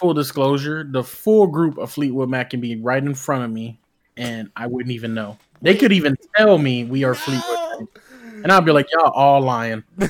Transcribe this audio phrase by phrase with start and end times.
[0.00, 3.78] full disclosure, the full group of Fleetwood Mac can be right in front of me,
[4.16, 5.36] and I wouldn't even know.
[5.62, 8.02] They could even tell me we are Fleetwood, Mac,
[8.42, 9.84] and I'd be like, y'all all lying.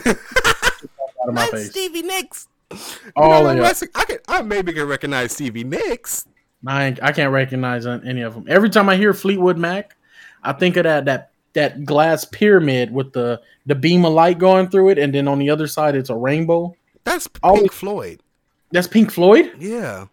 [1.21, 1.71] out of my face.
[1.71, 2.49] Stevie Nicks.
[2.71, 2.79] You
[3.17, 3.89] All know of what, y'all.
[3.97, 6.27] I can, I maybe can recognize Stevie Nicks.
[6.67, 8.45] I, I can't recognize any of them.
[8.49, 9.97] Every time I hear Fleetwood Mac,
[10.43, 14.69] I think of that that that glass pyramid with the the beam of light going
[14.69, 16.77] through it, and then on the other side it's a rainbow.
[17.05, 17.67] That's Pink Oh.
[17.69, 18.23] Floyd.
[18.73, 19.53] That's Pink Floyd.
[19.59, 20.07] Yeah.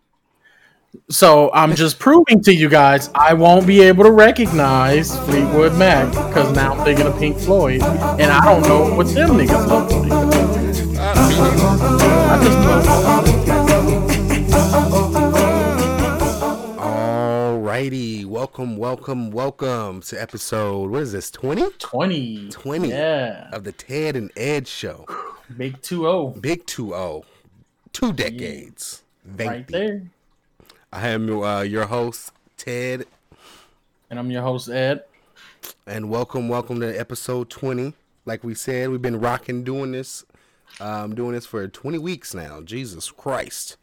[1.12, 6.08] So I'm just proving to you guys I won't be able to recognize Fleetwood Mac
[6.12, 9.92] because now I'm thinking of Pink Floyd, and I don't know what them niggas look
[9.92, 10.12] like.
[11.00, 13.98] I just know.
[16.98, 18.26] Alrighty.
[18.26, 21.70] Welcome, welcome, welcome to episode, what is this, 20?
[21.78, 22.50] 20.
[22.50, 23.50] 20 Yeah.
[23.52, 25.06] of the Ted and Ed show.
[25.56, 27.24] Big 2 0 Big 2 0.
[27.94, 29.04] Two decades.
[29.36, 29.78] Thank right you.
[29.78, 30.02] there.
[30.92, 33.06] I am uh, your host, Ted,
[34.10, 35.04] And I'm your host, Ed.
[35.86, 37.94] and welcome, welcome to episode 20.
[38.26, 40.26] Like we said, we've been rocking doing this,
[40.80, 42.62] um, doing this for 20 weeks now.
[42.62, 43.78] Jesus Christ.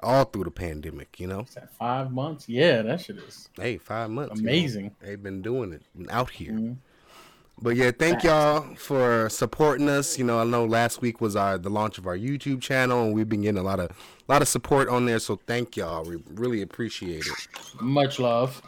[0.00, 1.40] All through the pandemic, you know?
[1.40, 2.48] Is that five months?
[2.48, 3.48] Yeah, that shit is.
[3.56, 4.36] Hey, five months.
[4.40, 4.50] you know?
[4.52, 4.94] Amazing.
[5.00, 6.52] They've been doing it been out here.
[6.52, 6.76] Mhm.
[7.64, 10.18] But yeah, thank y'all for supporting us.
[10.18, 13.14] You know, I know last week was our the launch of our YouTube channel, and
[13.14, 15.18] we've been getting a lot of a lot of support on there.
[15.18, 16.04] So thank y'all.
[16.04, 17.48] We really appreciate it.
[17.80, 18.60] Much love.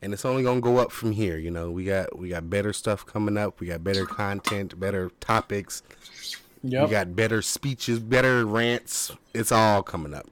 [0.00, 1.36] And it's only gonna go up from here.
[1.36, 3.60] You know, we got we got better stuff coming up.
[3.60, 5.82] We got better content, better topics.
[6.62, 6.84] Yep.
[6.84, 9.12] We got better speeches, better rants.
[9.34, 10.26] It's all coming up.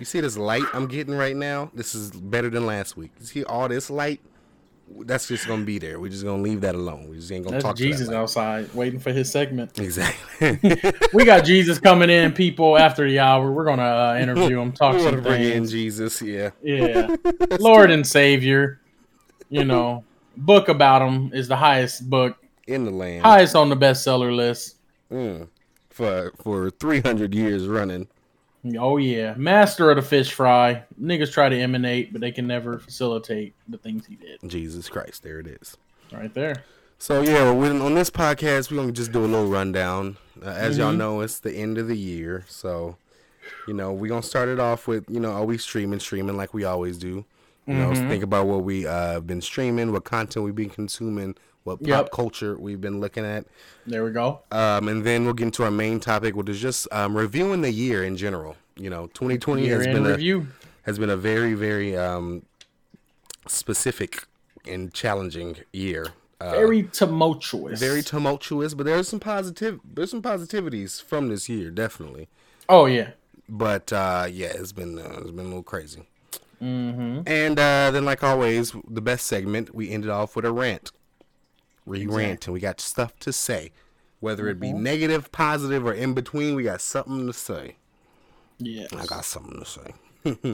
[0.00, 1.70] You see this light I'm getting right now?
[1.74, 3.12] This is better than last week.
[3.20, 4.20] You see all this light?
[5.00, 5.98] That's just gonna be there.
[6.00, 7.08] We're just gonna leave that alone.
[7.08, 8.22] We just ain't gonna That's talk Jesus to that light.
[8.22, 9.78] outside waiting for his segment.
[9.78, 10.58] Exactly.
[11.12, 13.50] We got Jesus coming in, people, after the hour.
[13.50, 15.66] We're going to uh, interview him, talk to bring in.
[15.66, 16.20] Jesus.
[16.20, 16.50] Yeah.
[16.62, 17.14] Yeah.
[17.60, 18.80] Lord and Savior.
[19.48, 20.04] You know,
[20.36, 23.22] book about him is the highest book, In the land.
[23.22, 24.76] highest on the bestseller list.
[25.10, 25.48] Mm.
[25.90, 28.08] For for 300 years running.
[28.78, 29.34] Oh, yeah.
[29.36, 30.84] Master of the fish fry.
[31.00, 34.38] Niggas try to emanate, but they can never facilitate the things he did.
[34.46, 35.22] Jesus Christ.
[35.22, 35.76] There it is.
[36.12, 36.64] Right there.
[36.98, 40.16] So yeah, on this podcast we're gonna just do a little rundown.
[40.42, 40.96] Uh, as y'all Mhm.
[40.96, 42.96] know, it's the end of the year, so
[43.68, 46.54] you know we're gonna start it off with you know are we streaming, streaming like
[46.54, 47.26] we always do.
[47.66, 48.08] You know, Mhm.
[48.08, 51.34] think about what we uh been streaming, what content we've been consuming,
[51.66, 52.10] what pop Yep.
[52.12, 53.44] culture we've been looking at,
[53.86, 54.40] There we go.
[54.52, 57.70] um, and then we'll get into our main topic, which is just um, reviewing the
[57.72, 58.56] year in general.
[58.76, 60.46] You know, 2020 Year has been a review.
[60.82, 62.42] has been a very very um
[63.46, 64.24] specific
[64.68, 66.08] and challenging year.
[66.40, 67.80] Uh, Very tumultuous.
[67.80, 72.28] very tumultuous, but there's some positive there's some positivities from this year, definitely.
[72.68, 73.10] oh, yeah.
[73.48, 76.02] But uh, yeah, it's been uh, it's been a little crazy.
[76.62, 77.20] Mm-hmm.
[77.26, 80.90] And uh, then, like always, the best segment we ended off with a rant.
[81.86, 82.24] We Exactly.
[82.24, 83.70] rant and we got stuff to say,
[84.20, 84.80] whether it be Mhm.
[84.80, 86.54] negative, positive, or in between.
[86.54, 87.76] We got something to say.
[88.58, 88.86] Yeah.
[88.96, 89.94] I got something to say.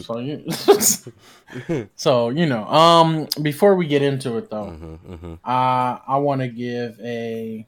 [0.00, 0.44] So you,
[1.96, 6.42] so you know, um, before we get into it though, hmm hmm uh, I want
[6.42, 7.66] to give a,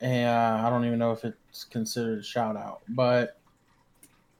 [0.00, 3.38] a uh, I don't even know if it's considered a shout out, but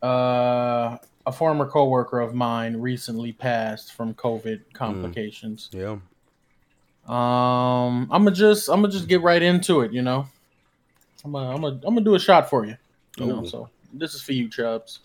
[0.03, 0.97] uh,
[1.27, 5.69] a former coworker of mine recently passed from COVID complications.
[5.73, 5.99] Yeah.
[7.09, 9.93] Um, I'm gonna just I'm gonna just get right into it.
[9.93, 10.27] You know,
[11.25, 12.77] I'm gonna I'm gonna I'm gonna do a shot for you.
[13.19, 15.01] You know, so this is for you, Chubs.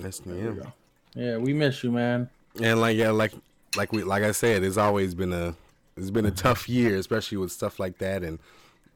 [0.00, 0.50] That's There yeah.
[0.50, 1.22] we.
[1.22, 2.28] Yeah, we miss you, man.
[2.60, 3.32] And like yeah, like
[3.76, 5.54] like we like I said, it's always been a
[5.96, 8.38] it's been a tough year, especially with stuff like that, and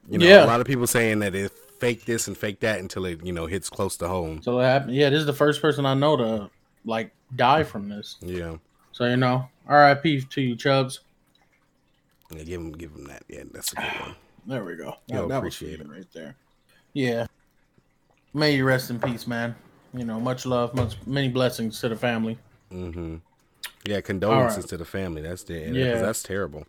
[0.09, 0.45] you know Yeah.
[0.45, 3.33] a lot of people saying that it fake this and fake that until it you
[3.33, 4.43] know hits close to home.
[4.43, 4.95] So that happened.
[4.97, 6.51] Yeah, this is the first person I know to
[6.85, 8.17] like die from this.
[8.21, 8.57] Yeah,
[8.93, 10.23] So you know, R.I.P.
[10.23, 11.01] to you, Chubbs.
[12.31, 13.23] Yeah give him give him that.
[13.29, 14.15] Yeah, that's a good one.
[14.47, 14.95] There we go.
[15.07, 15.89] You'll was appreciate it.
[15.89, 16.35] right there.
[16.95, 17.27] Yeah.
[18.35, 19.55] May you rest in peace, man.
[19.95, 22.39] You know, much love, much many blessings to the family.
[22.73, 23.17] Mm-hmm.
[23.87, 24.69] Yeah, condolences Alright.
[24.71, 25.23] to the family.
[25.23, 26.01] That's the yeah, Yeah.
[26.03, 26.67] that's terrible.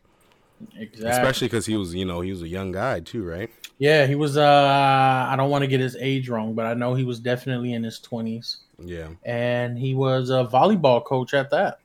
[0.78, 1.10] Exactly.
[1.10, 3.50] Especially because he was you know he was a young guy too, right?
[3.78, 4.36] yeah, he was.
[4.38, 7.72] uh I don't want to get his age wrong, but I know he was definitely
[7.74, 9.10] in his twenties, Yeah.
[9.24, 11.80] and he was a volleyball coach at that.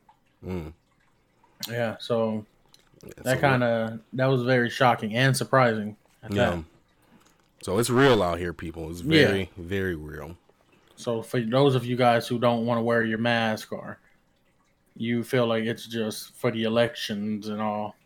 [0.44, 0.72] Mm.
[1.70, 2.44] Yeah, so
[3.16, 5.96] That's that kind of that was very shocking and surprising.
[6.30, 6.50] Yeah.
[6.50, 6.64] that.
[7.62, 8.90] So it's real out here, people.
[8.90, 9.26] It's Yeah.
[9.26, 10.36] very very real.
[10.96, 13.98] So for those of you guys who don't want to wear your mask or
[14.96, 17.96] you feel like it's just for the elections and all,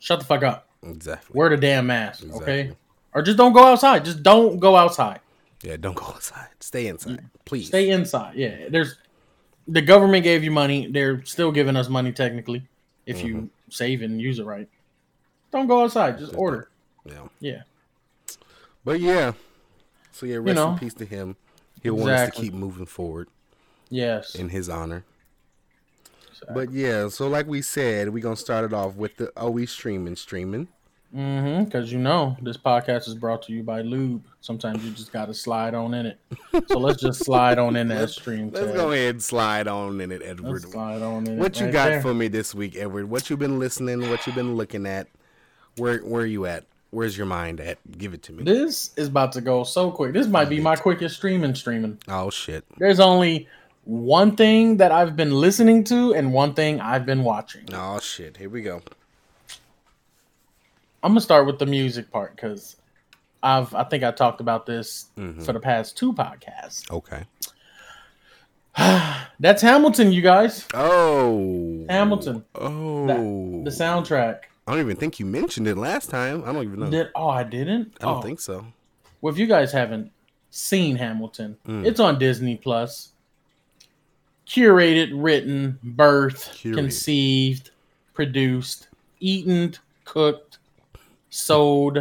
[0.00, 0.68] shut the fuck up.
[0.82, 1.32] Exactly.
[1.38, 2.72] Wear the damn mask, okay?
[3.14, 4.04] Or just don't go outside.
[4.04, 5.20] Just don't go outside.
[5.62, 6.48] Yeah, don't go outside.
[6.60, 7.68] Stay inside, please.
[7.68, 8.34] Stay inside.
[8.36, 8.98] Yeah, there's
[9.66, 10.88] the government gave you money.
[10.90, 12.66] They're still giving us money technically
[13.06, 13.26] if Mm-hmm.
[13.26, 14.68] you save and use it right.
[15.52, 16.18] Don't go outside.
[16.18, 16.68] Just order.
[17.04, 17.28] Yeah.
[17.40, 17.62] Yeah.
[18.84, 19.32] But yeah.
[20.12, 20.72] So yeah, rest know.
[20.72, 21.36] in peace to him.
[21.82, 23.28] He'll want us to keep moving forward
[23.90, 24.34] Yes.
[24.34, 25.04] in his honor.
[26.52, 29.64] But yeah, so like we said, we're gonna start it off with the oh we
[29.66, 30.68] streaming, streaming.
[31.14, 31.64] Mm-hmm.
[31.64, 34.24] Because you know this podcast is brought to you by Lube.
[34.40, 36.18] Sometimes you just got to slide on in it.
[36.68, 38.50] So let's just slide on in that stream.
[38.50, 40.62] Let's go ahead and slide on in it, Edward.
[40.62, 42.02] Let's slide on in What you right got there.
[42.02, 43.08] for me this week, Edward?
[43.08, 44.10] What you been listening?
[44.10, 45.06] What you been looking at?
[45.76, 46.64] Where where are you at?
[46.90, 47.78] Where's your mind at?
[47.98, 48.44] Give it to me.
[48.44, 50.12] This is about to go so quick.
[50.12, 51.98] This might be my quickest streaming streaming.
[52.08, 52.64] Oh shit.
[52.78, 53.48] There's only
[53.84, 57.66] one thing that I've been listening to and one thing I've been watching.
[57.72, 58.36] Oh shit.
[58.36, 58.82] Here we go.
[61.04, 62.76] I'm gonna start with the music part because
[63.42, 65.42] I've I think I talked about this Mm-hmm.
[65.42, 66.90] for the past two podcasts.
[66.90, 67.24] Okay.
[69.40, 70.66] That's Hamilton, you guys.
[70.74, 71.84] Oh.
[71.88, 72.44] Hamilton.
[72.54, 73.62] Oh.
[73.62, 74.40] The soundtrack.
[74.66, 76.42] I don't even think you mentioned it last time.
[76.46, 76.90] I don't even know.
[76.90, 77.94] Did oh I didn't?
[78.00, 78.22] I don't Oh.
[78.22, 78.66] think so.
[79.20, 80.10] Well, if you guys haven't
[80.50, 81.84] seen Hamilton, Mm.
[81.86, 83.10] it's on Disney Plus.
[84.46, 86.74] Curated, written, birthed, Curated.
[86.74, 87.70] conceived,
[88.12, 88.88] produced,
[89.20, 89.74] eaten,
[90.04, 90.58] cooked,
[91.34, 91.98] sold,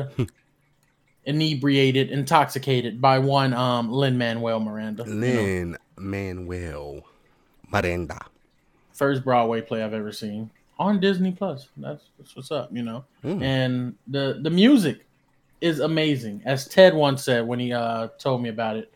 [1.25, 5.03] inebriated, intoxicated by one um Lin Manuel Miranda.
[5.07, 7.01] you know, Lin Manuel
[7.71, 8.19] Miranda.
[8.93, 11.67] first Broadway play I've ever seen on Disney Plus.
[11.77, 13.05] That's, that's what's up, you know.
[13.23, 13.41] Mm.
[13.41, 15.05] And the the music
[15.61, 18.93] is amazing, as Ted once said when he uh told me about it.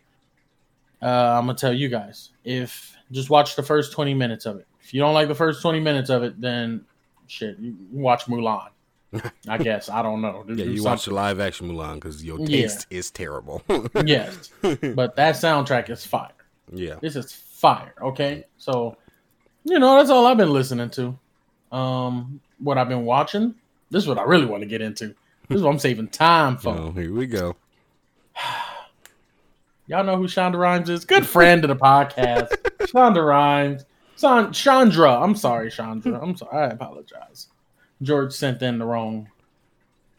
[1.00, 4.66] Uh, I'm gonna tell you guys if just watch the first 20 minutes of it.
[4.82, 6.84] If you don't like the first 20 minutes of it, then
[7.26, 8.68] shit, you watch Mulan.
[9.48, 10.44] I guess I don't know.
[10.46, 12.46] Do- Yeah, do you watch the live action Mulan because your Yeah.
[12.62, 13.62] taste is terrible.
[14.04, 16.30] yes, but that soundtrack is fire.
[16.72, 16.96] yeah.
[17.00, 17.94] This is fire.
[18.02, 18.96] Okay, so
[19.64, 21.18] you know that's all I've been listening to.
[21.72, 23.54] Um, what I've been watching.
[23.90, 25.14] This is what I really want to get into.
[25.48, 26.74] This is what I'm saving time for.
[26.76, 27.56] Oh, here we go.
[29.86, 31.04] Y'all know who Shonda Rhimes is?
[31.06, 32.48] Good friend of the podcast.
[32.80, 33.84] Shonda Rhimes.
[34.16, 35.12] Son, Chandra.
[35.22, 36.20] I'm sorry, Chandra.
[36.20, 36.66] I'm sorry.
[36.66, 37.48] I apologize.
[38.02, 39.28] George sent in the wrong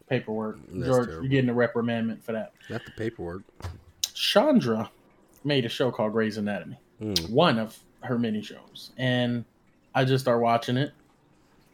[0.09, 0.57] paperwork.
[0.71, 1.23] That's George, terrible.
[1.23, 2.51] you're getting a reprimandment for that.
[2.69, 3.43] Not the paperwork.
[4.13, 4.89] Chandra
[5.43, 7.29] made a show called Grey's Anatomy, Mm.
[7.29, 9.45] one of her many shows, and
[9.95, 10.91] I just started watching it.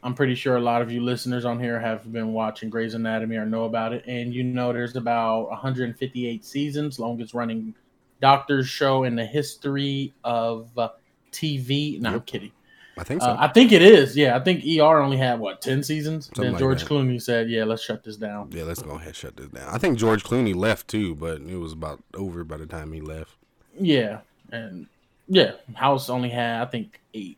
[0.02, 3.36] I'm pretty sure a lot of you listeners on here have been watching Grey's Anatomy
[3.36, 7.74] or know about it, and you know there's about 158 seasons, longest running
[8.20, 10.90] doctor's show in the history of uh,
[11.32, 12.00] TV.
[12.00, 12.52] No, I'm kidding.
[12.98, 13.28] I think so.
[13.28, 14.16] Uh, I think it is.
[14.16, 16.26] Yeah, I think ER only had what 10 seasons.
[16.34, 16.88] Something then George that.
[16.90, 19.68] Clooney said, "Yeah, let's shut this down." yeah, let's go ahead and shut this down.
[19.68, 23.00] I think George Clooney left too, but it was about over by the time he
[23.02, 23.32] left.
[23.78, 24.20] Yeah,
[24.50, 24.86] and
[25.28, 27.36] yeah, House only had I think eight,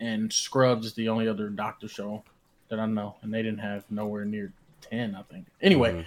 [0.00, 2.24] and Scrubs is the only other Doctor show
[2.70, 5.14] that I know, and they didn't have nowhere near ten.
[5.14, 5.46] I think.
[5.60, 6.04] Anyway, Mhm.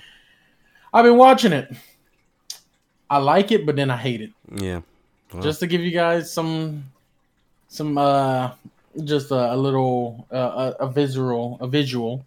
[0.94, 1.72] I've been watching it.
[3.08, 4.32] I like it, but then I hate it.
[4.52, 4.82] Yeah.
[5.32, 6.86] Well, Just to give you guys some,
[7.68, 8.52] some uh,
[9.04, 12.26] just a, a little uh, a, a visual a visual.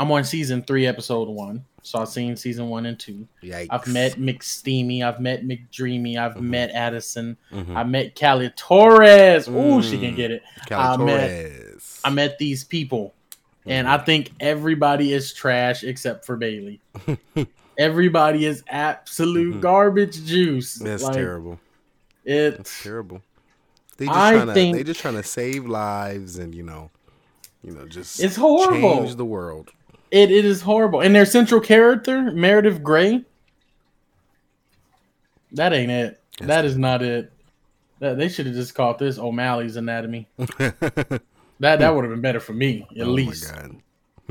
[0.00, 3.26] I'm on season three, episode one, so I've seen season one and two.
[3.42, 3.66] yikes.
[3.70, 6.42] I've met McSteamy, I've met McDreamy, I've Mhm.
[6.42, 7.74] met Addison, Mhm.
[7.74, 9.48] I met Callie Torres.
[9.48, 10.00] Ooh, she Mm.
[10.00, 10.42] can get it.
[10.68, 12.00] Callie I met- Torres.
[12.04, 13.12] I met these people,
[13.66, 14.00] and Mm-hmm.
[14.00, 16.80] I think everybody is trash except for Bailey.
[17.76, 19.60] everybody is absolute Mhm.
[19.60, 20.74] garbage juice.
[20.76, 21.58] That's Like, terrible.
[22.24, 23.22] That's It's terrible.
[23.98, 26.90] They just I trying to think- they just trying to save lives and you know,
[27.62, 28.96] you know, just It's horrible.
[28.98, 29.70] change the world.
[30.10, 31.00] it, it is horrible.
[31.02, 33.24] And their central character, Meredith Grey,
[35.52, 36.20] that ain't it.
[36.40, 37.32] That is not it.
[38.00, 40.28] That, they should have just called this O'Malley's Anatomy.
[41.60, 43.52] That that would have been better for me, at oh least.
[43.52, 43.76] my god.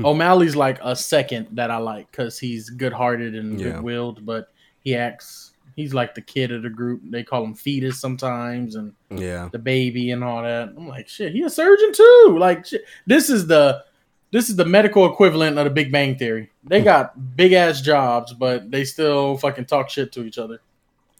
[0.02, 3.72] O'Malley's like a second that I like because he's good hearted and Yeah.
[3.72, 4.48] good willed, but
[4.80, 5.47] he acts
[5.78, 7.00] he's like the kid of the group.
[7.04, 9.48] They call him fetus sometimes and Yeah.
[9.52, 10.70] the baby and all that.
[10.76, 12.36] I'm like, shit, he a surgeon too.
[12.38, 12.84] Like shit.
[13.06, 13.84] This is the
[14.32, 16.50] this is the medical equivalent of the Big Bang Theory.
[16.64, 20.60] They got big ass jobs, but they still fucking talk shit to each other.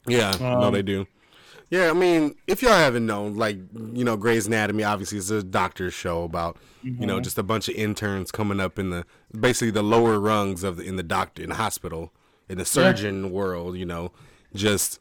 [0.06, 1.06] Yeah, no, Um, they do.
[1.70, 3.58] Yeah, I mean, if y'all haven't known, like,
[3.92, 7.24] you know, Grey's Anatomy obviously is a doctor's show about, you know, Mhm.
[7.24, 9.04] just a bunch of interns coming up in the
[9.38, 12.12] basically the lower rungs of the in the doctor in the hospital
[12.48, 14.10] in the surgeon world, you know,
[14.54, 15.00] just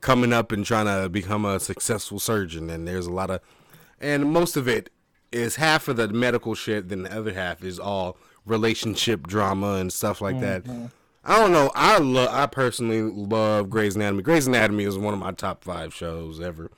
[0.00, 2.70] coming up and trying to become a successful surgeon.
[2.70, 3.40] And there's a lot of,
[4.00, 4.90] and most of it
[5.32, 8.16] is half of the medical shit, then the other half is all
[8.46, 10.64] relationship drama and stuff like that.
[10.64, 10.86] Mm-hmm.
[11.24, 11.70] I don't know.
[11.74, 12.28] I love.
[12.32, 14.22] I personally love Grey's Anatomy.
[14.22, 16.70] Grey's Anatomy is one of my top five shows ever.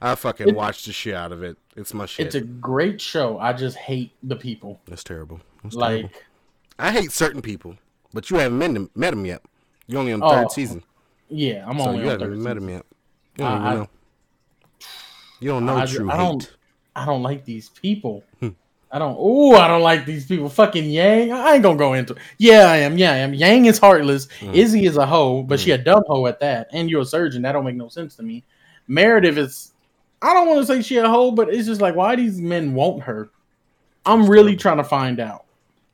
[0.00, 1.56] I fucking It- watch the shit out of it.
[1.74, 2.26] It's my shit.
[2.26, 3.38] It's a great show.
[3.38, 4.80] I just hate the people.
[4.86, 5.40] That's terrible.
[5.64, 6.02] That's terrible.
[6.02, 6.24] Like,
[6.78, 7.76] I hate certain people,
[8.14, 9.42] but you haven't met them, met them yet.
[9.88, 10.84] You're only on the Oh, third season,
[11.28, 12.86] yeah, I'm so only you on haven't met him yet.
[13.36, 13.88] You don't I- know.
[15.40, 16.22] You don't know I, true I hate.
[16.22, 16.56] don't.
[16.96, 18.24] I don't like these people.
[18.40, 18.48] Hmm.
[18.90, 19.16] I don't.
[19.18, 20.48] Oh, I don't like these people.
[20.48, 21.32] Fucking Yang.
[21.32, 22.16] I ain't gonna go into.
[22.38, 22.98] Yeah, I am.
[22.98, 23.34] Yeah, I am.
[23.34, 24.26] Yang is heartless.
[24.40, 24.54] Mm.
[24.54, 26.68] Izzie is a hoe, but she a dumb hoe at that.
[26.72, 27.42] And you're a surgeon.
[27.42, 28.44] That don't make no sense to me.
[28.88, 29.72] Meredith is.
[30.22, 32.74] I don't want to say she a hoe, but it's just like why these men
[32.74, 33.30] want her.
[34.04, 35.44] I'm really trying to find out.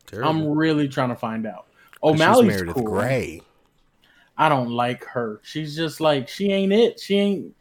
[0.06, 0.30] Terrible.
[0.30, 1.66] I'm really trying to find out.
[2.02, 2.84] O'Malley's Meredith cool.
[2.84, 3.42] Grey.
[4.36, 5.40] I don't like her.
[5.42, 7.00] She's just like she ain't it.
[7.00, 7.54] She ain't.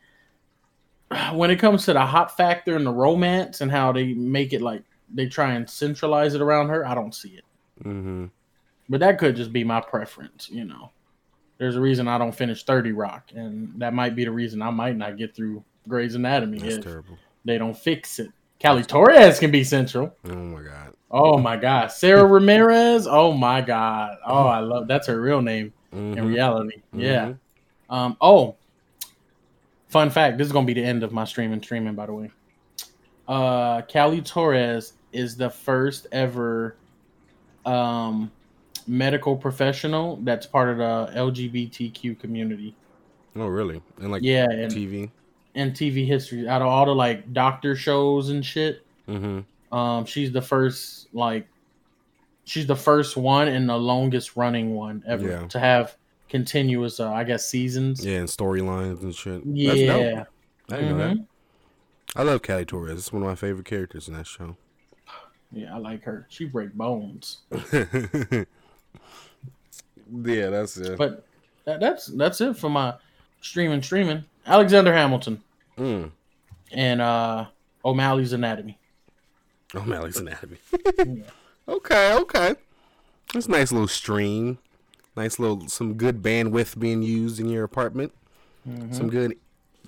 [1.34, 4.62] When it comes to the hot factor and the romance and how they make it
[4.62, 4.82] like
[5.14, 7.44] they try and centralize it around her, I don't see it.
[7.84, 8.26] Mm-hmm.
[8.90, 10.92] But that could just be my preference, you know.
[11.60, 14.72] There's a reason I don't finish 30 Rock, and that might be the reason I
[14.72, 17.18] might not get through Grey's Anatomy That's if terrible.
[17.46, 18.32] they don't fix it.
[18.62, 20.16] Callie Torres can be central.
[20.26, 20.94] Oh my god.
[21.12, 21.92] Oh my God.
[21.92, 23.08] Sara Ramirez.
[23.08, 24.18] Oh my God.
[24.26, 26.28] Oh, I love that's her real name in Mhm.
[26.28, 26.82] reality.
[26.94, 27.26] Yeah.
[27.28, 27.38] Mhm.
[27.90, 28.18] Um.
[28.22, 28.56] Oh,
[29.88, 30.38] fun fact.
[30.38, 31.62] This is gonna be the end of my streaming.
[31.62, 32.32] Streaming, by the way.
[33.28, 36.76] Uh, Callie Torres is the first ever
[37.66, 38.30] um
[38.88, 42.76] medical professional that's part of the LGBTQ community.
[43.36, 43.82] Oh really?
[44.02, 45.10] And like Yeah, and TV.
[45.56, 48.86] and TV history out of all the like doctor shows and shit.
[49.08, 49.76] Mm-hmm.
[49.76, 51.48] Um, she's the first like
[52.46, 55.48] she's the first one and the longest running one ever Yeah.
[55.48, 55.96] to have
[56.30, 58.06] continuous, uh, I guess, seasons.
[58.06, 59.44] Yeah, and storylines and shit.
[59.46, 59.72] Yeah.
[60.72, 61.18] I didn't know that.
[61.18, 61.26] Mhm.
[62.16, 62.98] I love Callie Torres.
[62.98, 64.56] It's one of my favorite characters in that show.
[65.52, 66.26] Yeah, I like her.
[66.30, 67.40] She break bones.
[67.52, 68.46] yeah,
[70.50, 70.98] that's it.
[70.98, 71.26] But
[71.66, 72.96] that, that's that's it for my
[73.42, 74.24] streaming streaming.
[74.46, 75.42] Alexander Hamilton
[75.78, 76.12] Mm.
[76.72, 77.46] and uh
[77.86, 78.78] O'Malley's Anatomy.
[79.76, 80.58] O'Malley's Anatomy.
[81.68, 82.56] okay, okay.
[83.34, 84.58] That's a nice little stream.
[85.16, 88.14] Nice little some good bandwidth being used in your apartment.
[88.68, 88.94] Mm-hmm.
[88.94, 89.38] Some good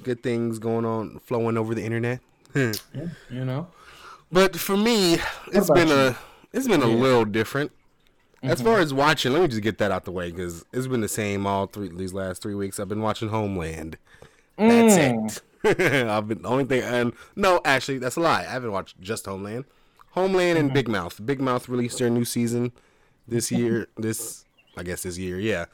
[0.04, 2.20] good things going on flowing over the internet.
[2.56, 2.72] Yeah,
[3.30, 3.68] you know.
[4.32, 5.18] But for me,
[5.52, 5.94] it's been you?
[5.94, 6.18] a
[6.54, 6.94] it's been a Yeah.
[6.94, 7.02] Mm-hmm.
[7.04, 7.72] little different.
[8.44, 11.02] As far as watching, let me just get that out the way because it's been
[11.02, 12.80] the same all three these last three weeks.
[12.80, 13.98] I've been watching Homeland.
[14.58, 15.42] That's Mm.
[15.64, 16.08] it.
[16.08, 18.42] I've been the only thing, and no, actually, that's a lie.
[18.42, 19.66] I haven't watched just Homeland.
[20.16, 20.66] Homeland Mm-hmm.
[20.66, 21.24] and Big Mouth.
[21.26, 22.72] Big Mouth released their new season
[23.28, 23.88] this year.
[23.98, 24.46] this,
[24.76, 25.66] I guess, this year, yeah.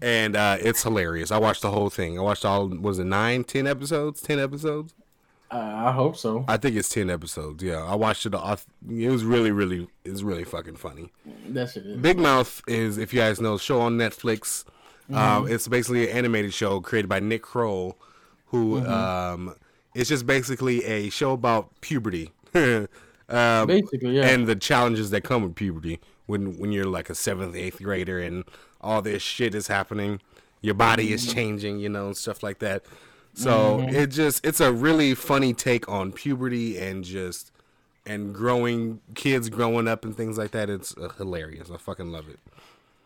[0.00, 1.30] And uh, it's hilarious.
[1.30, 2.18] I watched the whole thing.
[2.18, 2.68] I watched all.
[2.68, 4.20] Was it nine, ten episodes?
[4.22, 4.94] Ten episodes?
[5.50, 5.56] Uh,
[5.88, 6.44] I hope so.
[6.46, 7.62] I think it's ten episodes.
[7.62, 8.34] Yeah, I watched it.
[8.34, 11.10] all- It was really, really, it's really fucking funny.
[11.48, 12.00] That shit is.
[12.00, 14.64] Big Mouth is, if you guys know, a show on Netflix.
[15.10, 15.14] Mm-hmm.
[15.16, 17.96] Um, it's basically an animated show created by Nick Kroll,
[18.46, 18.92] who Mm-hmm.
[18.92, 19.54] um,
[19.94, 22.30] it's just basically a show about puberty.
[23.28, 24.26] um, Basically, yeah.
[24.28, 28.18] and the challenges that come with puberty when when you're like a seventh, eighth grader
[28.18, 28.44] and
[28.80, 30.20] all this shit is happening.
[30.60, 31.34] Your body is Mm-hmm.
[31.34, 32.84] changing, you know, and stuff like that.
[33.34, 37.52] So it just it's a really funny take on puberty and just
[38.04, 40.68] and growing kids growing up and things like that.
[40.70, 41.70] It's uh, hilarious.
[41.70, 42.40] I fucking love it.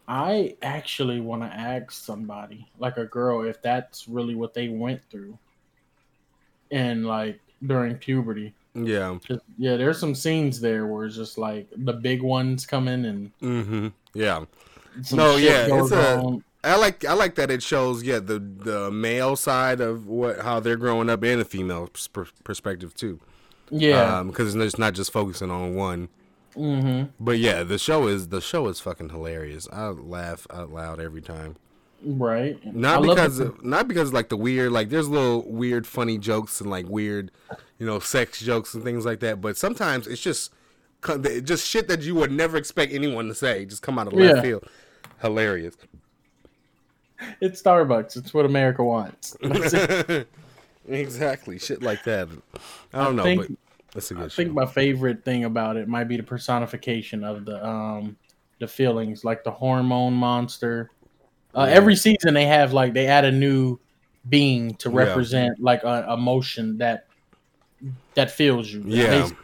[0.08, 5.02] I actually want to ask somebody, like a girl, if that's really what they went
[5.10, 5.38] through,
[6.70, 8.54] and like during puberty.
[8.74, 9.18] Yeah.
[9.58, 13.38] Yeah, there's some scenes there where it's just like the big ones come in and
[13.40, 13.88] Mm-hmm.
[14.14, 14.44] Yeah.
[15.12, 16.38] No, yeah, it's a-.
[16.64, 20.60] I like I like that it shows yeah the the male side of what how
[20.60, 23.18] they're growing up and the female pers- perspective too.
[23.70, 24.22] Yeah.
[24.22, 26.08] because it's not just focusing on one.
[26.54, 27.10] mm-hmm.
[27.18, 29.66] But yeah, the show is the show is fucking hilarious.
[29.72, 31.56] I laugh out loud every time.
[32.04, 32.58] Right.
[32.74, 36.60] Not love because of, not because like the weird like there's little weird funny jokes
[36.60, 37.30] and like weird,
[37.78, 39.40] you know, sex jokes and things like that.
[39.40, 40.52] But sometimes it's just
[41.44, 44.36] just shit that you would never expect anyone to say just come out of left
[44.36, 44.42] Yeah.
[44.42, 44.68] field.
[45.20, 45.76] Hilarious.
[47.40, 48.16] it's Starbucks.
[48.16, 49.36] It's what America wants.
[50.88, 52.28] Exactly, shit like that.
[52.92, 53.50] I don't know, think- but
[53.94, 54.42] that's a good I show.
[54.42, 58.16] think my favorite thing about it might be the personification of the um
[58.58, 60.90] the feelings, like the hormone monster.
[61.54, 61.74] Uh, Yeah.
[61.76, 63.78] Every season they have like they add a new
[64.28, 64.96] being to Yeah.
[64.96, 67.06] represent like a emotion that
[68.14, 68.82] that feels you.
[68.86, 69.22] Yeah.
[69.22, 69.36] Basi-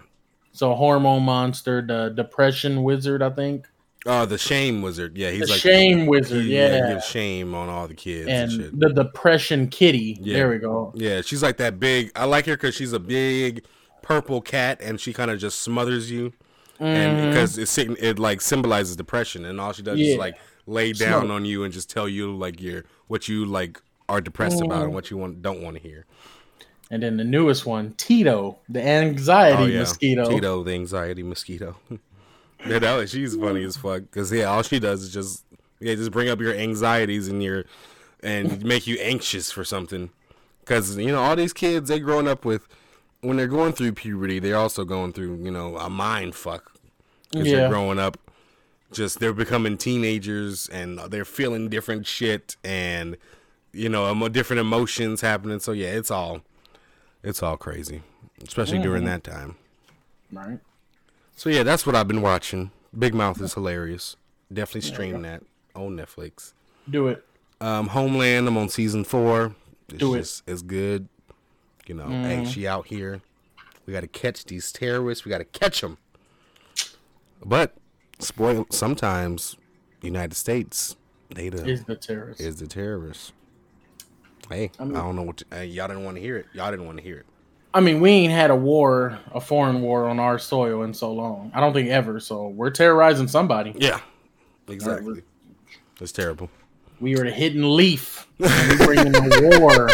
[0.52, 3.66] So hormone monster, the depression wizard, I think,
[4.06, 5.18] Oh, the shame wizard.
[5.18, 8.50] Yeah, he's the like shame wizard, he, yeah, gives shame on all the kids and,
[8.52, 8.80] and shit.
[8.80, 10.18] the depression kitty.
[10.20, 10.34] Yeah.
[10.34, 10.92] There we go.
[10.94, 12.10] Yeah, she's like that big.
[12.16, 13.64] I like her because she's a big
[14.02, 16.32] purple cat, and she kind of just smothers you,
[16.80, 17.30] and Mhm.
[17.30, 20.12] because it it like symbolizes depression, and all she does Yeah.
[20.12, 20.36] is like
[20.68, 21.34] lay down Smoke.
[21.36, 24.84] on you and just tell you like your what you like are depressed about Mm.
[24.84, 26.04] and what you want don't want to hear.
[26.90, 30.28] And then the newest one, Tito, the anxiety Oh yeah, mosquito.
[30.28, 31.76] Tito, the anxiety mosquito.
[32.66, 35.44] yeah, that was, she's funny as fuck because yeah, all she does is just
[35.80, 37.64] yeah, just bring up your anxieties and your
[38.22, 40.10] and make you anxious for something.
[40.60, 42.66] Because you know all these kids they growing up with
[43.20, 46.72] when they're going through puberty, they're also going through you know a mind fuck.
[47.30, 47.56] Because Yeah.
[47.58, 48.16] they're growing up,
[48.92, 53.16] just they're becoming teenagers and they're feeling different shit and
[53.72, 55.60] you know different emotions happening.
[55.60, 56.42] So yeah, it's all
[57.22, 58.02] it's all crazy,
[58.46, 59.56] especially during that time.
[60.32, 60.58] Right.
[61.36, 62.70] So yeah, that's what I've been watching.
[62.98, 64.16] Big Mouth is hilarious.
[64.52, 65.42] Definitely stream that
[65.74, 66.52] on Netflix.
[66.88, 67.24] Do it.
[67.60, 69.54] Um, Homeland, I'm on season four.
[69.88, 70.18] It's Do it.
[70.18, 71.08] just as good.
[71.86, 73.20] You know, hey, she out here.
[73.86, 75.24] We got to catch these terrorists.
[75.24, 75.96] We got to catch them.
[77.44, 77.74] But
[78.18, 78.66] spoil.
[78.70, 79.56] Sometimes
[80.02, 80.96] United States,
[81.34, 82.40] they the Is the terrorist.
[82.40, 83.32] is the terrorists.
[84.48, 86.46] Hey, I, mean- don't know what to, y'all didn't want to hear it.
[86.54, 87.26] Y'all didn't want to hear it.
[87.74, 91.12] I mean, we ain't had a war, a foreign war on our soil in so
[91.12, 91.52] long.
[91.54, 92.18] I don't think ever.
[92.18, 93.74] So we're terrorizing somebody.
[93.76, 94.00] Yeah,
[94.68, 95.22] exactly.
[95.98, 96.48] That's terrible.
[96.98, 98.26] We are the hidden leaf.
[98.40, 99.88] And we bringing the war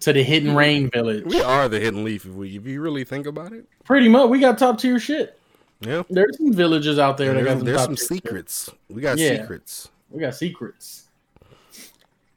[0.00, 1.24] to the hidden rain village.
[1.24, 3.66] We are the hidden leaf if we if you really think about it.
[3.84, 5.38] Pretty much, we got top tier shit.
[5.84, 6.02] Yeah.
[6.08, 8.70] There's some villages out there that got There's, some, there's some secrets.
[8.88, 9.40] We got Yeah.
[9.40, 9.90] secrets.
[10.10, 11.08] We got secrets.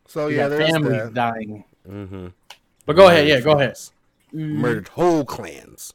[0.08, 1.14] So We yeah, there's families that.
[1.14, 1.64] dying.
[1.90, 2.28] Mm-hmm.
[2.86, 3.78] But go ahead, yeah, go ahead.
[4.32, 5.94] Murdered whole clans.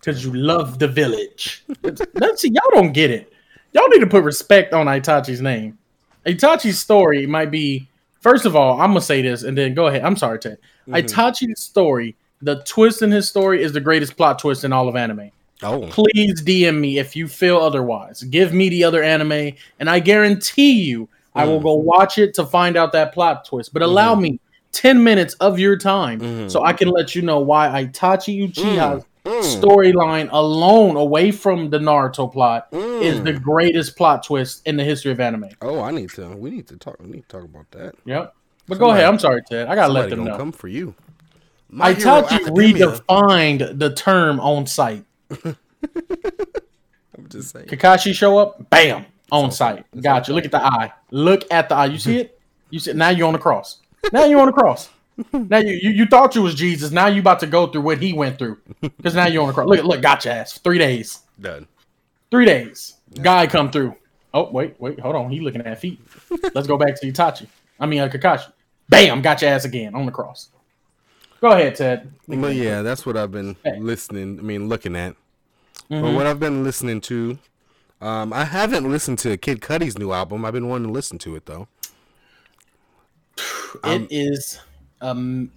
[0.00, 1.64] Because you love the village.
[2.14, 3.32] Let's see, y'all don't get it.
[3.72, 5.76] Y'all need to put respect on Itachi's name.
[6.24, 7.88] Itachi's story might be,
[8.20, 10.02] first of all, I'm gonna say this, and then go ahead.
[10.02, 10.58] I'm sorry, Ted.
[10.88, 10.94] Mm-hmm.
[10.94, 14.96] Itachi's story, the twist in his story is the greatest plot twist in all of
[14.96, 15.30] anime.
[15.62, 18.22] Oh, Please DM me if you feel otherwise.
[18.22, 21.64] Give me the other anime, and I guarantee you, I will Mm.
[21.64, 23.72] go watch it to find out that plot twist.
[23.72, 24.22] But allow Mm-hmm.
[24.22, 24.40] me
[24.72, 26.50] 10 minutes of your time Mhm.
[26.50, 29.60] so I can let you know why Itachi Uchiha's Mm.
[29.60, 33.02] storyline alone, away from the Naruto plot, Mm.
[33.02, 35.48] is the greatest plot twist in the history of anime.
[35.60, 36.28] oh, I need to.
[36.28, 36.96] We need to talk.
[37.00, 37.94] We need to talk about that.
[38.04, 38.32] Yep.
[38.68, 39.04] But go ahead.
[39.04, 39.66] I'm sorry, Ted.
[39.68, 40.36] I gotta let them know.
[40.36, 40.94] come for you.
[41.70, 45.04] My Itachi redefined the term on site.
[47.16, 47.66] I'm just saying.
[47.66, 49.84] Kakashi show up, bam, on site.
[50.00, 50.32] Gotcha.
[50.32, 50.92] Look at the eye.
[51.10, 51.86] Look at the eye.
[51.86, 52.40] You see it?
[52.70, 53.80] You see now you're on the cross.
[54.12, 54.90] Now you're on the cross.
[55.32, 56.92] Now you, you you thought you was Jesus.
[56.92, 58.56] Now you about to go through what he went through.
[58.80, 59.66] Because now you're on the cross.
[59.66, 60.58] Look, look, gotcha ass.
[60.58, 61.22] Three days.
[61.40, 61.66] Done.
[62.30, 62.94] Three days.
[63.20, 63.96] Guy come through.
[64.32, 65.28] Oh, wait, wait, hold on.
[65.30, 66.00] He looking at feet.
[66.54, 67.48] Let's go back to Itachi.
[67.80, 68.52] I mean uh, Kakashi.
[68.88, 70.50] Bam, got your ass again on the cross.
[71.40, 72.12] Go ahead, Ted.
[72.26, 73.78] But yeah, that's what I've been Hey.
[73.78, 74.38] listening.
[74.38, 75.14] I mean, looking at.
[75.88, 76.14] But Mhm.
[76.16, 77.38] what I've been listening to,
[78.00, 80.44] um, I haven't listened to Kid Cudi's new album.
[80.44, 81.68] I've been wanting to listen to it though.
[83.84, 84.58] It is
[85.00, 85.52] um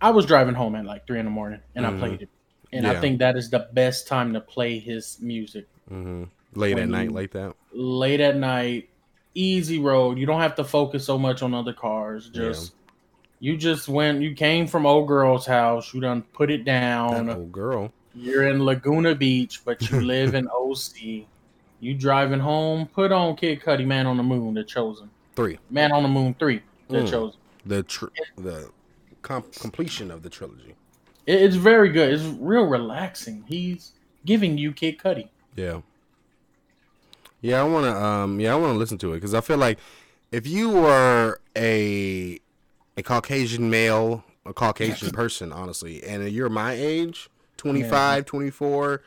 [0.00, 2.28] I was driving home at like three in the morning and I played it.
[2.72, 5.66] And I think that is the best time to play his music.
[5.88, 7.54] hmm Late at night you- like that.
[7.72, 8.88] Late at night,
[9.34, 10.18] easy road.
[10.18, 12.30] You don't have to focus so much on other cars.
[12.32, 12.52] Yeah.
[13.38, 17.26] You just went you came from old girl's house, you done put it down.
[17.26, 17.92] That old girl.
[18.14, 21.26] You're in Laguna Beach, but you live in OC.
[21.80, 25.10] You driving home, put on Kid Cudi, Man on the Moon, The Chosen.
[25.34, 25.58] Three.
[25.68, 27.10] Man on the Moon 3, The Mm.
[27.10, 27.38] Chosen.
[27.66, 28.06] The tr-
[28.38, 28.70] the
[29.20, 30.74] com- completion of the trilogy.
[31.26, 32.14] It- It's very good.
[32.14, 33.44] It's real relaxing.
[33.46, 33.92] He's
[34.24, 35.28] giving you Kid Cudi.
[35.56, 35.82] Yeah.
[37.42, 39.58] Yeah, I want to um yeah, I want to listen to it cuz I feel
[39.58, 39.78] like
[40.32, 42.38] if you were a
[42.96, 49.02] a Caucasian male, a Caucasian person, honestly, and you're my age, 25, 24,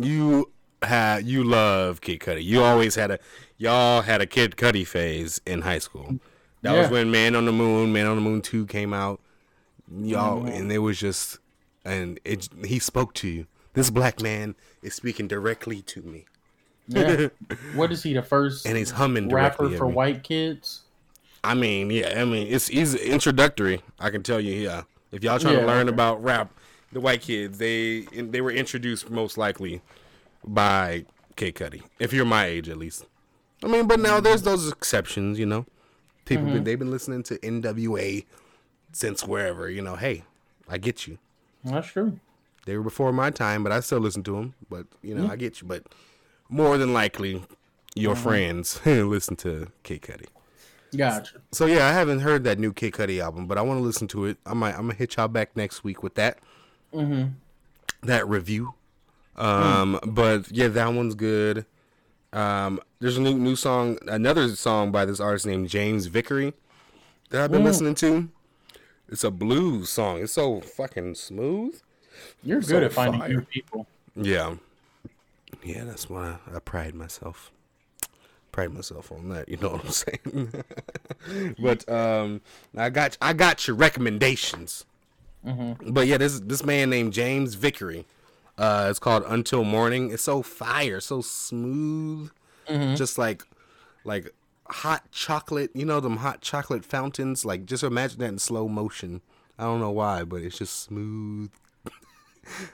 [0.00, 0.50] you
[0.82, 2.44] had you love Kid Cudi.
[2.44, 3.18] You always had a
[3.56, 6.18] y'all had a Kid Cudi phase in high school.
[6.62, 9.20] That was when Man on the Moon, Man on the Moon 2 came out.
[10.00, 11.38] Y'all and it was just
[11.84, 13.46] and it he spoke to you.
[13.74, 16.26] This black man is speaking directly to me.
[16.88, 17.28] Yeah.
[17.74, 18.12] what is he?
[18.12, 20.82] The first and he's humming rapper for white kids?
[21.44, 23.82] I mean, yeah, I mean, it's easy introductory.
[23.98, 24.82] I can tell you, yeah.
[25.10, 25.94] If y'all trying Yeah, to learn okay.
[25.94, 26.52] about rap,
[26.92, 29.82] the white kids they they were introduced most likely
[30.44, 31.04] by
[31.36, 31.82] Kid Cudi.
[31.98, 33.06] If you're my age, at least.
[33.64, 35.66] I mean, but now there's those exceptions, you know.
[36.24, 36.54] People Mm-hmm.
[36.54, 38.24] been, they've been listening to NWA
[38.92, 39.96] since wherever, you know.
[39.96, 40.24] Hey,
[40.68, 41.18] I get you.
[41.64, 42.18] That's true.
[42.66, 44.54] They were before my time, but I still listen to them.
[44.70, 45.32] But you know, Yeah.
[45.32, 45.66] I get you.
[45.66, 45.84] But
[46.48, 47.44] more than likely,
[47.94, 48.22] your Uh-huh.
[48.22, 50.26] friends listen to Kid Cudi.
[50.96, 51.40] Gotcha.
[51.52, 54.06] So yeah, I haven't heard that new Kid Cudi album, but I want to listen
[54.08, 54.36] to it.
[54.44, 56.38] I might I'm gonna hit y'all back next week with that
[56.92, 57.28] Mm-hmm.
[58.06, 58.74] that review.
[59.36, 61.64] Um, but yeah, that one's good.
[62.34, 66.52] Um, there's a new new song, another song by this artist named James Vickery
[67.30, 67.66] that I've been Mm.
[67.66, 68.28] listening to.
[69.08, 70.20] It's a blues song.
[70.22, 71.80] It's so fucking smooth.
[72.42, 73.28] You're So good at finding fire.
[73.30, 73.86] new people.
[74.14, 74.56] Yeah,
[75.62, 75.84] yeah.
[75.84, 77.50] That's why I pride myself.
[78.52, 79.48] Pride myself on that.
[79.48, 80.52] You know what I'm saying?
[81.58, 82.40] but um,
[82.76, 84.84] I got I got your recommendations.
[85.86, 88.04] But yeah, this this man named James Vickery.
[88.58, 90.10] Uh, it's called Until Morning.
[90.12, 92.30] It's so fire, so smooth,
[92.94, 93.42] just like
[94.04, 94.32] like
[94.68, 95.70] hot chocolate.
[95.74, 97.44] You know them hot chocolate fountains.
[97.44, 99.22] Like just imagine that in slow motion.
[99.58, 101.50] I don't know why, but it's just smooth,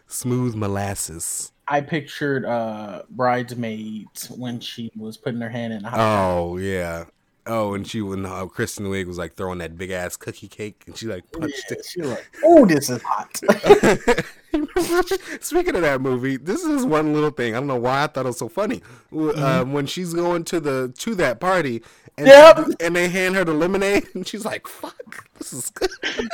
[0.07, 1.53] smooth molasses.
[1.67, 7.05] I pictured uh bridesmaids when she was putting her hand in the hot Oh yeah.
[7.49, 10.83] Oh, and she when uh, Kristen Wiig was like throwing that big ass cookie cake,
[10.87, 11.85] and she like punched Yeah, it.
[11.87, 13.37] she was like, "Oh, this is hot."
[15.43, 17.55] Speaking of that movie, this is one little thing.
[17.55, 18.83] I don't know why I thought it was so funny.
[19.13, 19.43] Mm-hmm.
[19.43, 21.83] Um, when she's going to the to that party,
[22.17, 22.59] and Yep.
[22.81, 25.91] and they hand her the lemonade, and she's like, "Fuck, this is good."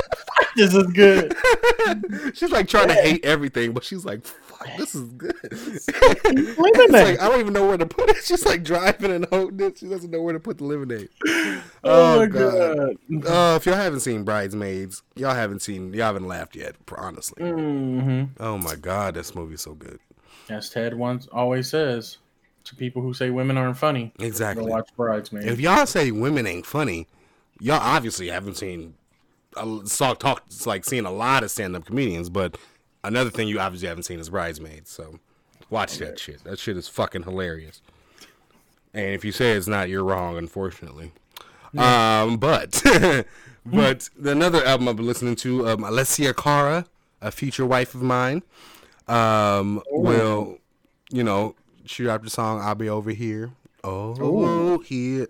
[0.57, 1.35] this is good.
[2.35, 4.20] she's like trying to hate everything, but she's like,
[4.64, 5.35] "Fuck, this is good."
[6.24, 6.90] Lemonade.
[6.90, 8.16] like I don't even know where to put it.
[8.24, 9.79] She's like driving and holding it.
[9.79, 11.09] She doesn't know where to put the lemonade.
[11.85, 12.96] oh my god.
[13.27, 16.77] Uh, if y'all haven't seen Bridesmaids, y'all haven't seen, y'all haven't laughed yet.
[16.96, 17.42] Honestly.
[17.42, 19.98] hmm Oh my god, this movie's so good.
[20.48, 22.18] As Ted once always says
[22.64, 24.70] to people who say women aren't funny, Exactly.
[24.70, 25.46] watch Bridesmaids.
[25.46, 27.07] If y'all say women ain't funny,
[27.61, 28.94] y'all obviously haven't seen,
[29.57, 32.29] uh, saw talk it's like seen a lot of stand up comedians.
[32.31, 32.57] But
[33.04, 34.90] another thing you obviously haven't seen is Bridesmaids.
[34.90, 35.20] So
[35.70, 36.42] watch that shit.
[36.44, 37.80] That shit is fucking hilarious.
[38.92, 40.36] And if you say it's not, you're wrong.
[40.36, 41.12] Unfortunately.
[41.76, 42.82] Um, but
[43.66, 46.86] but another album I've been listening to, um, Alessia Cara,
[47.20, 48.42] a future wife of mine,
[49.08, 50.58] um, will
[51.10, 55.26] you know shoot out the song "I'll Be Over Here." Oh, here,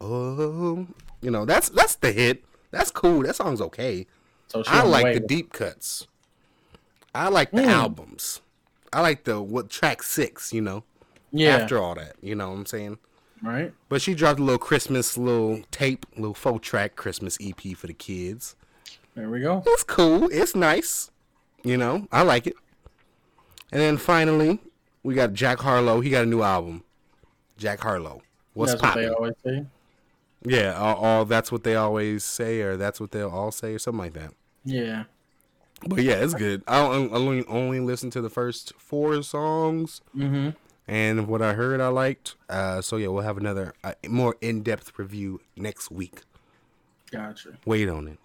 [0.00, 0.86] oh,
[1.22, 2.44] you know that's that's the hit.
[2.70, 3.22] That's cool.
[3.22, 4.06] That song's okay.
[4.48, 6.08] so I like the deep cuts.
[7.14, 7.68] I like the mm.
[7.68, 8.40] albums.
[8.92, 10.52] I like the what track six.
[10.52, 10.84] You know,
[11.32, 12.98] yeah, after all that, you know what I'm saying.
[13.42, 13.72] right.
[13.88, 17.94] But she dropped a little Christmas little tape, little faux track Christmas EP for the
[17.94, 18.56] kids.
[19.14, 19.62] There we go.
[19.66, 20.28] It's cool.
[20.30, 21.10] It's nice.
[21.62, 22.56] You know, I like it.
[23.72, 24.60] And then finally,
[25.02, 26.00] we got Jack Harlow.
[26.00, 26.84] He got a new album.
[27.56, 28.22] Jack Harlow.
[28.54, 29.14] What's That's what they poppin'?
[29.14, 29.66] always say.
[30.46, 33.78] Yeah, all, all that's what they always say, or that's what they'll all say, or
[33.78, 34.32] something like that.
[34.64, 35.04] Yeah.
[35.88, 36.62] But yeah, it's good.
[36.66, 40.50] I only only listened to the first four songs, Mm-hmm.
[40.88, 42.36] and what I heard I liked.
[42.48, 46.22] Uh, so yeah, we'll have another uh, more in depth review next week.
[47.10, 47.58] Gotcha.
[47.64, 48.18] Wait on it.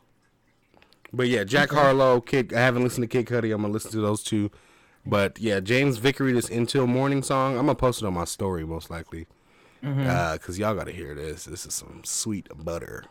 [1.11, 2.53] But yeah, Jack Harlow, Kid.
[2.53, 3.53] I haven't listened to Kid Cudi.
[3.53, 4.51] I'm gonna listen to those two.
[5.05, 7.53] But yeah, James Vickery, this Until Morning song.
[7.57, 9.27] I'm gonna post it on my story most likely.
[9.81, 11.45] Uh, cause y'all gotta hear this.
[11.45, 13.05] This is some sweet butter.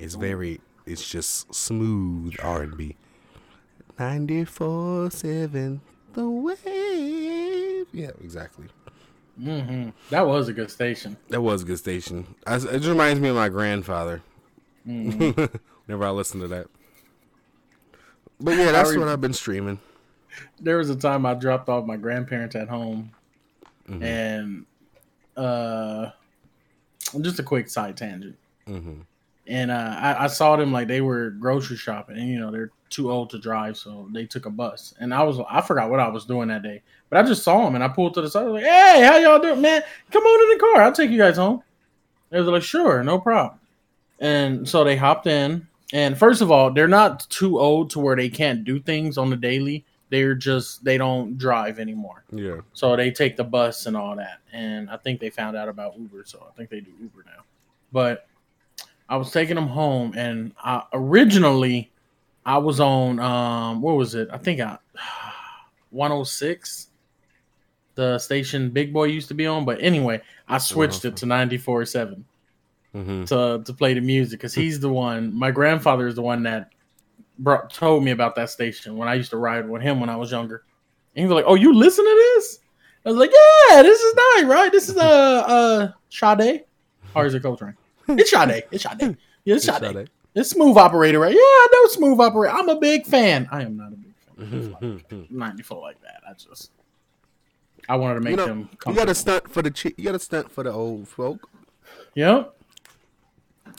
[0.00, 0.60] It's very.
[0.84, 2.96] It's just smooth R and B.
[3.98, 5.80] Ninety four seven.
[6.14, 7.86] The wave.
[7.92, 8.66] Yeah, exactly.
[9.40, 9.90] Mm-hmm.
[10.10, 11.16] That was a good station.
[11.28, 12.26] That was a good station.
[12.46, 14.22] I, it just reminds me of my grandfather.
[14.84, 16.66] Whenever I listen to that.
[18.40, 19.78] But yeah, that's re- what I've been streaming.
[20.60, 23.12] There was a time I dropped off my grandparents at home,
[23.88, 24.02] Mm-hmm.
[24.02, 24.66] and
[25.36, 26.10] uh,
[27.20, 28.36] just a quick side tangent.
[28.66, 29.00] hmm
[29.48, 32.72] and uh, I, I saw them like they were grocery shopping, and you know they're
[32.90, 34.94] too old to drive, so they took a bus.
[35.00, 37.64] And I was I forgot what I was doing that day, but I just saw
[37.64, 38.42] them and I pulled to the side.
[38.42, 39.82] I was like, "Hey, how y'all doing, man?
[40.10, 40.82] Come on in the car.
[40.82, 41.62] I'll take you guys home."
[42.30, 43.58] They was like, "Sure, no problem."
[44.20, 45.66] And so they hopped in.
[45.92, 49.30] And first of all, they're not too old to where they can't do things on
[49.30, 49.84] the daily.
[50.10, 52.60] They're just they don't drive anymore, Yeah.
[52.72, 54.38] so they take the bus and all that.
[54.52, 57.42] And I think they found out about Uber, so I think they do Uber now.
[57.92, 58.26] But
[59.08, 61.90] I was taking them home, and I, originally
[62.46, 64.28] I was on um what was it?
[64.32, 64.78] I think I
[65.90, 66.88] 106,
[67.96, 69.64] the station Big Boy used to be on.
[69.64, 72.22] But anyway, I switched it to 94.7
[72.92, 75.34] hmm to to play the music because he's the one.
[75.34, 76.70] My grandfather is the one that
[77.38, 80.16] brought told me about that station when I used to ride with him when I
[80.16, 80.64] was younger.
[81.14, 82.60] And he was like, "Oh, you listen to this?"
[83.04, 83.30] I was like,
[83.70, 84.72] "Yeah, this is nice, right?
[84.72, 86.64] This is uh uh Sade,
[87.14, 87.76] or is it Coltrane?
[88.08, 88.64] It's Sade.
[88.70, 89.16] It's Sade.
[89.44, 90.08] Yeah, it's Sade.
[90.36, 91.32] It's smooth operator, right?
[91.32, 92.54] Yeah, I know smooth operator.
[92.54, 93.48] I'm a big fan.
[93.50, 95.02] I am not a big fan.
[95.10, 96.20] of 94 like that.
[96.28, 96.70] I just
[97.88, 98.68] I wanted to make You know, them.
[98.86, 101.48] you got a stunt for the chi- you got a stunt for the old folk.
[102.14, 102.52] Yep.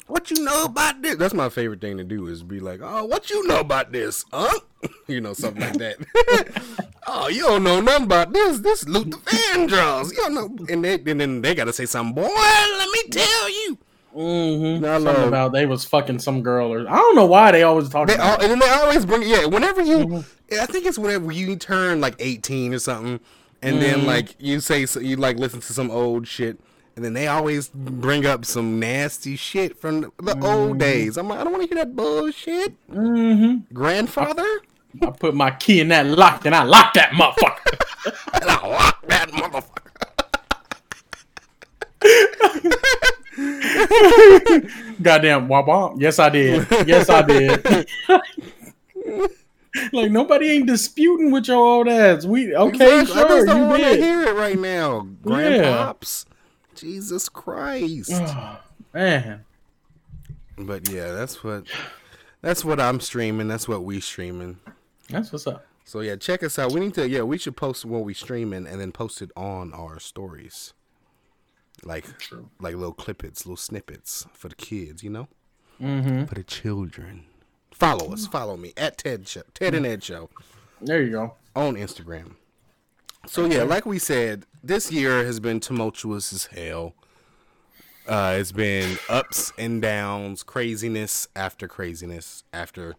[0.08, 1.16] What you know about this?
[1.18, 4.24] That's my favorite thing to do is be like, oh, what you know about this,
[4.32, 4.60] huh?
[5.08, 5.98] you know, something like that.
[7.08, 8.60] oh, you don't know nothing about this.
[8.60, 10.12] This Luther Vandross.
[10.12, 10.66] You don't know.
[10.74, 12.16] And, they, and then they got to say something.
[12.16, 13.78] Boy, let me tell you.
[14.18, 14.82] Mm-hmm.
[14.82, 15.28] No, Something no.
[15.28, 18.16] about they was fucking some girl or I don't know why they always talk They
[18.16, 18.40] about.
[18.40, 19.46] all, and then they always bring yeah.
[19.46, 20.60] Whenever you, Mm-hmm.
[20.62, 23.20] I think it's whenever you turn like eighteen or something,
[23.62, 24.08] and then Mm-hmm.
[24.08, 26.60] like you say so you like listen to some old shit,
[26.96, 31.16] and then they always bring up some nasty shit from the, the old days.
[31.18, 32.74] I'm like, I don't want to hear that bullshit.
[32.90, 33.72] mm-hmm.
[33.74, 34.48] Grandfather,
[35.02, 38.12] I put my key in that lock and I locked that motherfucker.
[38.42, 39.84] and I lock that motherfucker.
[45.02, 46.02] Goddamn womp womp.
[46.02, 46.68] Yes, I did.
[46.88, 47.88] Yes, I did.
[49.94, 52.26] like nobody ain't disputing with your old ass.
[52.26, 53.24] We okay, Exactly.
[53.24, 56.26] I sure, just don't you want to hear it right now, grandpops.
[56.76, 58.12] Jesus Christ.
[58.94, 59.44] Man,
[60.58, 61.66] But yeah, that's what
[62.42, 63.48] that's what I'm streaming.
[63.48, 64.58] That's what we streaming.
[65.10, 65.66] that's what's up.
[65.84, 66.72] So yeah, check us out.
[66.72, 69.74] We need to yeah, we should post what we streaming and then post it on
[69.74, 70.74] our stories.
[71.84, 72.50] Like True.
[72.60, 75.28] like little clippets, little snippets for the kids, you know?
[75.82, 76.26] Mm-hmm.
[76.26, 77.26] For the children.
[77.72, 80.30] Follow us, follow me at Ted Show, Ted and Ed Show
[80.82, 81.36] There you go.
[81.56, 82.34] on Instagram.
[83.28, 86.96] So yeah, like we said, this year has been tumultuous as hell.
[88.08, 92.96] Uh, it's been ups and downs, craziness after craziness after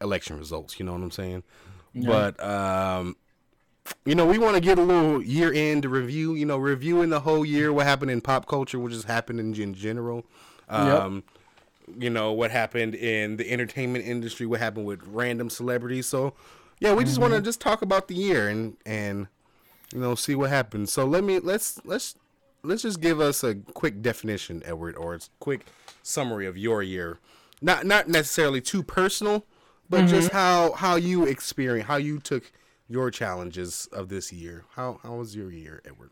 [0.00, 0.78] election results.
[0.78, 1.42] You know what I'm saying?
[1.94, 3.16] But um,
[4.04, 6.34] you know, we want to get a little year end review.
[6.34, 9.54] You know, reviewing the whole year, what happened in pop culture, what just happened in,
[9.54, 10.24] in general.
[10.68, 11.24] Um,
[11.96, 16.06] You know what happened in the entertainment industry, what happened with random celebrities.
[16.06, 16.34] So,
[16.80, 19.28] yeah, we just want to just talk about the year and and
[19.94, 20.92] you know see what happens.
[20.92, 22.14] So let me let's let's
[22.62, 25.64] let's just give us a quick definition, Edward, or a quick
[26.02, 27.20] summary of your year.
[27.62, 29.46] Not not necessarily too personal,
[29.88, 32.52] but just how how you experience how you took
[32.88, 34.64] your challenges of this year.
[34.74, 36.10] How how was your year, Edward?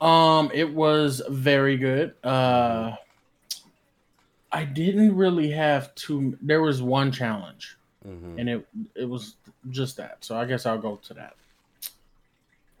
[0.00, 2.14] Um, it was very good.
[2.22, 2.96] Uh,
[4.52, 6.36] I didn't really have too.
[6.40, 7.76] There was one challenge,
[8.38, 9.36] and it it was
[9.70, 10.18] just that.
[10.24, 11.34] So I guess I'll go to that.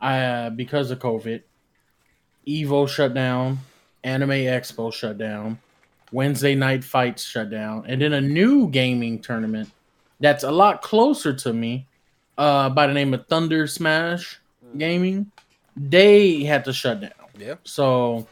[0.00, 1.42] I uh, because of COVID,
[2.46, 3.58] Evo shut down,
[4.02, 5.58] Anime Expo shut down,
[6.12, 9.70] Wednesday night fights shut down, and then a new gaming tournament
[10.20, 11.86] that's a lot closer to me,
[12.38, 14.40] uh, by the name of Thunder Smash
[14.78, 15.30] Gaming.
[15.76, 17.10] They had to shut down.
[17.38, 17.54] Yeah.
[17.64, 18.26] So,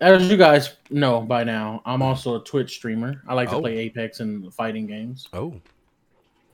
[0.00, 3.22] as you guys know by now, I'm also a Twitch streamer.
[3.26, 3.60] I like to Oh.
[3.60, 5.28] play Apex and fighting games.
[5.32, 5.54] Oh,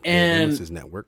[0.04, 1.06] And Nemesis Network.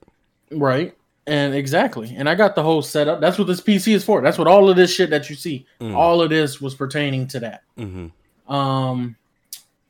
[0.51, 0.95] right,
[1.27, 2.13] and exactly.
[2.15, 3.21] And I got the whole setup.
[3.21, 4.21] That's what this PC is for.
[4.21, 5.95] That's what all of this shit that you see, Mm.
[5.95, 7.63] all of this was pertaining to that.
[7.77, 8.53] Mm-hmm.
[8.53, 9.15] Um,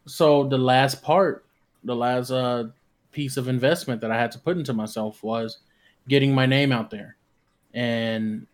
[0.05, 1.43] so the last part,
[1.83, 2.65] the last uh
[3.15, 5.59] piece of investment that I had to put into myself was
[6.07, 7.15] getting my name out there
[7.73, 8.45] and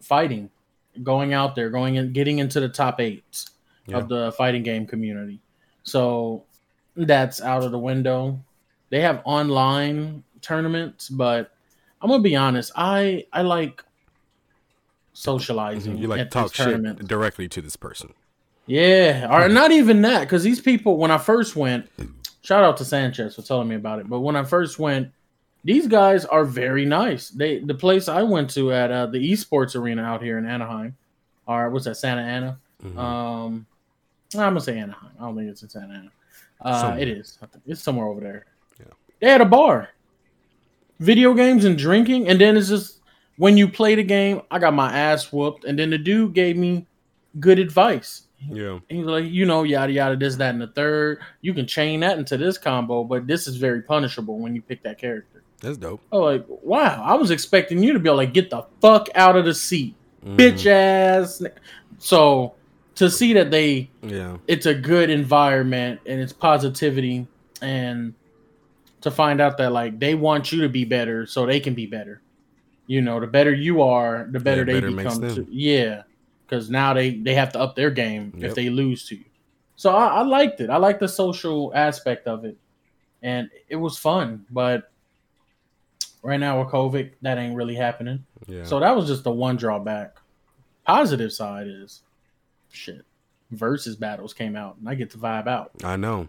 [0.00, 0.48] fighting,
[1.02, 3.44] going out there, going and getting into the top eight
[3.86, 3.98] Yeah.
[3.98, 5.38] of the fighting game community.
[5.82, 6.44] So
[6.96, 8.40] that's out of the window.
[8.88, 11.52] They have online tournaments, but
[12.00, 12.72] I'm gonna be honest.
[12.74, 13.84] I I like
[15.12, 15.92] socializing.
[15.94, 16.02] Mm-hmm.
[16.02, 18.14] You like talk shit directly to this person.
[18.66, 21.88] Yeah, or not even that, because these people, when I first went,
[22.46, 24.08] shout out to Sanchez for telling me about it.
[24.08, 25.10] But when I first went,
[25.64, 27.30] these guys are very nice.
[27.30, 30.96] They the place I went to at uh, the esports arena out here in Anaheim,
[31.48, 32.58] or what's that, Santa Ana?
[32.84, 32.96] Mhm.
[32.96, 33.66] Um,
[34.34, 35.10] I'm gonna say Anaheim.
[35.18, 36.10] I don't think it's in Santa Ana.
[36.60, 37.38] Uh, it is.
[37.66, 38.46] It's somewhere over there.
[38.78, 38.92] Yeah.
[39.20, 39.88] They had a bar,
[41.00, 43.00] video games and drinking, and then it's just
[43.38, 46.56] when you play the game, I got my ass whooped, and then the dude gave
[46.56, 46.86] me
[47.40, 48.22] good advice.
[48.50, 48.78] Yeah.
[48.88, 51.20] He's like, you know, yada yada, this, that, and the third.
[51.40, 54.82] You can chain that into this combo, but this is very punishable when you pick
[54.82, 55.42] that character.
[55.60, 56.00] That's dope.
[56.12, 59.36] Oh, like, wow, I was expecting you to be able like, get the fuck out
[59.36, 59.94] of the seat,
[60.24, 60.36] Mhm.
[60.36, 61.42] bitch ass.
[61.98, 62.54] So
[62.96, 64.36] to see that they, Yeah.
[64.46, 67.26] it's a good environment and it's positivity,
[67.62, 68.12] and
[69.00, 71.86] to find out that like they want you to be better so they can be
[71.86, 72.20] better.
[72.86, 75.20] You know, the better you are, the better Yeah, they better become.
[75.34, 76.02] To, yeah,
[76.46, 78.50] because now they they have to up their game Yep.
[78.50, 79.24] if they lose to you.
[79.76, 80.70] So I, I liked it.
[80.70, 82.56] I liked the social aspect of it,
[83.22, 84.46] and it was fun.
[84.50, 84.90] But
[86.22, 88.24] right now with COVID, that ain't really happening.
[88.46, 88.64] Yeah.
[88.64, 90.16] So that was just the one drawback.
[90.86, 92.02] Positive side is
[92.70, 93.04] shit.
[93.54, 95.70] Verzuz battles came out, and I get to vibe out.
[95.84, 96.28] I know.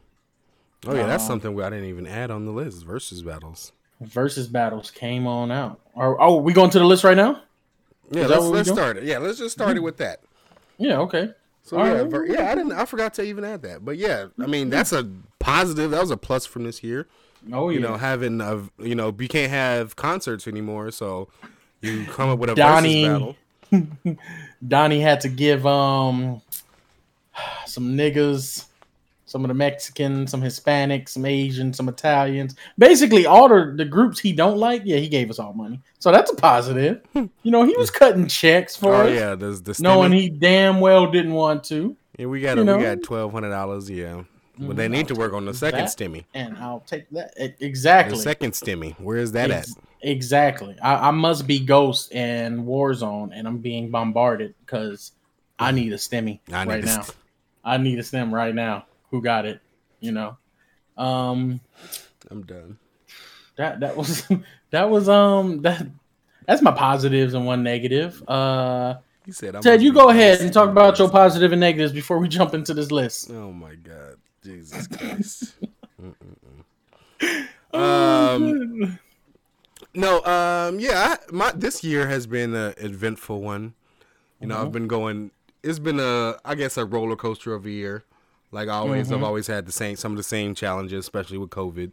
[0.85, 2.85] Oh yeah, that's Um, something I didn't even add on the list.
[2.85, 3.71] Verzuz battles.
[4.03, 5.79] Verzuz battles came on out.
[5.95, 7.41] Or, oh, we going to the list right now?
[8.11, 9.03] Yeah, let's let's start it.
[9.03, 10.21] Yeah, let's just start it with that.
[10.77, 11.31] Yeah, okay.
[11.63, 12.07] So All yeah, right.
[12.09, 12.71] ver- yeah, I didn't.
[12.73, 13.83] I forgot to even add that.
[13.83, 15.91] But yeah, I mean that's a positive.
[15.91, 17.07] That was a plus from this year.
[17.51, 17.75] Oh yeah.
[17.75, 21.27] You know, having a you know you can't have concerts anymore, so
[21.81, 23.35] You come up with a Donnie- Verzuz
[23.71, 24.17] battle.
[24.67, 26.41] Donnie had to give um
[27.65, 28.65] some niggas,
[29.27, 32.55] some of the Mexicans, some Hispanics, some Asians, some Italians.
[32.77, 35.81] Basically, all the, the groups he don't like, yeah, he gave us all money.
[35.99, 37.01] So that's a positive.
[37.13, 37.25] Hmm.
[37.43, 39.07] you know, he was cutting checks for us.
[39.07, 40.19] Oh us, yeah, there's the knowing stemming.
[40.19, 41.95] he damn well didn't want to.
[42.17, 43.89] Yeah, we got you we got twelve hundred dollars.
[43.89, 44.23] Yeah,
[44.59, 45.57] but they need to work on the mm-hmm.
[45.57, 46.25] second That- stimmy.
[46.33, 48.19] And I'll take that E- The exactly.
[48.19, 48.99] second stimmy.
[48.99, 49.83] Where is that Ex- at?
[50.01, 50.75] Exactly.
[50.81, 55.13] I, I must be Ghost and Warzone, and I'm being bombarded because
[55.57, 55.75] I mm.
[55.75, 57.01] need a stimmy I need right to now.
[57.01, 57.17] st-
[57.63, 58.85] I need a stem right now.
[59.11, 59.61] Who got it?
[59.99, 60.37] You know.
[60.97, 61.61] Um.
[62.29, 62.77] I'm done.
[63.57, 64.27] That that was
[64.71, 65.85] that was um that
[66.45, 68.21] that's my positives and one negative.
[68.27, 71.11] Uh, He said, I'm Ted, you go ahead and talk about your you.
[71.11, 73.29] positive and negatives before we jump into this list.
[73.31, 75.55] Oh my god, Jesus Christ.
[77.73, 78.99] Um,
[79.93, 83.73] no, um, yeah, I, my this year has been an eventful one.
[84.39, 85.31] You know, I've been going.
[85.63, 88.05] It's been a, I guess, a roller coaster of a year.
[88.51, 91.91] Like always, I've always had the same, some of the same challenges, especially with COVID.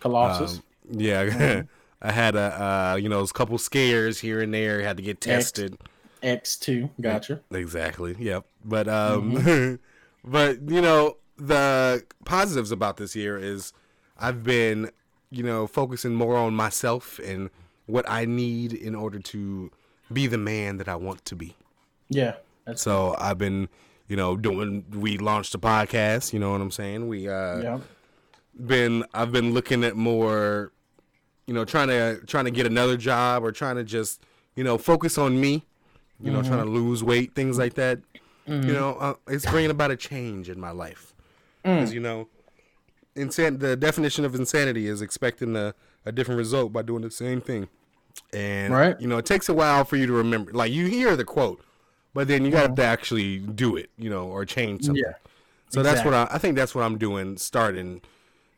[0.00, 0.58] Colossus.
[0.58, 1.62] Um, yeah,
[2.02, 4.82] I had a, uh, you know, a couple scares here and there.
[4.82, 5.78] Had to get tested.
[6.22, 6.90] X two.
[7.00, 7.40] Gotcha.
[7.50, 8.16] Exactly.
[8.18, 8.44] Yep.
[8.64, 9.78] But um
[10.24, 13.72] but you know, the positives about this year is
[14.18, 14.90] I've been,
[15.30, 17.50] you know, focusing more on myself and
[17.86, 19.70] what I need in order to
[20.12, 21.54] be the man that I want to be.
[22.08, 22.34] Yeah.
[22.64, 23.68] That's So I've been,
[24.08, 27.08] you know, doing we launched a podcast, you know what I'm saying?
[27.08, 27.78] We uh yeah.
[28.64, 30.72] been I've been looking at more,
[31.46, 34.20] you know, trying to trying to get another job or trying to just,
[34.54, 35.64] you know, focus on me,
[36.20, 37.98] you know, trying to lose weight, things like that.
[38.46, 41.12] You know, uh, it's bringing about a change in my life.
[41.64, 42.28] Because you know,
[43.16, 47.40] insan- the definition of insanity is expecting a, a different result by doing the same
[47.40, 47.68] thing.
[48.32, 49.00] And Right.
[49.00, 50.52] you know, it takes a while for you to remember.
[50.52, 51.60] Like you hear the quote,
[52.16, 55.04] but then you got to actually do it, you know, or change something.
[55.06, 55.16] Yeah.
[55.68, 58.00] So that's what I, I think that's what I'm doing starting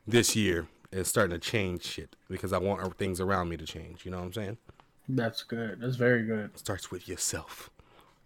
[0.07, 4.05] this year is starting to change shit because I want things around me to change.
[4.05, 4.59] You know what I'm saying?
[5.09, 5.81] That's good.
[5.81, 6.51] That's very good.
[6.55, 7.68] It starts with yourself.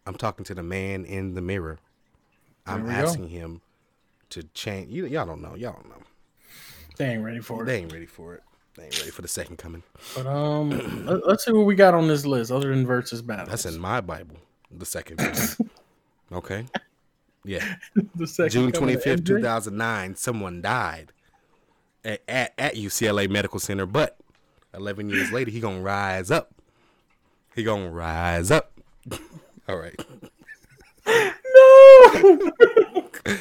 [0.05, 1.79] I'm talking to the man in the mirror.
[2.66, 2.97] I'm we go.
[2.97, 3.62] asking him
[4.31, 4.92] to change.
[4.92, 5.55] You, y'all don't know.
[5.55, 6.03] Y'all don't know.
[6.99, 7.66] They ain't ready for it.
[7.66, 8.42] They ain't ready for it.
[8.77, 9.83] They ain't ready for the second coming.
[10.14, 13.49] But um, let, us see what we got on this list other than versus battles.
[13.49, 14.37] That's in my Bible.
[14.76, 15.20] The second
[16.32, 16.66] okay.
[17.44, 17.76] Yeah.
[18.14, 19.26] the second June coming twenty of fifth, MJ.
[19.26, 20.16] two thousand nine.
[20.16, 21.12] Someone died
[22.04, 24.16] at, at at UCLA Medical Center, but
[24.74, 26.54] eleven years later, he gonna rise up.
[27.54, 28.72] He gonna rise up.
[29.68, 29.94] All right,
[31.06, 32.11] No,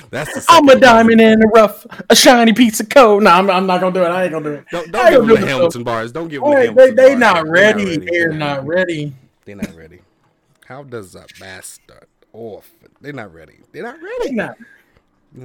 [0.10, 0.46] that's the.
[0.50, 3.22] I'm a diamond in the rough, a shiny piece of coal.
[3.22, 4.08] No, I'm, I'm not gonna do it.
[4.08, 4.66] I ain't gonna do it.
[4.72, 5.48] Don't, don't give them the.
[5.48, 6.12] Hamilton bars.
[6.12, 7.20] Don't give them the they Hamilton they bars.
[7.20, 7.98] not They're ready.
[7.98, 9.14] They're not ready.
[9.46, 10.02] They're not ready.
[10.72, 12.88] How does a bastard orphan?
[13.02, 13.60] They're not ready.
[13.74, 14.32] They're not ready.
[14.32, 14.56] not.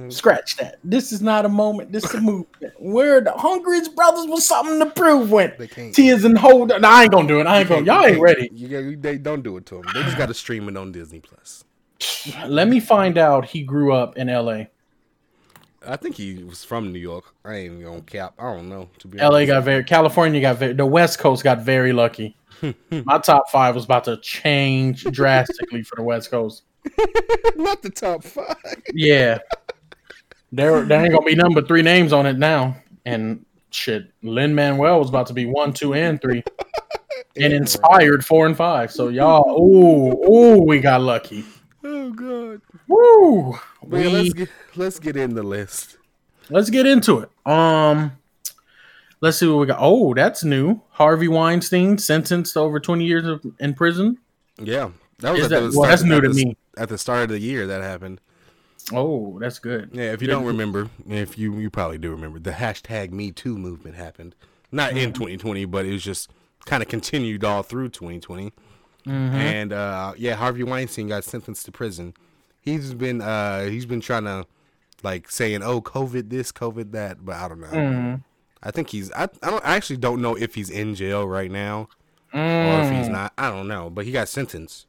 [0.07, 0.79] Scratch that.
[0.85, 1.91] This is not a moment.
[1.91, 2.73] This is a movement.
[2.79, 5.93] Where the Hungry's brothers was something to prove when They can't.
[5.93, 6.69] tears and hold.
[6.69, 7.45] No, I ain't gonna do it.
[7.45, 7.85] I ain't gonna.
[7.85, 8.49] Y'all ain't ready.
[8.53, 9.85] You, you, they don't do it to them.
[9.93, 11.65] They just got to stream it on Disney Plus.
[12.47, 13.43] Let me find out.
[13.43, 14.69] He grew up in L.A.
[15.87, 17.33] I think he was from New York.
[17.45, 18.33] I ain't even gonna cap.
[18.37, 18.89] I don't know.
[18.99, 19.47] To be LA honest.
[19.47, 22.35] got very California got very the West Coast got very lucky.
[23.05, 26.63] My top five was about to change drastically for the West Coast.
[27.55, 28.55] not the top five.
[28.93, 29.39] Yeah.
[30.51, 32.77] There there ain't gonna be number three names on it now.
[33.05, 36.43] And shit, Lin Manuel was about to be one, two, and three.
[37.39, 38.91] And inspired four and five.
[38.91, 41.45] So y'all, ooh, ooh, we got lucky.
[41.83, 42.61] Oh god.
[42.87, 43.53] Woo!
[43.85, 45.97] But yeah, We- let's get let's get in the list.
[46.49, 47.29] let's get into it.
[47.45, 48.13] Um,
[49.21, 49.77] let's see what we got.
[49.79, 50.81] Oh, that's new.
[50.91, 54.17] Harvey Weinstein sentenced to over twenty years of, in prison.
[54.59, 56.57] Yeah, that was at that- the well, that's new at to the- me.
[56.77, 58.21] At the start of the year, that happened.
[58.93, 59.89] Oh, that's good.
[59.93, 63.57] Yeah, if you don't remember, if you you probably do remember, the hashtag Me Too
[63.57, 64.35] movement happened.
[64.71, 64.97] Not Mm-hmm.
[64.99, 66.29] in 2020, but it was just
[66.65, 68.51] kind of continued all through 2020.
[69.07, 69.35] Mm-hmm.
[69.35, 72.13] And uh, yeah, Harvey Weinstein got sentenced to prison.
[72.61, 74.45] He's been uh, he's been trying to
[75.03, 77.67] like saying, "Oh, COVID this, COVID that," but I don't know.
[77.67, 78.15] Mm-hmm.
[78.63, 79.11] I think he's.
[79.13, 81.87] I I, don't, I actually don't know if he's in jail right now
[82.33, 82.97] or if Mm.
[82.99, 83.31] he's not.
[83.37, 84.87] I don't know, but he got sentenced,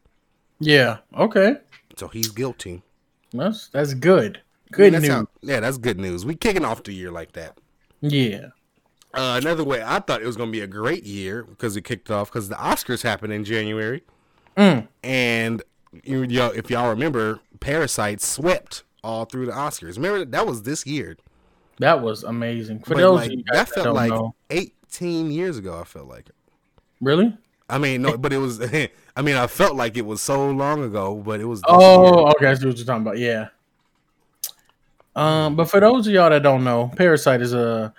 [0.59, 0.99] Yeah.
[1.17, 1.57] Okay.
[1.97, 2.83] so he's guilty.
[3.33, 4.41] That's that's good.
[4.73, 5.13] Good That's news.
[5.13, 6.25] how- yeah, that's good news.
[6.27, 7.57] We kicking off the year like that.
[8.01, 8.49] yeah.
[9.15, 11.83] Uh, another way I thought it was going to be a great year because it
[11.83, 14.03] kicked off because the Oscars happened in January,
[14.57, 14.89] Mm.
[15.03, 15.63] and
[16.05, 19.97] you, y'all, if y'all remember, Parasite swept all through the Oscars.
[19.97, 21.17] Remember that was this year,
[21.79, 22.81] That was amazing.
[22.81, 25.79] For but those like of you guys that felt like know, 18 years ago.
[25.81, 26.27] I felt like
[27.01, 27.37] really,
[27.71, 28.61] I mean, no, but it was.
[29.17, 31.63] I mean, I felt like it was so long ago, but it was.
[31.63, 31.79] this year.
[31.81, 32.47] Oh, okay.
[32.47, 33.19] I see what you're talking about.
[33.19, 33.49] Yeah.
[35.17, 37.93] Um, but for those of y'all that don't know, Parasite is a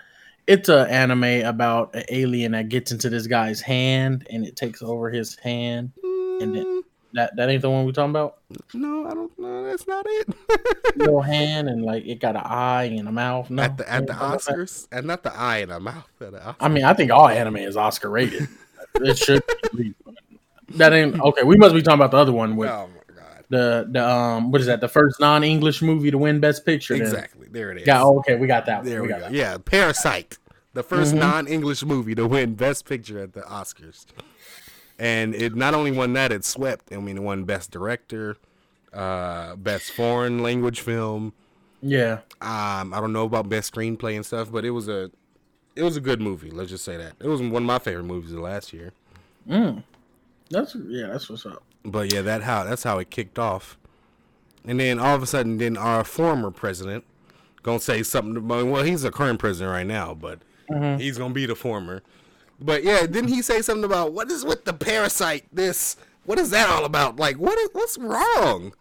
[0.50, 4.82] it's an anime about an alien that gets into this guy's hand and it takes
[4.82, 5.92] over his hand.
[6.04, 6.84] and then- Mm,
[7.14, 8.38] That that ain't the one we're talking about.
[8.74, 9.32] no, I don't.
[9.40, 10.30] No, that's not it.
[10.96, 13.50] Little hand and like it got an eye and a mouth.
[13.50, 14.56] No, at the at the ain't about that.
[14.58, 16.08] Oscars, and not the eye in the mouth.
[16.20, 18.48] The I mean, I think all anime is Oscar rated.
[18.96, 19.42] it should
[19.76, 19.96] be.
[20.76, 21.42] That ain't okay.
[21.44, 22.70] We must be talking about the other one with!
[23.50, 24.82] The the um what is that?
[24.82, 26.94] The first non English movie to win Best Picture.
[26.98, 27.04] then.
[27.04, 27.48] Exactly.
[27.52, 27.88] There it is.
[27.90, 28.36] Oh, okay.
[28.36, 28.84] We got that.
[28.84, 29.26] There we, got go.
[29.26, 29.34] that.
[29.34, 30.38] Yeah, Parasite,
[30.74, 31.20] the 1st Mhm.
[31.20, 34.06] non-English movie to win Best Picture at the Oscars,
[35.00, 36.94] and it not only won that, it swept.
[36.94, 38.38] I mean, it won Best Director,
[38.94, 41.34] uh, Best Foreign Language Film.
[41.82, 42.20] Yeah.
[42.42, 45.10] Um, I don't know about Best Screenplay and stuff, but it was a,
[45.76, 46.52] it was a good movie.
[46.52, 48.92] Let's just say that it was one of my favorite movies of last year.
[49.50, 49.84] Mm.
[50.52, 51.08] That's yeah.
[51.08, 51.64] That's what's up.
[51.86, 53.78] But yeah, that how that's how it kicked off,
[54.66, 57.06] and then all of a sudden, then our former president
[57.64, 58.38] gonna say something.
[58.38, 61.00] About, well, he's a current president right now, but Mhm.
[61.00, 62.02] he's gonna be the former.
[62.62, 65.46] But yeah, didn't he say something about what is with the parasite?
[65.54, 67.16] This what is that all about?
[67.16, 68.74] Like what is what's wrong?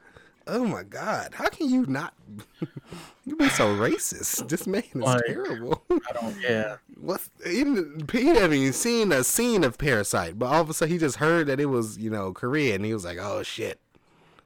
[0.50, 2.14] Oh my god, how can you not?
[3.26, 4.48] you be so racist.
[4.48, 5.82] This man is Like- terrible.
[5.90, 6.36] I don't.
[6.40, 6.76] Yeah.
[7.00, 8.02] What's even?
[8.10, 11.46] he even seen a scene of Parasite, but all of a sudden he just heard
[11.48, 13.78] that it was you know Korea, and he was like, "Oh shit,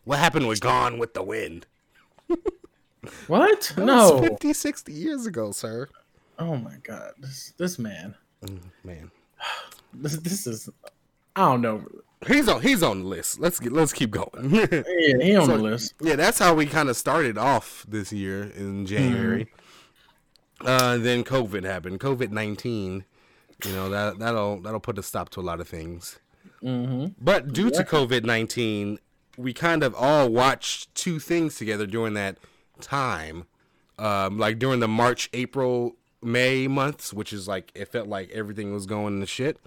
[0.04, 1.66] what happened with Gone with the Wind?"
[3.26, 3.74] What?
[3.76, 4.20] No.
[4.20, 5.88] 50, 60 years ago, sir.
[6.38, 7.12] Oh my god.
[7.18, 8.14] This this man.
[8.44, 9.10] Mm, man,
[9.94, 10.68] This this is.
[11.36, 11.84] I don't know.
[12.26, 13.40] He's on he's on the list.
[13.40, 14.50] Let's get let's keep going.
[14.72, 14.82] Yeah,
[15.20, 15.94] he on So- the list.
[16.00, 19.48] yeah, that's how we kind of started off this year in January.
[20.60, 22.00] Uh, then COVID happened.
[22.00, 23.04] COVID nineteen.
[23.64, 26.18] You know that that'll that'll put a stop to a lot of things.
[26.62, 27.06] Mm-hmm.
[27.20, 29.00] But due to COVID 19,
[29.36, 32.38] we kind of all watched two things together during that
[32.80, 33.46] time.
[33.98, 38.72] Um, like during the March, April, May months, which is like, it felt like everything
[38.72, 39.58] was going to shit.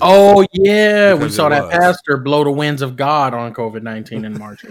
[0.00, 1.72] Oh yeah, we saw that was.
[1.72, 4.64] pastor blow the winds of God on COVID nineteen in March.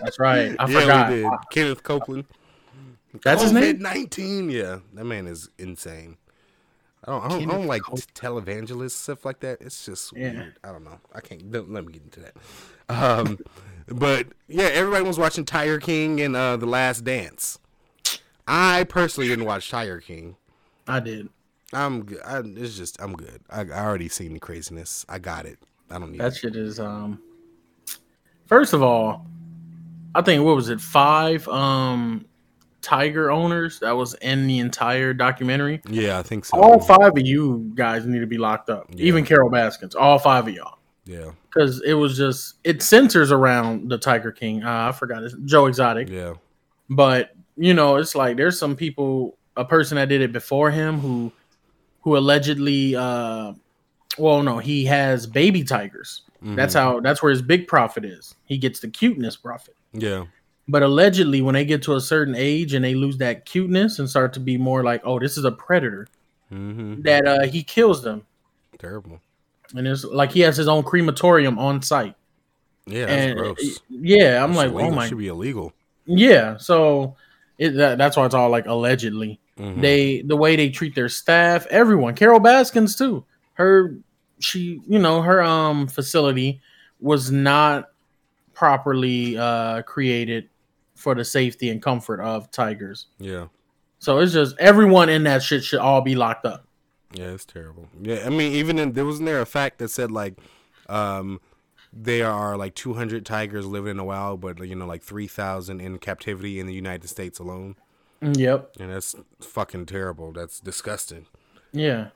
[0.00, 0.54] That's right.
[0.58, 1.10] I yeah, forgot.
[1.10, 1.30] we did.
[1.50, 2.24] Kenneth Copeland.
[3.22, 3.80] That's his name.
[3.80, 4.78] 19, yeah.
[4.94, 6.16] That man is insane.
[7.04, 9.58] I don't, I don't, I don't like televangelists, stuff like that.
[9.60, 10.32] It's just Yeah.
[10.32, 10.56] weird.
[10.64, 10.98] I don't know.
[11.14, 12.34] I can't, don't, let me get into that.
[12.88, 13.38] Um,
[13.86, 17.58] but yeah, everybody was watching Tiger King and uh, The Last Dance.
[18.46, 20.36] I personally didn't watch Tiger King.
[20.86, 21.28] I did.
[21.72, 22.20] I'm good.
[22.24, 23.40] I, it's just, I'm good.
[23.50, 25.04] I, I already seen the craziness.
[25.08, 25.58] I got it.
[25.90, 26.36] I don't need That it.
[26.38, 27.20] shit is um.
[28.46, 29.26] First of all,
[30.14, 30.80] I think what was it?
[30.80, 32.26] Five um,
[32.82, 35.80] tiger owners that was in the entire documentary.
[35.88, 36.58] Yeah, I think so.
[36.60, 38.86] All five of you guys need to be locked up.
[38.90, 39.04] Yeah.
[39.06, 39.94] Even Carol Baskins.
[39.94, 40.78] All five of y'all.
[41.04, 44.62] Yeah, Because it was just it centers around the Tiger King.
[44.62, 46.08] Uh, I forgot his Joe Exotic.
[46.08, 46.34] yeah.
[46.90, 51.00] but you know it's like there's some people a person that did it before him
[51.00, 51.32] who
[52.02, 53.52] who allegedly uh
[54.18, 56.78] well no he has baby tigers that's Mhm.
[56.80, 60.24] how that's where his big profit is he gets the cuteness profit Yeah.
[60.68, 64.08] but allegedly when they get to a certain age and they lose that cuteness and
[64.10, 66.08] start to be more like oh this is a predator
[66.52, 67.00] Mm-hmm.
[67.02, 68.26] that uh he kills them
[68.78, 69.20] Terrible.
[69.74, 72.14] and it's like he has his own crematorium on site
[72.86, 73.80] Yeah, that's and gross.
[73.88, 74.92] yeah i'm That's like illegal.
[74.92, 75.72] oh my should be illegal.
[76.04, 77.16] yeah so
[77.58, 79.80] it, that, that's why it's all like allegedly Mhm.
[79.80, 83.24] they the way they treat their staff everyone carol baskins too.
[83.54, 83.96] Her
[84.40, 86.60] she you know her um facility
[87.00, 87.90] was not
[88.54, 90.48] properly uh created
[90.94, 93.06] for the safety and comfort of tigers.
[93.18, 93.46] Yeah,
[93.98, 96.66] so it's just everyone in that shit should all be locked up.
[97.14, 97.88] Yeah, it's terrible.
[98.00, 100.38] Yeah, I mean, even in, there wasn't there a fact that said like,
[100.88, 101.40] um,
[101.92, 105.98] there are like 200 tigers living in the wild, but you know, like 3,000 in
[105.98, 107.76] captivity in the United States alone,
[108.22, 110.32] yep and that's fucking terrible.
[110.32, 111.26] That's disgusting.
[111.72, 112.08] yeah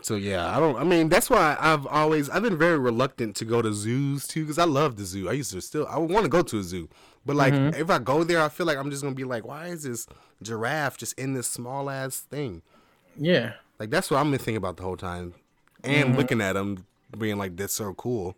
[0.00, 0.76] So yeah, I don't.
[0.76, 4.42] I mean, that's why I've always I've been very reluctant to go to zoos too,
[4.44, 5.28] because I love the zoo.
[5.28, 6.88] I used to still I would want to go to a zoo,
[7.26, 7.76] but like Mhm.
[7.78, 10.06] if I go there, I feel like I'm just gonna be like, why is this
[10.42, 12.62] giraffe just in this small ass thing?
[13.18, 15.34] yeah Like that's what I'm been thinking about the whole time,
[15.84, 16.16] and Mhm.
[16.16, 16.86] looking at them
[17.18, 18.34] being like, "That's so cool,"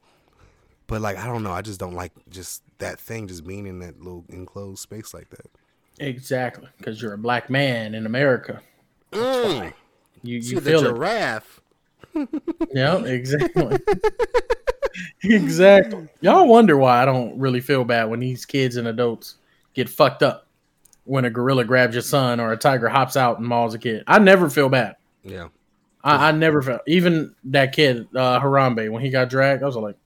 [0.89, 3.79] but like I don't know, I just don't like just that thing just being in
[3.79, 5.47] that little enclosed space like that.
[6.01, 8.61] Exactly because you're a black man in america
[9.13, 9.73] Mm,
[10.25, 11.61] you see you the feel it giraffe.
[12.75, 13.79] Yeah, exactly.
[15.23, 16.09] exactly.
[16.21, 19.37] Y'all wonder why I don't really feel bad when these kids and adults
[19.75, 20.47] get fucked up
[21.05, 24.03] when a gorilla grabs your son or a tiger hops out and mauls a kid.
[24.07, 24.97] I never feel bad.
[25.23, 25.49] Yeah,
[26.03, 29.63] I, I never felt even that kid uh, Harambe when he got dragged.
[29.63, 29.97] I was like,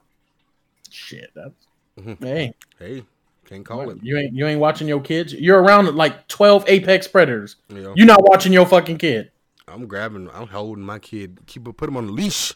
[0.91, 1.31] shit.
[1.35, 1.55] That's
[1.99, 2.23] Mhm.
[2.23, 3.05] hey, Hey,
[3.49, 3.99] can't call it.
[4.03, 5.33] you ain't you ain't watching your kids.
[5.33, 7.57] You're around like twelve apex predators.
[7.69, 9.31] You know, You're not watching your fucking kid.
[9.67, 12.55] I'm grabbing, I'm holding my kid, keep put him on the leash.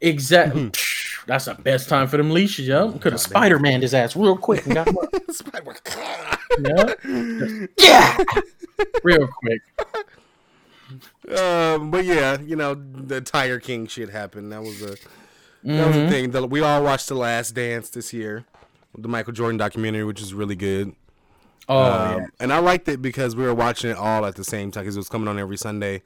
[0.00, 0.70] Exactly.
[1.26, 2.90] That's the best time for them leashes, yo.
[2.92, 5.14] Could have Spider Man his ass real quick and got him up.
[6.58, 6.94] Yeah.
[7.78, 8.18] yeah.
[9.04, 9.62] Real quick.
[11.38, 14.52] Um, but yeah, you know, the Tiger King shit happened.
[14.52, 14.96] That was a
[15.64, 16.06] that was Mhm.
[16.06, 16.30] a thing.
[16.32, 18.44] The, we all watched The Last Dance this year,
[18.96, 20.94] the Michael Jordan documentary, which is really good.
[21.68, 22.26] Oh Um, yeah.
[22.40, 24.96] And I liked it because we were watching it all at the same time because
[24.96, 26.02] it was coming on every Sunday,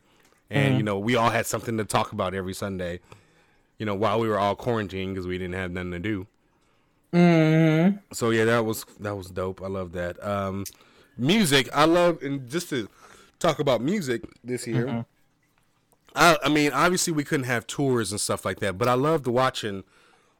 [0.51, 0.77] and Mm-hmm.
[0.79, 3.01] you know, we all had something to talk about every Sunday.
[3.79, 6.27] You know, while we were all quarantined because we didn't have nothing to do.
[7.13, 9.63] hmm So yeah, that was that was dope.
[9.63, 10.23] I love that.
[10.25, 10.65] Um,
[11.17, 12.89] music, I love, and just to
[13.39, 14.87] talk about music this year.
[14.87, 15.01] Mm-hmm.
[16.15, 19.27] I, I mean, obviously we couldn't have tours and stuff like that, but I loved
[19.27, 19.85] watching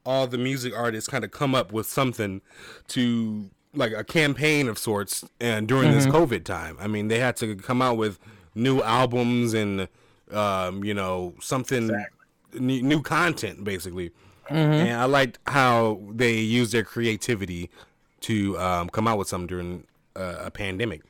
[0.07, 2.41] all the music artists kind of come up with something
[2.89, 6.17] to like a campaign of sorts, and during this Mm-hmm.
[6.17, 8.19] COVID time, I mean, they had to come out with
[8.55, 9.89] new albums and
[10.33, 12.61] um, you know something Exactly.
[12.61, 14.11] new, new content basically.
[14.49, 14.57] Mm-hmm.
[14.87, 17.69] And I liked how they used their creativity
[18.21, 19.85] to um, come out with something during
[20.15, 21.03] uh, a pandemic.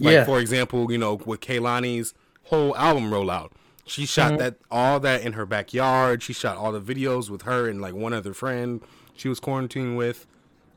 [0.00, 0.24] Like Yeah.
[0.24, 2.14] for example, you know, with Kehlani's
[2.44, 3.50] whole album rollout,
[3.84, 4.38] she shot Mm-hmm.
[4.38, 6.22] that all that in her backyard.
[6.22, 8.80] She shot all the videos with her and like one other friend
[9.14, 10.26] she was quarantined with.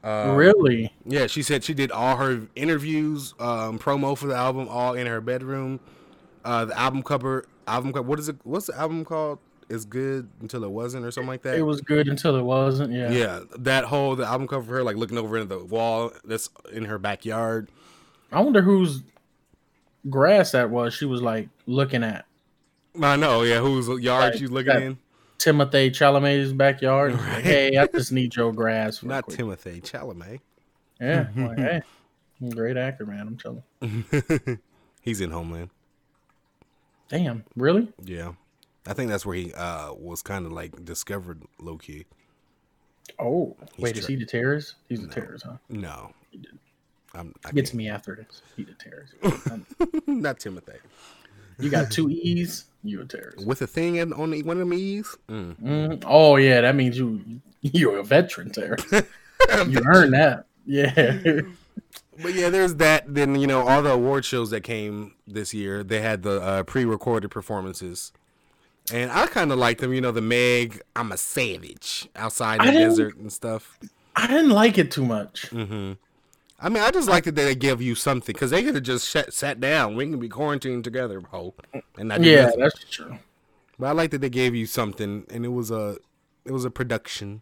[0.03, 0.93] Um, really?
[1.05, 5.07] Yeah, she said she did all her interviews, um, promo for the album, all in
[5.07, 5.79] her bedroom.
[6.43, 8.07] Uh, the album cover, album cover.
[8.07, 8.35] What is it?
[8.43, 9.39] What's the album called?
[9.67, 11.57] It's good until it wasn't, or something like that.
[11.57, 12.93] It was good until it wasn't.
[12.93, 13.09] Yeah.
[13.09, 16.51] Yeah, that whole the album cover, of her like looking over into the wall that's
[16.71, 17.69] in her backyard.
[18.31, 19.01] I wonder whose
[20.07, 20.93] grass that was.
[20.93, 22.25] She was like looking at
[23.01, 23.59] I know, yeah.
[23.59, 24.97] Whose yard Like, she's looking that- in?
[25.37, 27.11] Timothée Chalamet's backyard.
[27.17, 29.03] She's like, hey, I just need your grass.
[29.03, 30.39] Not quick." Timothée Chalamet.
[30.99, 31.27] Yeah.
[31.35, 31.81] I'm like, hey,
[32.51, 33.27] great actor, man.
[33.27, 34.59] I'm telling.
[35.01, 35.69] He's in Homeland.
[37.09, 37.43] Damn.
[37.55, 37.91] Really?
[38.03, 38.31] Yeah,
[38.87, 42.05] I think that's where he uh was kind of like discovered low key.
[43.19, 43.97] Oh, wait.
[43.97, 44.75] Is he the terrorist?
[44.89, 45.57] He's the terrorist, huh?
[45.69, 46.11] No,
[47.13, 48.41] I'm I Gets can't- me after this.
[48.55, 49.13] He the terrorist.
[50.07, 50.77] not Timothée
[51.59, 52.65] you got two E's.
[52.87, 53.45] You a terrorist.
[53.45, 55.15] with a thing in, on the, one of them E's.
[55.27, 55.55] Mm.
[55.61, 56.03] Mhm.
[56.05, 58.91] Oh yeah, that means you you're a veteran terrorist.
[59.67, 60.45] you earned that.
[60.65, 61.41] Yeah.
[62.21, 63.13] But yeah, there's that.
[63.13, 65.83] Then you know all the award shows that came this year.
[65.83, 68.13] They had the uh, pre-recorded performances,
[68.93, 69.93] and I kind of liked them.
[69.93, 73.77] You know, the Meg, I'm a savage outside in the desert and stuff.
[74.15, 75.47] I didn't like it too much.
[75.49, 75.93] hmm
[76.65, 79.07] I mean, I just like that they give you something because they could have just
[79.07, 79.95] sat, sat down.
[79.95, 81.53] We can be quarantined together, ho,
[81.95, 82.59] and not Yeah, nothing.
[82.61, 83.19] that's true.
[83.77, 85.97] But I like that they gave you something, and it was a
[86.43, 87.41] it was a production.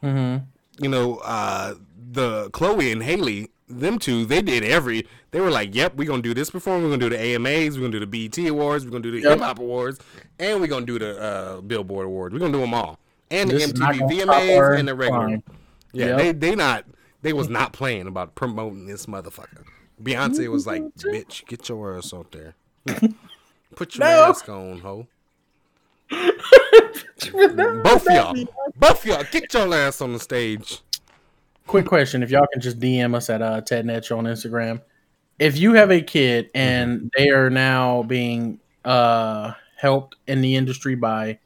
[0.00, 0.36] hmm
[0.78, 1.74] you know, uh,
[2.12, 5.06] the Chloe and Halle, them two, they did every.
[5.32, 6.84] They were like, "Yep, we're gonna do this performance.
[6.84, 7.74] We're gonna do the AMAs.
[7.76, 8.84] We're gonna do the BET Awards.
[8.84, 9.30] We're gonna do the Yep.
[9.32, 9.98] Hip Hop Awards,
[10.38, 12.32] and we're gonna do the uh, Billboard Awards.
[12.32, 12.98] We're gonna do them all,
[13.30, 15.28] and This the MTV VMAs and the regular.
[15.92, 16.16] Yeah, Yep.
[16.18, 16.84] they they not
[17.22, 19.64] they was not playing about promoting this motherfucker.
[20.02, 22.54] Beyonce was like, "Bitch, get your ass out there.
[23.76, 24.26] Put your No.
[24.28, 25.06] mask on, ho."
[27.82, 28.34] Both y'all,
[28.76, 30.80] both y'all, get your ass on the stage.
[31.66, 34.82] Quick question: If y'all can just DM us at uh, Ted Netch on Instagram,
[35.38, 40.94] if you have a kid and they are now being uh, helped in the industry
[40.96, 41.38] by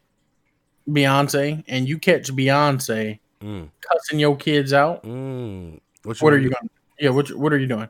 [0.88, 3.68] Beyonce, and you catch Beyonce Mm.
[3.80, 5.80] cussing your kids out, Mm.
[6.04, 6.54] what are gonna you do?
[6.54, 6.68] going?
[6.68, 7.88] to Yeah, what what are you doing?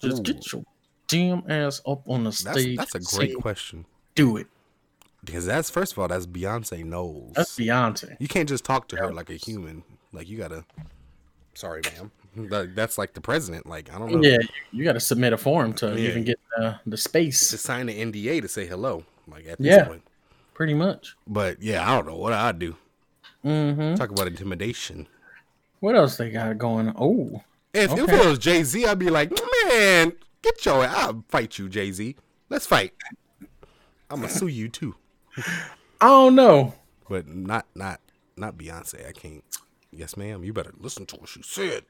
[0.00, 0.22] Just Ooh.
[0.22, 0.62] get your
[1.08, 2.76] damn ass up on the stage.
[2.78, 4.46] that's a great question Do it.
[5.24, 7.32] because that's first of all that's Beyonce knows.
[7.34, 8.16] That's Beyonce.
[8.20, 9.82] you can't just talk to her like a human.
[10.12, 10.64] Like you gotta.
[11.54, 12.10] Sorry, ma'am.
[12.48, 13.66] That- That's like the president.
[13.66, 14.22] Like I don't know.
[14.22, 14.38] Yeah,
[14.70, 16.08] you, got to submit a form to Yeah.
[16.10, 17.50] even get the, the space.
[17.50, 19.04] To sign an NDA to say hello.
[19.26, 19.84] Like at this Yeah.
[19.84, 20.02] point.
[20.54, 21.16] Pretty much.
[21.26, 22.76] But yeah, I don't know what I'd do.
[23.42, 25.06] Hmm Talk about intimidation.
[25.80, 26.92] What else they got going?
[26.98, 29.30] Oh, If, if it was Jay Z, I'd be like,
[29.68, 30.12] man,
[30.42, 30.84] get your.
[30.84, 32.16] I'll fight you, Jay Z.
[32.50, 32.92] Let's fight.
[34.10, 34.94] I'm gonna sue you too.
[36.00, 36.74] I don't know.
[37.08, 38.00] But not not
[38.36, 39.08] not Beyonce.
[39.08, 39.44] I can't.
[39.92, 40.44] Yes, ma'am.
[40.44, 41.84] You better listen to what she said.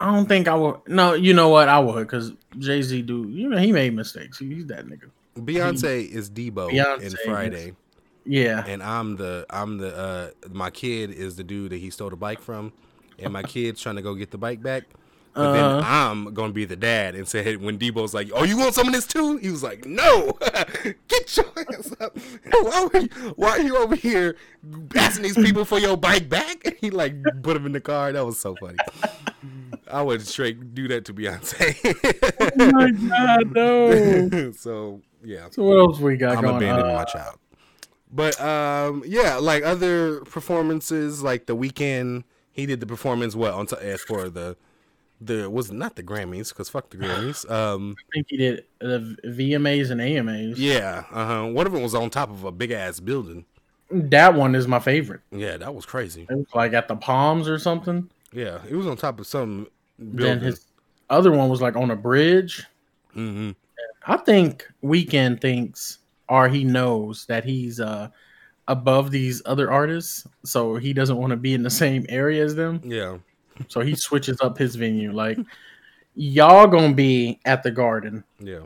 [0.00, 0.76] I don't think I would.
[0.86, 1.68] No, you know what?
[1.68, 3.26] I would because Jay Z do.
[3.28, 4.38] You know he made mistakes.
[4.38, 5.10] He's that nigga.
[5.36, 7.74] Beyonce is Deebo Beyonce in is- Friday,
[8.28, 8.64] Yeah.
[8.66, 12.16] and I'm the I'm the uh my kid is the dude that he stole the
[12.16, 12.72] bike from,
[13.18, 14.84] and my kid's trying to go get the bike back.
[15.34, 18.74] But then I'm gonna be the dad and say when Deebo's like, "Oh, you want
[18.74, 20.32] some of this too?" He was like, "No,
[21.08, 22.18] get your ass up!
[22.50, 24.36] Why are, you, why are you over here
[24.96, 28.10] asking these people for your bike back?" And he like put him in the car.
[28.12, 28.78] That was so funny.
[29.88, 31.76] I would straight do that to Beyonce.
[32.58, 34.52] oh my god, no.
[34.52, 35.48] so yeah.
[35.50, 36.96] So what else we got I'm going abandoning on?
[36.96, 37.38] my child.
[38.12, 43.34] But um, yeah, like other performances, like the Weeknd, he did the performance.
[43.34, 44.56] What on t- as for the
[45.20, 47.48] the was not the Grammys because fuck the Grammys.
[47.50, 50.58] Um, I think he did the VMAs and AMAs.
[50.58, 51.46] yeah, uh huh.
[51.48, 53.44] One of them was on top of a big ass building.
[53.90, 55.20] That one is my favorite.
[55.30, 56.26] Yeah, that was crazy.
[56.28, 58.08] It was like at the Palms or something.
[58.32, 59.66] Yeah, it was on top of some
[59.98, 60.38] Building.
[60.38, 60.66] Then his
[61.10, 62.64] other one was like on a bridge.
[63.12, 63.50] hmm
[64.06, 65.98] I think Weeknd thinks
[66.28, 68.08] or he knows that he's uh
[68.68, 72.54] above these other artists, so he doesn't want to be in the same area as
[72.54, 72.80] them.
[72.84, 73.18] Yeah,
[73.68, 75.12] So he switches up his venue.
[75.12, 75.38] Like
[76.14, 78.24] y'all gonna be at the Garden.
[78.38, 78.64] yeah.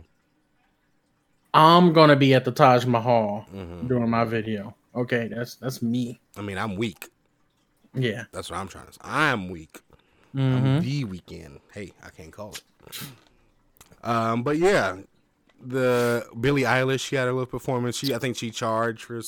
[1.54, 4.74] I'm gonna be at the Taj Mahal hmm doing my video.
[4.94, 6.20] Okay, that's that's me.
[6.36, 7.08] I mean, I'm weak.
[7.94, 8.24] Yeah.
[8.32, 9.00] That's what I'm trying to say.
[9.02, 9.80] I'm weak.
[10.34, 11.60] hmm I'm the Weeknd.
[11.72, 12.62] Hey, I can't call it.
[14.02, 14.96] Um, but yeah,
[15.64, 17.96] the Billie Eilish, she had a little performance.
[17.96, 19.20] She, I think, she charged for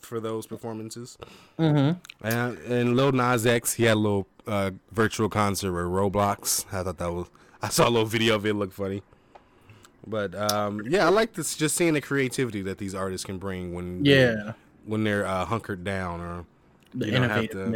[0.00, 1.16] for those performances.
[1.56, 6.66] hmm And and Lil Nas X, he had a little uh, virtual concert with Roblox.
[6.72, 7.26] I thought that was.
[7.62, 8.50] I saw a little video of it.
[8.50, 9.02] it Looked funny.
[10.06, 11.56] But um, yeah, I like this.
[11.56, 14.52] Just seeing the creativity that these artists can bring when Yeah.
[14.84, 16.44] when they're uh, hunkered down or
[16.94, 17.72] The You don't have to- that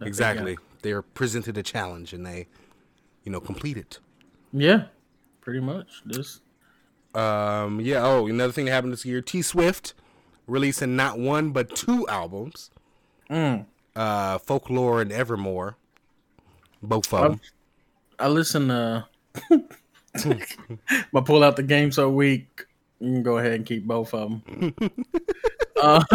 [0.00, 2.46] they exactly they're presented a challenge and they,
[3.24, 3.98] you know, complete it.
[4.52, 4.84] Yeah.
[5.40, 6.02] Pretty much.
[6.04, 6.40] This.
[7.14, 8.04] Um, yeah.
[8.04, 9.94] Oh, another thing that happened this year: T Swift
[10.46, 12.70] releasing not one but two albums.
[13.30, 13.66] Mm.
[13.94, 15.76] Uh, Folklore and Evermore.
[16.82, 17.40] Both of them.
[18.18, 19.06] I listen to.
[20.14, 22.66] I pull out the game so weak.
[23.00, 24.74] You can go ahead and keep both of them.
[25.82, 26.04] uh,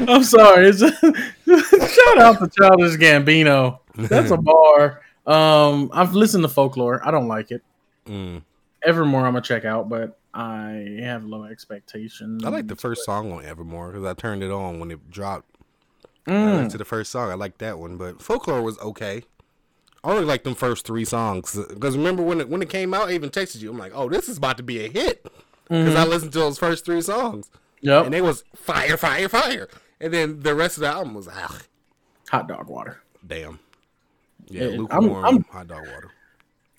[0.00, 0.68] I'm sorry.
[0.68, 3.78] It's shout out to Childish Gambino.
[3.94, 5.02] That's a bar.
[5.26, 7.06] Um, I've listened to Folklore.
[7.06, 7.62] I don't like it.
[8.06, 8.42] Mm.
[8.84, 12.44] Evermore, I'm gonna check out, but I have low expectations.
[12.44, 15.48] I like the first song on Evermore because I turned it on when it dropped.
[16.26, 16.70] Mm.
[16.70, 17.30] to the first song.
[17.32, 19.24] I like that one, but Folklore was okay.
[20.04, 23.08] I only like them first three songs because remember when it when it came out,
[23.08, 23.70] I even texted you.
[23.70, 25.26] I'm like, oh, this is about to be a hit
[25.68, 28.04] because I listened to those first three songs Yep.
[28.04, 29.68] and they was fire, fire, fire.
[30.00, 31.58] And then the rest of the album was ah,
[32.30, 33.00] Hot dog water.
[33.26, 33.58] damn.
[34.48, 36.10] Yeah, I'm- lukewarm I'm- hot dog water.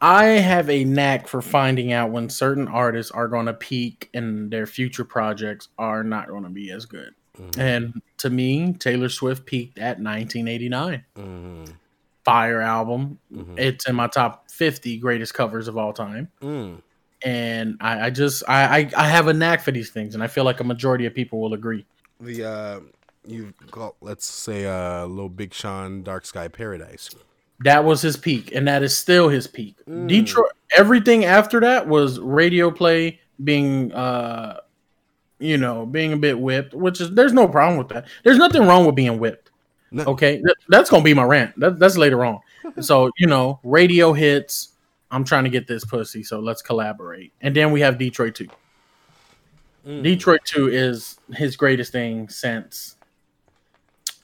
[0.03, 4.51] I have a knack for finding out when certain artists are going to peak and
[4.51, 7.15] their future projects are not going to be as good.
[7.39, 7.61] Mm-hmm.
[7.61, 11.05] And to me, Taylor Swift peaked at 1989.
[11.15, 11.73] Mm,
[12.25, 13.17] Fire album.
[13.33, 13.57] Mhm.
[13.57, 16.29] It's in my top 50 greatest covers of all time.
[16.41, 16.81] mm.
[17.25, 20.27] And I, I just I, I I have a knack for these things, and I
[20.27, 21.85] feel like a majority of people will agree.
[22.19, 22.79] The uh,
[23.25, 27.09] you got let's say uh, little Big Sean, Dark Sky Paradise.
[27.61, 29.77] That was his peak, and that is still his peak.
[29.87, 30.07] Mm.
[30.07, 30.51] Detroit.
[30.75, 34.59] Everything after that was radio play being, uh,
[35.39, 36.73] you know, being a bit whipped.
[36.73, 38.07] Which is there's no problem with that.
[38.23, 39.51] There's nothing wrong with being whipped.
[39.91, 40.03] No.
[40.05, 41.57] Okay, Th- that's gonna be my rant.
[41.59, 42.39] That, that's later on.
[42.81, 44.69] so you know, radio hits.
[45.11, 47.33] I'm trying to get this pussy, so let's collaborate.
[47.41, 48.49] And then we have Detroit two.
[49.87, 50.01] Mm.
[50.01, 52.95] Detroit two is his greatest thing since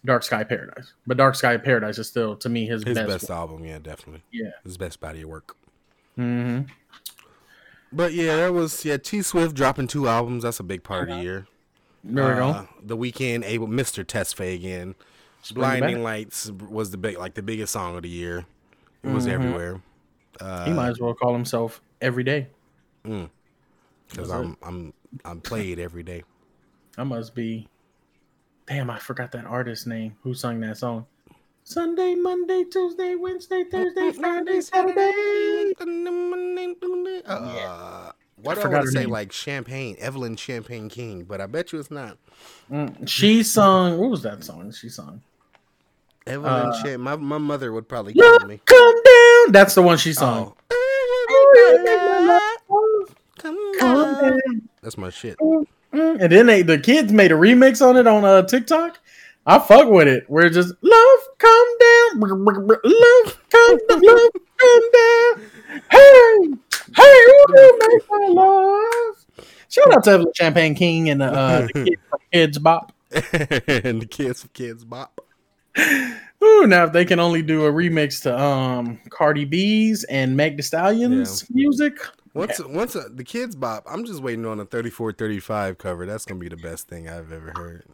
[0.06, 0.93] Dark Sky Paradise.
[1.06, 3.08] But Dark Sky Paradise is still to me his, His best.
[3.08, 4.24] best, album, yeah, definitely.
[4.32, 4.52] Yeah.
[4.64, 5.56] His best body of work.
[6.16, 6.62] hmm
[7.91, 8.97] But yeah, that was yeah.
[8.97, 10.43] T Swift dropping two albums.
[10.43, 11.47] That's a big part of the year.
[12.04, 12.70] There we Uh, go.
[12.82, 14.06] The Weeknd, Abel Mr.
[14.06, 14.95] Tesfaye again.
[15.54, 16.04] Blinding.
[16.04, 18.45] Lights was the big like the biggest song of the year.
[19.04, 19.32] It was Mhm.
[19.32, 19.82] everywhere.
[20.39, 22.47] Uh, He might as well call himself every day.
[23.04, 23.30] because
[24.16, 24.93] That's I'm I'm
[25.26, 26.24] I'm played every day.
[26.97, 27.68] I must be.
[28.70, 30.15] Damn, I forgot that artist's name.
[30.22, 31.07] Who sung that song?
[31.63, 35.74] Sunday, Monday, Tuesday, Wednesday, Thursday, Friday, Saturday.
[37.26, 38.11] Uh,
[38.41, 39.09] why do I forgot want to say name.
[39.09, 41.24] like Champagne, Evelyn Champagne King?
[41.24, 42.17] But I bet you it's not.
[42.72, 43.97] Mm, She sung.
[43.97, 44.72] What was that song?
[44.72, 45.22] She sung.
[46.28, 47.01] Evelyn Uh, Champ.
[47.03, 48.61] My my mother would probably kill me.
[48.65, 49.51] come down.
[49.51, 50.53] That's the one she sung.
[50.72, 52.39] Oh.
[53.39, 54.39] Come down.
[54.82, 55.38] That's my shit.
[55.94, 59.00] Mm, And then they the kids made a remix on it on uh, TikTok.
[59.46, 60.26] I fuck with it.
[60.30, 65.50] We're just love come down, love come down, love come down.
[65.90, 66.38] Hey,
[66.96, 69.26] hey, make my love?
[69.70, 72.92] Shout out to Evelyn Champagne King and uh, the kid from Kidz Bop.
[73.12, 75.20] and the kids Kidz Bop.
[76.44, 80.58] Ooh, now if they can only do a remix to um Cardi B's and Meg
[80.58, 81.94] Thee Stallion's music.
[82.34, 86.06] Once once uh, the Kidz Bop, I'm just waiting on a 34 35 cover.
[86.06, 87.86] That's gonna be the best thing I've ever heard.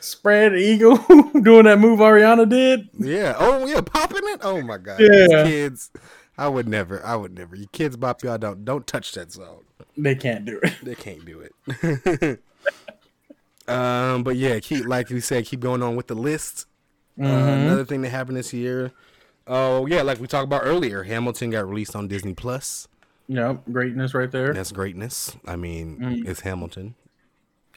[0.00, 0.96] Spread eagle
[1.42, 2.88] doing that move Ariana did.
[2.98, 3.34] Yeah.
[3.38, 4.40] Oh yeah, popping it.
[4.42, 5.00] Oh my god.
[5.00, 5.08] Yeah.
[5.08, 5.90] These kids.
[6.38, 7.04] I would never.
[7.04, 7.54] I would never.
[7.54, 9.60] You Kidz Bop, y'all don't don't touch that song.
[9.96, 10.72] They can't do it.
[10.82, 12.42] They can't do it.
[13.68, 16.66] um, but yeah, keep like we said, keep going on with the list.
[17.18, 17.62] Uh, Mhm.
[17.66, 18.92] another thing that happened this year.
[19.46, 22.88] Oh yeah, like we talked about earlier, Hamilton got released on Disney Plus.
[23.32, 24.52] Yep, greatness right there.
[24.52, 25.36] That's greatness.
[25.46, 26.28] I mean, Mm.
[26.28, 26.96] it's Hamilton.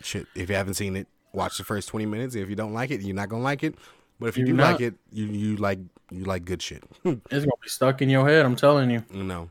[0.01, 2.33] Shit, if you haven't seen it, watch the first twenty minutes.
[2.33, 3.75] If you don't like it, you're not gonna like it.
[4.19, 4.71] But if you You're do not.
[4.73, 5.77] like it, you you like
[6.11, 6.83] you like good shit.
[7.05, 8.45] It's gonna be stuck in your head.
[8.45, 9.03] I'm telling you.
[9.11, 9.49] No.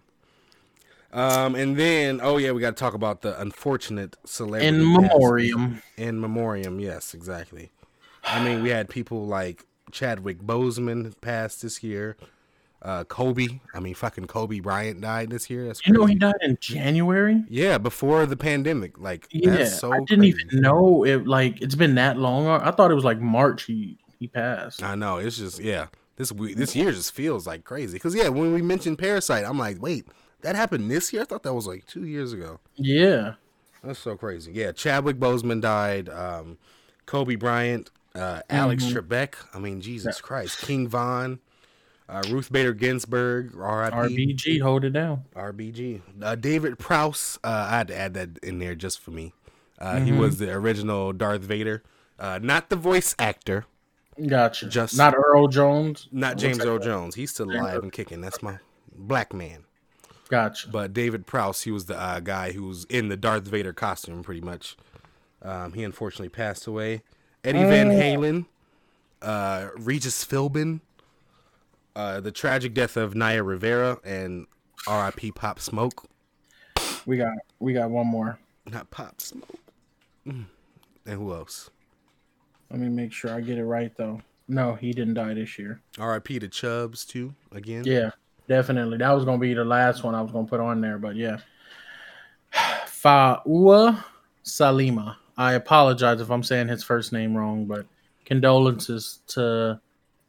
[1.12, 5.82] Um, and then oh yeah, we got to talk about the unfortunate celebrity In memoriam.
[5.96, 7.70] In memoriam, yes, exactly.
[8.24, 12.16] I mean, we had people like Chadwick Boseman passed this year.
[12.82, 15.66] Uh, Kobe, I mean, fucking Kobe Bryant died this year.
[15.68, 17.44] That's You know he died in January.
[17.48, 18.98] yeah, before the pandemic.
[18.98, 20.36] Like, Yeah, that's so I didn't crazy.
[20.50, 21.26] even know it.
[21.28, 22.48] Like it's been that long.
[22.48, 23.62] I thought it was like March.
[23.64, 24.82] He he passed.
[24.82, 25.86] I know it's just yeah.
[26.16, 29.58] This we this year just feels like crazy because yeah, when we mentioned Parasite, I'm
[29.58, 30.06] like, wait,
[30.40, 31.22] that happened this year?
[31.22, 32.58] I thought that was like two years ago.
[32.74, 33.34] Yeah,
[33.84, 34.50] That's so crazy.
[34.52, 36.08] Yeah, Chadwick Boseman died.
[36.08, 36.58] Um,
[37.06, 38.92] Kobe Bryant, uh, Alex Mhm.
[39.08, 39.34] Trebek.
[39.54, 41.38] I mean, Jesus Christ, King Von,
[42.12, 43.94] uh, Ruth Bader Ginsburg, R.I.P.
[44.36, 45.24] RBG hold it down.
[45.34, 46.00] RBG.
[46.20, 47.38] Uh, David Prowse.
[47.42, 49.32] Uh, I had to add that in there just for me.
[49.78, 50.18] Uh, He Mhm.
[50.18, 51.82] was the original Darth Vader,
[52.18, 53.64] uh, not the voice actor,
[54.28, 54.66] Gotcha.
[54.68, 56.06] Just- not Earl Jones.
[56.12, 56.78] not James Earl?
[56.78, 57.14] Jones.
[57.14, 58.20] He's still alive and kicking.
[58.20, 58.58] That's my
[58.94, 59.64] black man.
[60.28, 60.68] Gotcha.
[60.68, 64.22] But David Prowse, he was the uh, guy who was in the Darth Vader costume,
[64.22, 64.76] pretty much.
[65.42, 67.02] Um, he unfortunately passed away.
[67.42, 67.94] Eddie Van Oh.
[67.94, 68.46] Halen,
[69.20, 70.80] uh, Regis Philbin,
[71.94, 74.46] uh, the tragic death of Naya Rivera, and
[74.86, 75.32] R.I.P.
[75.32, 76.08] Pop Smoke.
[77.06, 78.38] We got we got one more.
[78.70, 79.58] Not Pop Smoke.
[80.26, 80.46] Mm.
[81.06, 81.70] And who else?
[82.70, 84.20] Let me make sure I get it right though.
[84.48, 85.80] No, he didn't die this year.
[85.98, 86.38] R.I.P.
[86.40, 87.34] to Chubbs too.
[87.52, 87.84] Again.
[87.84, 88.10] Yeah,
[88.48, 88.98] definitely.
[88.98, 91.38] That was gonna be the last one I was gonna put on there, but yeah.
[92.52, 94.04] Faua
[94.44, 95.16] Salima.
[95.36, 97.86] I apologize if I'm saying his first name wrong, but
[98.24, 99.80] condolences to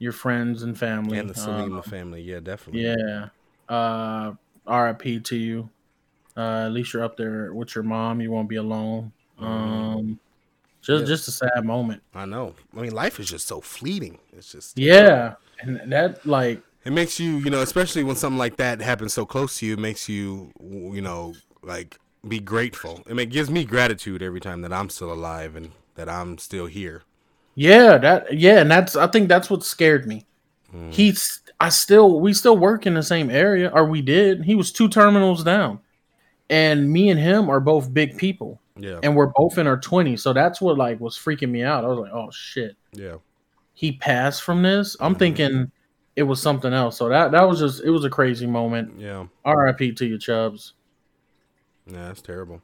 [0.04, 1.18] your friends and family.
[1.18, 2.22] And the Um, Salima family.
[2.22, 2.84] Yeah, definitely.
[2.84, 3.30] yeah.
[3.70, 4.34] Uh
[4.68, 5.70] RIP to you.
[6.36, 8.22] Uh at least you're up there with your mom.
[8.22, 9.12] You won't be alone.
[9.40, 10.20] Um
[10.82, 11.08] just Yeah.
[11.08, 12.04] just a sad moment.
[12.14, 12.56] I know.
[12.76, 14.20] I mean, life is just so fleeting.
[14.38, 15.36] It's just Yeah.
[15.62, 19.26] And that like It makes you, you know, especially when something like that happens so
[19.26, 21.98] close to you, it makes you, you know, like
[22.28, 23.02] be grateful.
[23.08, 27.04] It gives me gratitude every time that I'm still alive and that I'm still here.
[27.56, 30.26] Yeah, that yeah, and that's I think that's what scared me.
[30.74, 30.94] Mm.
[30.94, 34.44] He's I still we still work in the same area, or we did.
[34.44, 35.80] He was two terminals down.
[36.50, 38.60] And me and him are both big people.
[38.76, 40.22] Yeah, And we're both in our twenties.
[40.24, 41.86] So that's what like was freaking me out.
[41.86, 42.76] I was like, oh shit.
[42.92, 43.16] yeah,
[43.74, 44.98] He passed from this.
[45.00, 45.20] I'm Mhm.
[45.20, 45.72] thinking
[46.16, 46.98] it was something else.
[46.98, 49.00] So that that was just it was a crazy moment.
[49.00, 49.26] yeah.
[49.46, 50.74] RIP to you, Chubbs.
[51.88, 52.62] Yeah, that's terrible.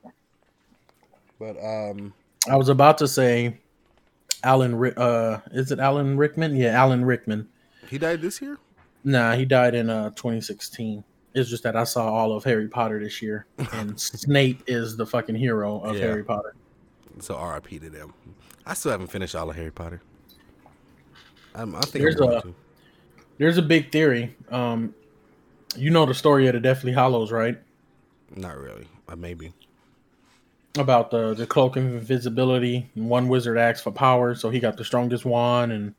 [1.40, 2.14] But um,
[2.50, 3.60] I was about to say
[4.44, 6.56] Alan uh is it Alan Rickman?
[6.56, 7.48] Yeah, Alan Rickman.
[7.90, 8.58] he died this year.
[9.04, 11.04] Nah, he died in uh 2016.
[11.36, 15.06] It's just that I saw all of Harry Potter this year, and Snape is the
[15.06, 16.02] fucking hero of Yeah.
[16.08, 16.56] Harry Potter.
[17.20, 17.80] So R.I.P.
[17.80, 18.14] to them.
[18.66, 20.02] I still haven't finished all of Harry Potter.
[21.54, 22.56] I'm, I think There's a- to.
[23.38, 24.36] There's a big theory.
[24.52, 24.94] Um,
[25.76, 27.58] you know the story of the Deathly Hallows, right?
[28.36, 28.88] Not really.
[29.08, 29.54] Uh, maybe.
[30.78, 32.89] About the the cloak of invisibility.
[32.93, 35.95] One wizard asked for power, so he got the strongest wand, and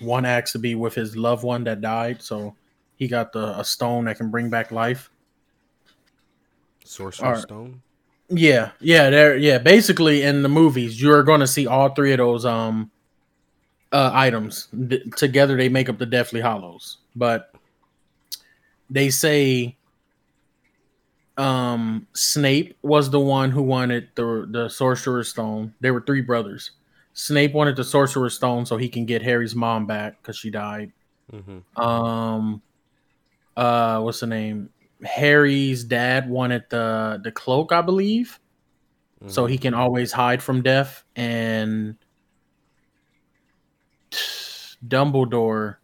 [0.00, 2.54] one asked to be with his loved one that died, so
[2.96, 5.10] he got the a stone that can bring back life.
[6.84, 7.42] Sorcerer's Alright.
[7.42, 7.82] Stone.
[8.28, 9.36] Yeah, yeah, there.
[9.36, 12.90] Yeah, basically in the movies, you're going to see all three of those um
[13.92, 14.68] uh items
[15.16, 15.56] together.
[15.56, 17.52] They make up the Deathly Hallows, but
[18.90, 19.76] they say
[21.36, 25.74] um Snape was the one who wanted the the Sorcerer's Stone.
[25.80, 26.72] There were three brothers.
[27.12, 30.92] Snape wanted the Sorcerer's Stone so he can get Harry's mom back because she died.
[31.32, 31.80] Mm-hmm.
[31.80, 32.62] Um,
[33.56, 34.70] uh, what's the name?
[35.04, 38.38] Harry's dad wanted the the cloak, I believe,
[39.26, 39.52] so Mm-hmm.
[39.52, 41.04] he can always hide from death.
[41.16, 41.96] And
[44.86, 45.76] Dumbledore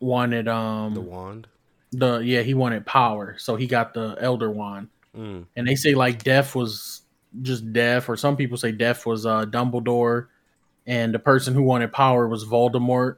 [0.00, 1.48] wanted um the wand.
[1.92, 4.88] The yeah he wanted power, so he got the Elder Wand.
[5.16, 5.46] Mm.
[5.56, 7.02] And they say like death was
[7.42, 10.26] just death, or some people say death was uh Dumbledore,
[10.86, 13.16] and the person who wanted power was Voldemort.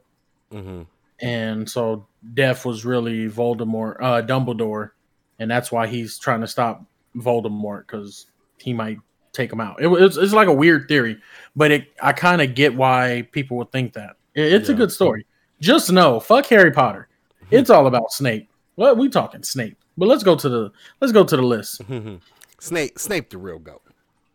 [0.52, 0.82] Mm-hmm.
[1.20, 4.92] and so Death was really Voldemort, uh, Dumbledore,
[5.38, 6.82] and that's why he's trying to stop
[7.16, 8.98] Voldemort because he might
[9.34, 9.76] take him out.
[9.82, 11.18] It, it's, it's like a weird theory,
[11.54, 14.16] but it I kind of get why people would think that.
[14.34, 15.26] It- it's a good story.
[15.60, 17.08] Just know, fuck Harry Potter.
[17.50, 18.48] It's all about Snape.
[18.78, 19.76] What we talking Snape?
[19.96, 20.70] But let's go to the
[21.00, 21.80] let's go to the list.
[22.60, 23.82] Snape, Snape, the real goat.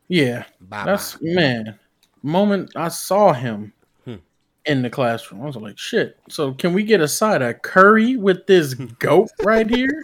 [0.09, 1.79] Yeah, Bye that's man.
[2.23, 3.71] Moment I saw him
[4.03, 4.15] Hmm.
[4.65, 8.17] in the classroom, I was like, "Shit!" So can we get a side of curry
[8.17, 10.03] with this goat right here?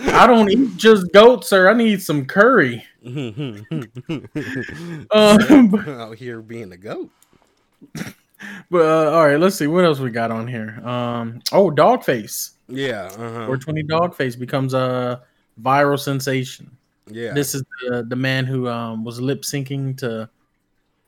[0.00, 1.68] I don't eat just goat, sir.
[1.68, 2.84] I need some curry.
[5.10, 7.10] Um, Out here being a goat.
[8.70, 10.80] but uh, all right, let's see what else we got on here.
[10.86, 13.06] Um, oh, Dogface, Yeah.
[13.06, 13.46] Uh-huh.
[13.46, 15.22] 420 Dogface becomes a
[15.60, 16.76] viral sensation.
[17.10, 17.32] Yeah.
[17.32, 20.28] This is the, the man who um, was lip syncing to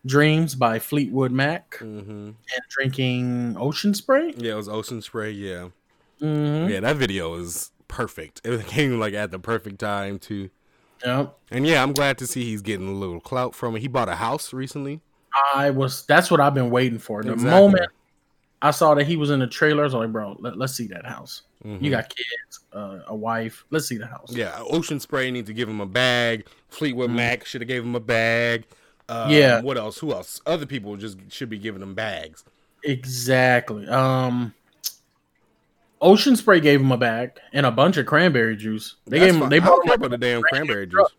[0.07, 2.11] "Dreams" by Fleetwood Mac mm-hmm.
[2.11, 4.33] and drinking ocean spray.
[4.37, 5.33] Yeah, it was Ocean Spray.
[5.33, 5.69] Yeah.
[6.21, 6.71] Mm-hmm.
[6.71, 8.41] Yeah, that video is perfect.
[8.45, 10.51] It came like at the perfect time too.
[11.05, 11.39] Yep.
[11.51, 13.81] And yeah, I'm glad to see he's getting a little clout from it.
[13.81, 15.01] He bought a house recently.
[15.55, 16.05] I was.
[16.07, 17.23] That's what I've been waiting for.
[17.23, 17.51] The Exactly.
[17.51, 17.91] moment
[18.63, 20.87] I saw that he was in the trailer, I was like, "Bro, let, us see
[20.89, 21.43] that house.
[21.65, 21.83] Mhm.
[21.83, 23.65] You got kids, uh, a wife.
[23.71, 26.47] Let's see the house." Yeah, Ocean Spray need to give him a bag.
[26.69, 28.65] Fleetwood Mac should have gave him a bag.
[29.09, 29.31] Um.
[29.31, 29.61] Yeah.
[29.63, 29.99] What else?
[29.99, 30.41] Who else?
[30.47, 32.45] Other people just should be giving him bags.
[32.85, 33.87] Exactly.
[33.89, 34.55] Um,
[36.01, 38.97] Ocean Spray gave him a bag and a bunch of cranberry juice.
[39.07, 39.41] They That's gave him.
[39.43, 39.51] fine.
[39.51, 41.09] They I bought don't him care the damn cranberry truck.
[41.11, 41.17] juice.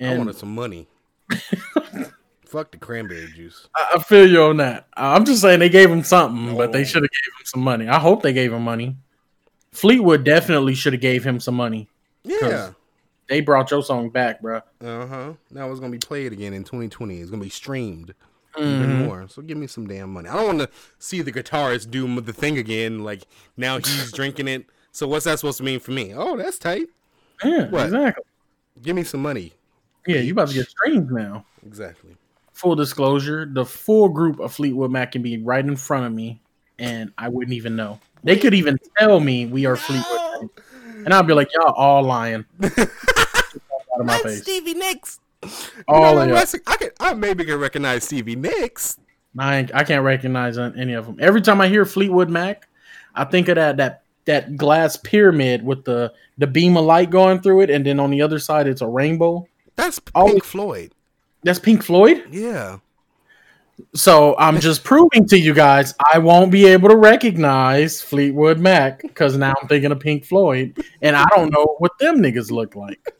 [0.00, 0.88] I And wanted some money.
[2.52, 3.66] Fuck the cranberry juice.
[3.74, 4.86] I, I feel you on that.
[4.94, 6.84] I'm just saying they gave him something, but they Oh.
[6.84, 7.88] should have gave him some money.
[7.88, 8.96] I hope they gave him money.
[9.72, 11.88] Fleetwood definitely should have gave him some money.
[12.24, 12.72] Yeah.
[13.28, 14.58] They brought your song back, bro.
[14.84, 15.32] Uh huh.
[15.50, 17.20] Now it's gonna be played again in 2020.
[17.20, 18.14] It's gonna be streamed
[18.54, 18.82] Mm-hmm.
[18.84, 19.26] even more.
[19.28, 20.28] So give me some damn money.
[20.28, 23.02] I don't want to see the guitarist do the thing again.
[23.02, 23.22] Like
[23.56, 24.66] now he's drinking it.
[24.92, 26.12] So what's that supposed to mean for me?
[26.14, 26.88] Oh, that's tight.
[27.42, 27.86] Yeah, What?
[27.86, 28.24] exactly.
[28.82, 29.54] Give me some money.
[30.06, 31.46] Yeah, you about to get streamed now.
[31.64, 32.14] Exactly.
[32.52, 36.40] Full disclosure: the full group of Fleetwood Mac can be right in front of me,
[36.78, 37.98] and I wouldn't even know.
[38.24, 40.64] They could even tell me we are Fleetwood, Mac,
[41.04, 42.44] and I'd be like, "Y'all all lying."
[43.94, 44.42] out of my face.
[44.42, 45.18] Stevie Nicks.
[45.42, 45.50] You
[45.88, 46.54] All know of what?
[46.66, 46.90] I can.
[47.00, 48.98] I maybe can recognize Stevie Nicks.
[49.38, 51.16] I, I can't recognize any of them.
[51.20, 52.68] Every time I hear Fleetwood Mac,
[53.14, 57.40] I think of that that that glass pyramid with the the beam of light going
[57.40, 59.46] through it, and then on the other side it's a rainbow.
[59.76, 60.38] That's Pink Oh.
[60.40, 60.94] Floyd.
[61.42, 62.24] That's Pink Floyd.
[62.30, 62.78] Yeah.
[63.94, 69.02] So I'm just proving to you guys I won't be able to recognize Fleetwood Mac
[69.02, 72.74] because now I'm thinking of Pink Floyd, and I don't know what them niggas look
[72.74, 73.00] like.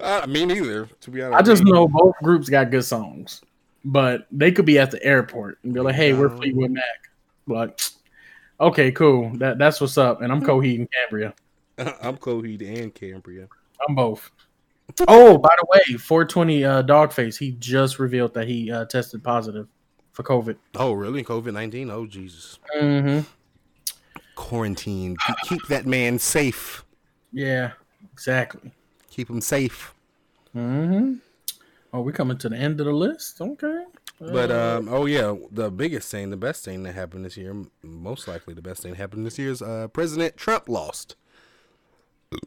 [0.00, 0.88] Uh, me neither.
[1.02, 3.42] To be honest, I just know both groups got good songs,
[3.84, 6.30] but they could be at the airport and be like, "Hey, we're.
[6.30, 6.82] Fleetwood Mac."
[7.46, 7.80] Like,
[8.60, 9.30] okay, cool.
[9.36, 10.20] That that's what's up.
[10.20, 11.34] And I'm Coheed and Cambria.
[12.02, 13.46] I'm Coheed and Cambria.
[13.86, 14.32] I'm both.
[15.08, 17.38] Oh, by the way, 420 uh, Dogface.
[17.38, 19.68] He just revealed that he uh, tested positive
[20.12, 20.56] for COVID.
[20.76, 21.24] Oh, really?
[21.24, 21.90] COVID nineteen?
[21.90, 22.58] Oh, Jesus.
[22.76, 23.20] Mm-hmm.
[24.34, 25.16] Quarantine.
[25.44, 26.84] Keep, that man safe.
[27.32, 27.72] Yeah,
[28.12, 28.72] exactly.
[29.10, 29.94] Keep him safe.
[30.56, 31.14] Mm-hmm.
[31.92, 33.40] Oh, we're coming to the end of the list.
[33.40, 33.84] Okay.
[34.20, 37.54] But Uh, um, oh yeah, the biggest thing, the best thing that happened this year,
[37.82, 41.16] most likely the best thing that happened this year is uh, President Trump lost.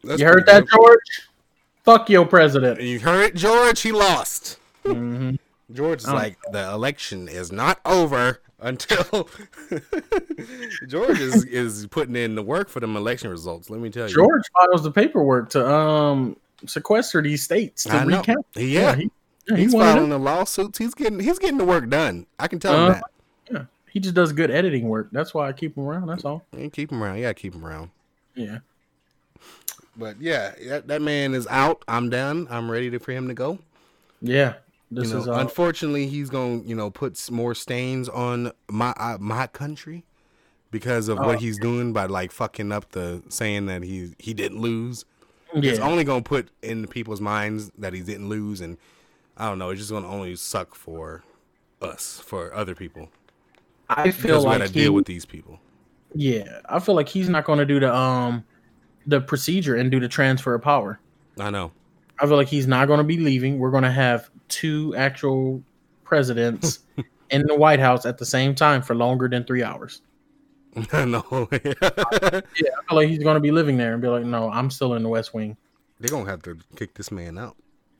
[0.03, 1.27] That's you heard that, George?
[1.85, 2.81] Fuck your president.
[2.81, 3.81] You heard it, George.
[3.81, 4.57] He lost.
[4.83, 5.35] hmm
[5.73, 6.13] George is Oh.
[6.13, 9.27] like the election is not over until
[10.87, 13.69] George is is putting in the work for them election results.
[13.69, 18.03] Let me tell you, George files the paperwork to um sequester these states to I
[18.03, 18.45] recount.
[18.55, 19.09] Yeah, he,
[19.49, 20.77] yeah, he's wanted filing the lawsuits.
[20.77, 22.25] He's getting he's getting the work done.
[22.39, 23.03] I can tell him Uh, that.
[23.51, 25.09] Yeah, he just does good editing work.
[25.11, 26.07] That's why I keep him around.
[26.07, 26.43] That's all.
[26.57, 27.17] You keep him around.
[27.17, 27.89] Yeah, keep him around.
[28.35, 28.59] Yeah.
[29.97, 31.83] But yeah, that, that man is out.
[31.87, 32.47] I'm done.
[32.49, 33.59] I'm ready to, for him to go.
[34.21, 34.55] Yeah.
[34.91, 38.51] This you know, is uh, unfortunately, he's going to you know put more stains on
[38.69, 40.03] my uh, my country
[40.71, 41.25] because of Oh.
[41.25, 45.05] what he's doing by like fucking up the saying that he he didn't lose.
[45.53, 48.77] It's only going to put in people's minds that he didn't lose, and
[49.37, 49.69] I don't know.
[49.69, 51.23] It's just going to only suck for
[51.81, 53.09] us, for other people,
[53.89, 55.59] I feel because we got like to deal with these people.
[56.13, 58.43] yeah, I feel like he's not going to do the um
[59.05, 60.99] the procedure and do the transfer of power.
[61.39, 61.71] I know.
[62.19, 63.59] I feel like he's not going to be leaving.
[63.59, 65.61] We're going to have two actual
[66.03, 66.79] presidents
[67.29, 70.01] in the White House at the same time for longer than three hours.
[70.93, 71.47] I know.
[71.51, 72.41] Yeah, I
[72.89, 75.03] feel like he's going to be living there and be like, no, I'm still in
[75.03, 75.57] the West Wing.
[75.99, 77.55] They're gonna have to kick this man out.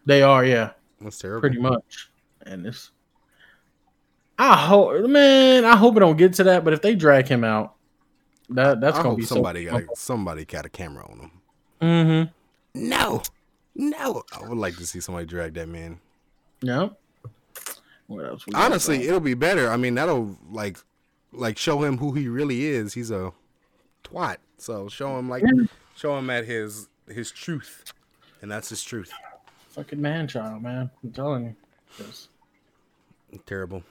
[0.06, 1.40] They are, yeah, That's terrible.
[1.42, 2.10] pretty much.
[2.46, 2.92] And this.
[4.38, 6.66] I, I hope, man, I hope it don't get to that.
[6.66, 7.75] But if they drag him out,
[8.50, 11.32] that that's I gonna be somebody So, got somebody got a camera on him.
[11.82, 12.32] mm-hmm.
[12.90, 13.22] No,
[13.76, 14.24] no.
[14.34, 16.00] I would like to see somebody drag that man.
[16.62, 16.98] Yep.
[18.08, 18.46] What else?
[18.54, 19.70] Honestly, it'll be better.
[19.70, 20.78] I mean, that'll like
[21.32, 22.94] like show him who he really is.
[22.94, 23.32] He's a
[24.04, 24.38] twat.
[24.58, 25.44] So show him like
[25.96, 27.94] show him at his his truth,
[28.42, 29.12] and that's his truth.
[29.70, 30.90] fucking man child, man.
[31.04, 31.56] I'm telling you.
[32.00, 32.28] Yes.
[33.46, 33.84] Terrible.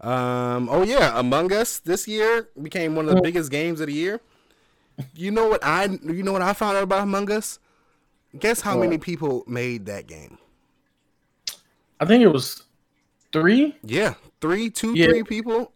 [0.00, 0.68] Um.
[0.70, 4.20] Oh yeah, Among Us this year became one of the biggest games of the year.
[5.14, 5.84] You know what I?
[5.84, 7.58] You know what I found out about Among Us?
[8.38, 8.84] Guess how What?
[8.84, 10.38] many people made that game?
[11.98, 12.62] I think it was
[13.32, 13.76] three.
[13.82, 15.06] Yeah, three, two, Yeah.
[15.06, 15.72] three people.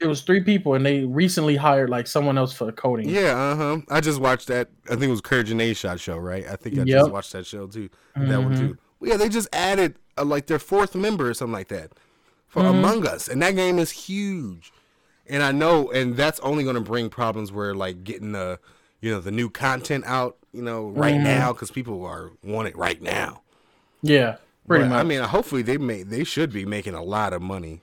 [0.00, 3.08] It was three people, and they recently hired like someone else for coding.
[3.08, 3.78] Yeah, uh huh.
[3.88, 4.68] I just watched that.
[4.86, 6.44] I think it was Courage and A Shot show, right?
[6.46, 6.86] I think I Yep.
[6.98, 7.88] just watched that show too.
[8.16, 8.58] That one Mhm.
[8.58, 8.78] too.
[9.00, 11.92] Well, yeah, they just added uh, like their fourth member or something like that
[12.54, 12.70] for Mhm.
[12.70, 14.72] Among Us, and that game is huge.
[15.26, 18.60] And I know, and that's only going to bring problems where like getting the
[19.00, 21.24] you know the new content out, you know, right Mhm.
[21.24, 23.42] now because people are want it right now.
[24.02, 24.36] Yeah,
[24.68, 25.00] pretty But, much.
[25.00, 27.82] I mean, hopefully they may they should be making a lot of money,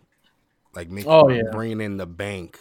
[0.74, 1.42] like making Oh, yeah.
[1.52, 2.58] bringing in the bank.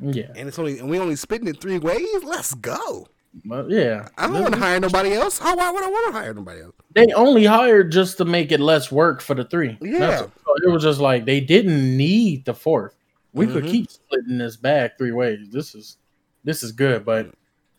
[0.00, 2.24] yeah, And it's only and we only spitting it three ways.
[2.24, 3.06] Let's go.
[3.44, 4.08] But yeah.
[4.16, 5.38] I don't want to hire nobody else.
[5.38, 6.74] How why would I want to hire nobody else?
[6.94, 9.76] They only hired just to make it less work for the three.
[9.80, 10.18] Yeah.
[10.18, 10.30] So
[10.64, 12.94] it was just like they didn't need the fourth.
[13.32, 13.70] We could Mhm.
[13.70, 15.48] keep splitting this bag three ways.
[15.50, 15.98] This is
[16.44, 17.30] this is good, but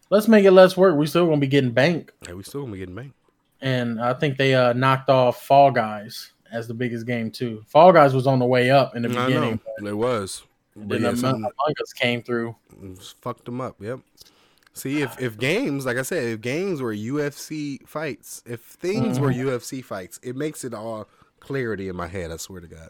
[0.10, 0.96] let's make it less work.
[0.96, 2.14] We still gonna be getting bank.
[2.28, 3.14] Hey, we still gonna be getting bank.
[3.62, 7.64] and I think they uh, knocked off Fall Guys as the biggest game too.
[7.68, 10.44] Fall Guys was on the way up in the I beginning, know it was,
[10.76, 11.46] but then yeah, Among
[11.82, 12.56] Us came through.
[13.22, 13.76] fucked them up.
[13.80, 14.00] Yep.
[14.78, 19.32] See, if if games, like I said, if games were UFC fights, if things were
[19.32, 19.48] Mm-hmm.
[19.50, 21.08] UFC fights, it makes it all
[21.40, 22.32] clarity in my head.
[22.32, 22.90] I swear to God.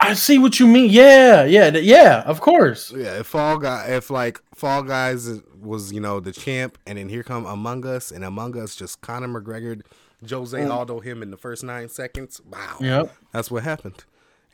[0.00, 0.90] I see what you mean.
[0.90, 2.22] Yeah, yeah, yeah.
[2.24, 2.92] Of course.
[2.92, 5.28] Yeah, if Fall Guy, if like Fall Guys
[5.60, 9.00] was you know the champ, and then here come Among Us, and Among Us just
[9.00, 9.82] Conor McGregor,
[10.30, 12.40] Jose Aldo him in the first nine seconds.
[12.48, 14.04] Wow, Yep, that's what happened.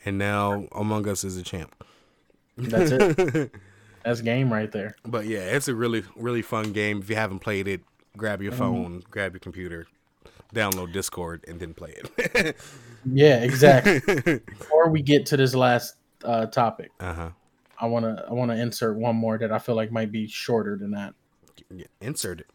[0.07, 1.75] And now Among Us is a champ.
[2.57, 3.51] that's it.
[4.05, 4.97] That's game right there.
[5.05, 7.01] But yeah, it's a really really fun game.
[7.01, 7.81] If you haven't played it,
[8.17, 8.45] grab Mm-hmm.
[8.45, 9.87] your phone, grab your computer,
[10.55, 12.57] download Discord, and then play it.
[13.07, 14.01] Yeah, exactly.
[14.59, 17.31] Before we get to this last uh, topic, uh huh.
[17.79, 20.91] I wanna I wanna insert one more that I feel like might be shorter than
[20.93, 21.13] that.
[21.71, 22.47] Yeah, insert it.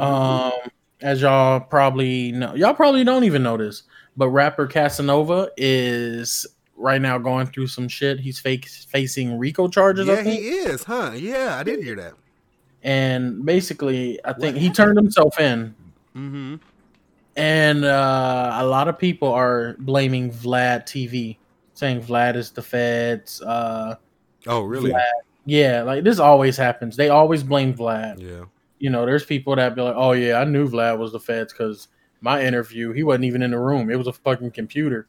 [0.00, 0.52] Um,
[1.00, 3.82] as y'all probably know, y'all probably don't even know this,
[4.16, 6.46] but rapper Casanova is
[6.82, 8.20] right now going through some shit.
[8.20, 10.40] He's fake facing RICO charges, I Yeah, think.
[10.42, 11.12] he is, huh?
[11.14, 12.14] Yeah, I did hear that.
[12.82, 15.74] and basically, I think he turned himself in,
[16.16, 16.56] Mm-hmm.
[17.36, 21.36] and uh, a lot of people are blaming Vlad TV,
[21.74, 23.40] saying Vlad is the feds.
[23.40, 23.94] Uh,
[24.48, 24.90] Oh, really?
[24.90, 25.00] Vlad.
[25.46, 26.96] yeah, like this always happens.
[26.96, 28.20] They always blame Vlad.
[28.20, 28.44] Yeah.
[28.80, 31.52] you know, there's people that be like, "Oh yeah, I knew Vlad was the feds
[31.52, 31.86] because
[32.20, 33.88] my interview, he wasn't even in the room.
[33.90, 35.06] It was a fucking computer."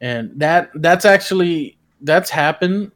[0.00, 2.92] And that that's actually that's happened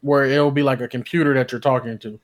[0.00, 2.18] where it'll be like a computer that you're talking to,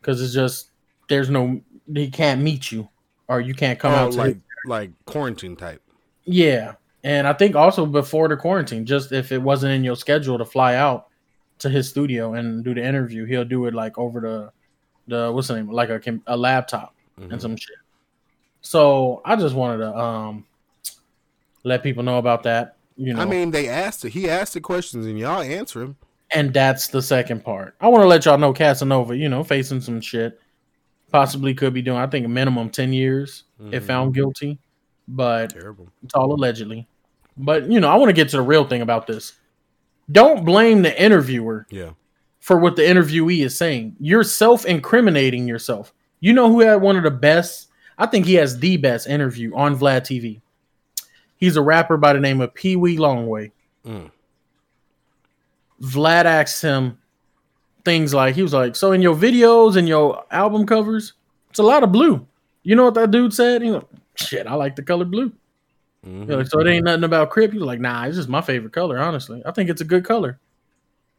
[0.00, 0.70] because it's just
[1.08, 1.60] there's no
[1.92, 2.88] he can't meet you
[3.28, 5.82] or you can't come oh, out like like quarantine type.
[6.24, 6.74] yeah.
[7.02, 10.44] And I think also before the quarantine, just if it wasn't in your schedule to
[10.46, 11.08] fly out
[11.58, 14.50] to his studio and do the interview, he'll do it like over the
[15.06, 17.32] the what's the name like a a laptop Mhm.
[17.32, 17.76] and some shit.
[18.62, 20.46] So I just wanted to um
[21.62, 22.73] let people know about that.
[22.96, 24.10] You know, I mean, they asked it.
[24.10, 25.96] He asked the questions, and y'all answer him.
[26.30, 27.74] and that's the second part.
[27.80, 30.40] I want to let y'all know Casanova, you know, facing some shit,
[31.12, 31.98] possibly could be doing.
[31.98, 33.86] I think a minimum ten years if Mhm.
[33.86, 34.58] found guilty,
[35.08, 35.88] but Terrible.
[36.02, 36.86] it's all allegedly.
[37.36, 39.32] But you know, I want to get to the real thing about this.
[40.10, 41.90] Don't blame the interviewer Yeah.
[42.40, 43.96] for what the interviewee is saying.
[44.00, 45.92] You're self-incriminating yourself.
[46.20, 47.68] You know who had one of the best?
[47.98, 50.40] I think he has the best interview on Vlad TV.
[51.44, 53.52] He's a rapper by the name of Pee Wee Longway.
[53.86, 54.10] Mm.
[55.82, 56.96] Vlad asked him
[57.84, 61.12] things like he was like, "So in your videos and your album covers,
[61.50, 62.26] it's a lot of blue."
[62.62, 63.60] You know what that dude said?
[63.60, 63.84] He like,
[64.14, 65.32] "Shit, I like the color blue."
[66.06, 66.30] Mhm.
[66.30, 67.52] Like, so it ain't nothing about Crip.
[67.52, 69.42] Was like, nah, it's just my favorite color, honestly.
[69.44, 70.38] I think it's a good color.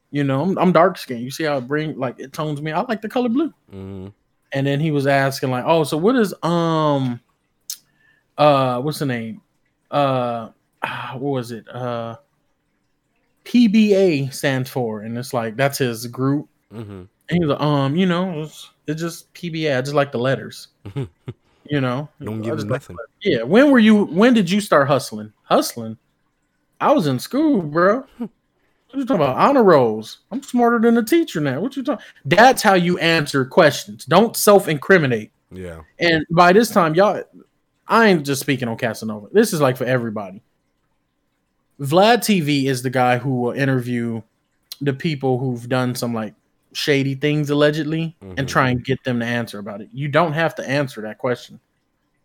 [0.10, 1.22] You know, I'm, I'm dark skinned.
[1.22, 2.72] You see how it bring like it tones me.
[2.72, 3.54] I like the color blue.
[3.72, 4.12] Mhm.
[4.54, 7.20] And then he was asking, like, oh, so what is um
[8.40, 9.42] uh what's the name?
[9.96, 10.50] Uh
[11.14, 11.68] what was it?
[11.70, 12.18] Uh
[13.46, 16.50] PBA stands for, and it's like that's his group.
[16.74, 17.08] Mhm.
[17.30, 19.78] And he was like, um, you know, it's, it's just PBA.
[19.78, 20.70] I just like the letters.
[20.96, 22.98] you know, Don't give him like nothing.
[23.22, 23.44] yeah.
[23.44, 24.06] When were you?
[24.06, 25.32] When did you start hustling?
[25.44, 25.98] Hustling.
[26.82, 28.06] I was in school, bro.
[28.18, 28.30] What
[28.94, 29.38] you talking about?
[29.38, 30.20] Honor rolls.
[30.32, 31.60] I'm smarter than a teacher now.
[31.60, 32.06] What you talking?
[32.26, 34.06] That's how you answer questions.
[34.06, 35.32] Don't self-incriminate.
[35.52, 35.82] Yeah.
[36.00, 37.24] And by this time, y'all,
[37.88, 39.28] I ain't just speaking on Casanova.
[39.32, 40.42] This is like for everybody.
[41.80, 44.22] Vlad TV is the guy who will interview
[44.82, 46.34] the people who've done some like
[46.74, 48.40] shady things allegedly Mhm.
[48.40, 49.90] and try and get them to answer about it.
[49.94, 51.60] You don't have to answer that question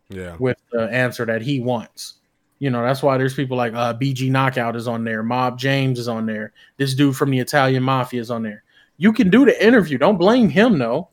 [0.08, 0.36] Yeah.
[0.38, 2.14] with the answer that he wants.
[2.58, 5.98] You know, that's why there's people like uh, BG Knockout is on there, Mob James
[5.98, 8.62] is on there, this dude from the Italian Mafia is on there.
[8.98, 9.96] You can do the interview.
[9.98, 11.08] Don't blame him, though.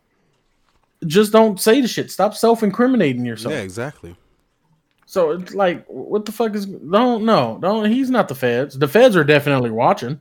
[1.06, 2.12] Just don't say the shit.
[2.12, 3.54] Stop self incriminating yourself.
[3.54, 4.16] Yeah, exactly.
[5.10, 6.66] So it's like, what the fuck is?
[6.66, 7.58] Don't know.
[7.62, 7.90] don't.
[7.90, 8.78] He's not the feds.
[8.78, 10.20] The feds are definitely watching.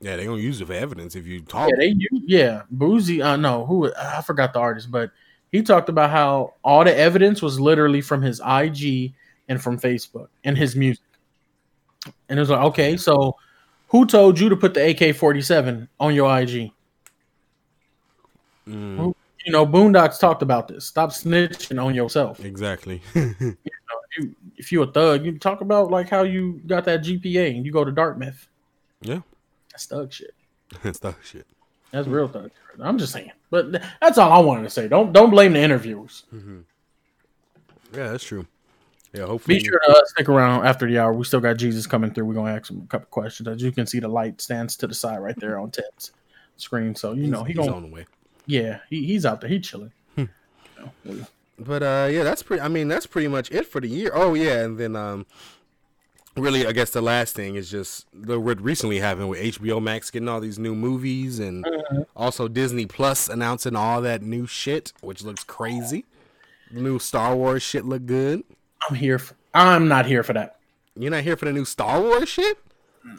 [0.00, 1.70] Yeah, they gonna use it for evidence if you talk.
[1.70, 2.22] Yeah, they use.
[2.26, 3.22] Yeah, Boozy.
[3.22, 3.90] Uh, no, who?
[3.94, 5.12] I forgot the artist, but
[5.52, 9.14] he talked about how all the evidence was literally from his IG
[9.48, 11.04] and from Facebook and his music.
[12.28, 13.36] And it was like, okay, so
[13.88, 16.72] who told you to put the AK forty seven on your IG?
[18.68, 19.14] Mm,
[19.44, 20.84] You know, Boondocks talked about this.
[20.84, 22.44] Stop snitching on yourself.
[22.44, 23.00] exactly.
[23.14, 23.56] You,
[24.56, 27.72] if you're a thug, you talk about like how you got that GPA and you
[27.72, 28.48] go to Dartmouth.
[29.00, 29.20] yeah.
[29.70, 30.34] That's thug shit.
[30.82, 31.46] That's that shit.
[31.90, 32.50] That's real thug.
[32.50, 32.80] shit.
[32.80, 33.32] I'm just saying.
[33.50, 34.88] But that's all I wanted to say.
[34.88, 36.24] Don't don't blame the interviewers.
[36.32, 38.44] Yeah, that's true.
[39.12, 39.58] Yeah, hopefully.
[39.58, 41.12] Be sure to uh, stick around after the hour.
[41.12, 42.24] We still got Jesus coming through.
[42.26, 43.48] We're gonna ask him a couple questions.
[43.48, 46.12] As you can see, the light stands to the side right there on Ted's
[46.56, 46.94] screen.
[46.94, 48.04] So you know he he's going on the way.
[48.46, 49.48] yeah he, he's out there.
[49.48, 49.92] He chilling.
[50.16, 50.28] You
[51.04, 51.26] know,
[51.58, 52.60] But uh, yeah, that's pretty.
[52.60, 54.10] I mean, that's pretty much it for the year.
[54.14, 55.24] Oh yeah, and then um,
[56.36, 60.10] really, I guess the last thing is just the what recently happened with HBO Max
[60.10, 62.02] getting all these new movies, and Mm-hmm.
[62.16, 66.04] also Disney Plus announcing all that new shit, which looks crazy.
[66.72, 68.42] The new Star Wars shit look good.
[68.88, 69.18] I'm here.
[69.20, 70.56] For, I'm not here for that.
[70.96, 72.58] You're not here for the new Star Wars shit?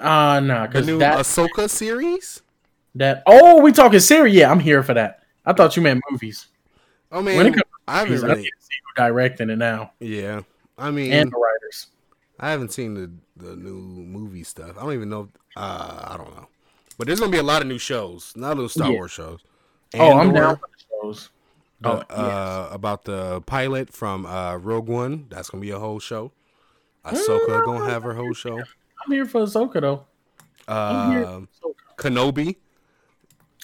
[0.02, 2.42] Uh nah, The new that Ahsoka series?
[2.96, 4.34] that oh we talking Siri.
[4.34, 5.24] Yeah, I'm here for that.
[5.46, 6.48] I thought you meant movies.
[7.12, 8.44] I When it comes I haven't I really.
[8.44, 8.50] see
[8.96, 10.42] who directing it now Yeah,
[10.78, 11.88] I mean, and the writers.
[12.40, 14.78] I haven't seen the the new movie stuff.
[14.78, 15.30] I don't even know.
[15.56, 16.48] Uh, I don't know.
[16.98, 18.96] But there's gonna be a lot of new shows, not little Star Yeah.
[18.98, 19.40] Wars shows.
[19.96, 21.30] Oh, I'm down for the shows.
[21.82, 25.28] the, Oh, uh, about the pilot from uh, Rogue One.
[25.30, 26.32] That's gonna be a whole show.
[27.06, 28.58] Ahsoka gonna have her whole show.
[28.60, 30.06] I'm here for Ahsoka though.
[30.68, 31.24] I'm here.
[31.26, 31.98] Uh, for Ahsoka.
[31.98, 32.56] Kenobi.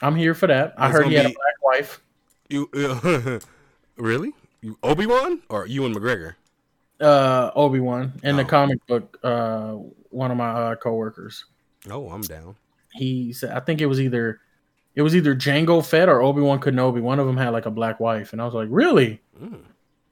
[0.01, 0.74] I'm here for that.
[0.78, 2.01] I heard he gonna had a black wife.
[2.49, 2.69] You
[3.97, 4.33] really?
[4.81, 6.35] Obi Wan or Ewan McGregor?
[7.01, 8.47] Uh, Obi Wan in the Oh.
[8.47, 9.17] comic book.
[9.23, 9.73] Uh,
[10.09, 11.45] one of my uh, coworkers.
[11.89, 12.55] Oh, I'm down.
[12.93, 14.39] He said, I think it was either,
[14.95, 17.01] it was either Jango Fett or Obi Wan Kenobi.
[17.01, 19.19] One of them had like a black wife, and I was like, really?
[19.41, 19.63] Mm.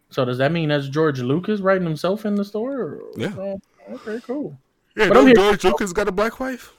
[0.10, 2.76] So does that mean that's George Lucas writing himself in the story?
[2.82, 3.34] Or, Yeah.
[3.38, 3.62] Oh,
[3.94, 4.58] okay, cool.
[4.98, 6.74] Yeah, But no, George Lucas got a black wife.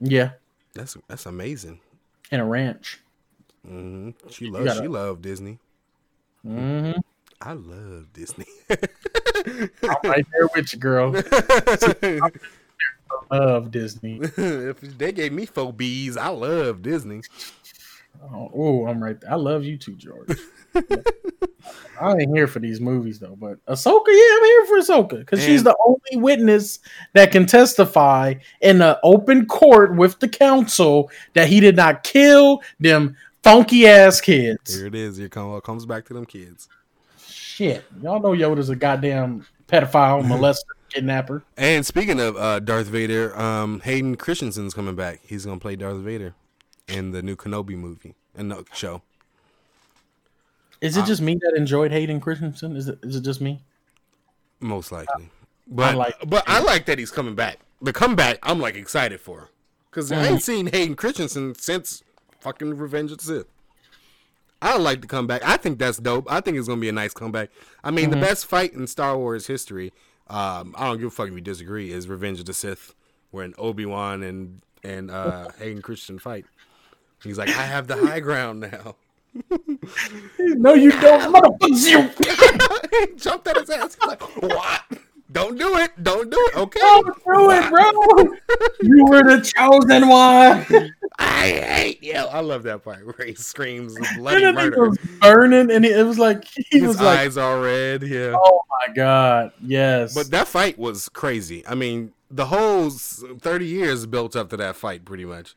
[0.00, 0.30] Yeah,
[0.72, 1.78] That's that's amazing.
[2.32, 3.00] in a ranch.
[3.64, 5.60] hmm She loves gotta- she loved Disney.
[6.44, 6.92] Hmm
[7.40, 8.46] I love Disney.
[8.70, 11.14] I'm right there with you, girl.
[11.32, 12.30] I
[13.30, 14.20] Love Disney.
[14.22, 17.22] if they gave me four B's, I love Disney.
[18.22, 19.32] Oh, ooh, I'm right there.
[19.32, 20.28] I love you too, George.
[22.00, 25.42] I ain't here for these movies though, but Ahsoka, yeah, I'm here for Ahsoka because
[25.42, 26.80] she's the only witness
[27.12, 32.62] that can testify in an open court with the council that he did not kill
[32.80, 34.74] them funky ass kids.
[34.76, 35.16] Here it is.
[35.16, 36.68] Here come, comes back to them kids.
[37.28, 40.58] Shit, y'all know Yoda's a goddamn pedophile, molester,
[40.90, 41.44] kidnapper.
[41.56, 45.20] And speaking of uh, Darth Vader, um, Hayden Christensen's coming back.
[45.22, 46.34] He's gonna play Darth Vader
[46.88, 49.02] in the new Kenobi movie and the show.
[50.80, 52.76] Is Uh, it just me that enjoyed Hayden Christensen?
[52.76, 53.60] Is it is it just me?
[54.60, 55.30] Most likely.
[55.68, 57.58] But like- but I like that he's coming back.
[57.80, 59.50] The comeback, I'm like excited for.
[59.90, 62.02] Cause I ain't seen Hayden Christensen since
[62.44, 63.46] fucking Revenge of the Sith.
[64.60, 65.42] I like to come back.
[65.44, 66.30] I think that's dope.
[66.30, 67.50] I think it's gonna be a nice comeback.
[67.82, 69.92] I mean, the best fight in Star Wars history,
[70.28, 72.94] um, I don't give a fuck if you disagree, is Revenge of the Sith,
[73.30, 76.46] when Obi Wan and and uh, Hayden Christian fight.
[77.22, 78.96] He's like, I have the high ground now.
[80.38, 82.20] No, you don't, motherfucker.
[82.92, 83.96] You he jumped at his ass.
[84.00, 84.82] He's like, what?
[85.34, 85.90] Don't do it.
[86.02, 86.56] Don't do it.
[86.56, 86.78] Okay.
[86.80, 88.34] don't do it, bro.
[88.82, 90.94] You were the chosen one.
[91.18, 92.14] I hate you.
[92.14, 94.88] I love that part where he screams bloody And murder.
[94.90, 98.02] was burning, and it was like he His was like, eyes are red.
[98.04, 98.34] Yeah.
[98.36, 101.66] "Oh my god, yes." But that fight was crazy.
[101.66, 105.56] I mean, the whole 30 years built up to that fight, pretty much.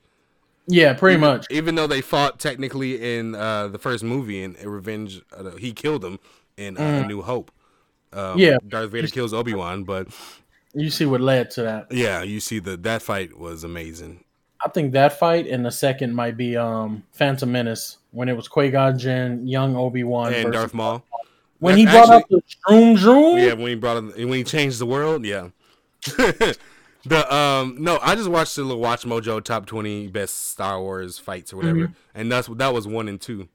[0.68, 1.46] yeah, pretty much.
[1.52, 6.04] Even though they fought technically in uh, the first movie in Revenge, uh, he killed
[6.04, 6.20] him
[6.58, 7.52] in uh, A New Hope.
[8.14, 8.58] Um, Yeah.
[8.68, 10.08] Darth Vader kills Obi Wan, but
[10.74, 11.92] You see what led to that.
[11.92, 14.24] Yeah, you see the that fight was amazing.
[14.66, 18.48] I think that fight and the second might be um Phantom Menace when it was
[18.48, 21.04] Qui Gon Jinn, young Obi Wan, And Darth Maul.
[21.60, 23.40] when That he brought up the Shroom Droom.
[23.46, 25.50] Yeah, when he brought it, when he changed the world, yeah.
[27.06, 31.18] the um no, I just watched the little Watch Mojo top twenty best Star Wars
[31.20, 31.94] fights or whatever, Mm-hmm.
[32.20, 33.48] and that's that was one and two.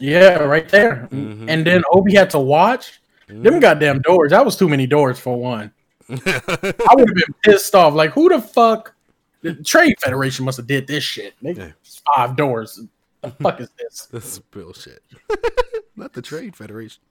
[0.00, 1.08] Yeah, right there.
[1.12, 1.48] Mm-hmm.
[1.48, 4.30] And then Obi had to watch them goddamn doors.
[4.30, 5.72] That was too many doors for one.
[6.08, 7.94] I would have been pissed off.
[7.94, 8.94] Like, who the fuck?
[9.42, 11.34] The Trade Federation must have did this shit.
[11.42, 11.72] They, Yeah.
[12.14, 12.80] Five doors.
[13.22, 14.06] The fuck is this?
[14.06, 15.02] This is bullshit.
[15.96, 17.02] Not the Trade Federation.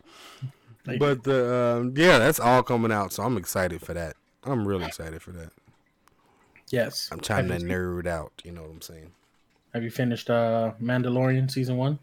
[0.85, 4.15] Like, But the um, yeah, that's all coming out, so I'm excited for that.
[4.43, 5.51] I'm really excited for that.
[6.69, 7.09] yes.
[7.11, 8.33] I'm trying to nerd out.
[8.43, 9.11] You know what I'm saying?
[9.73, 11.97] have you finished uh Mandalorian season one?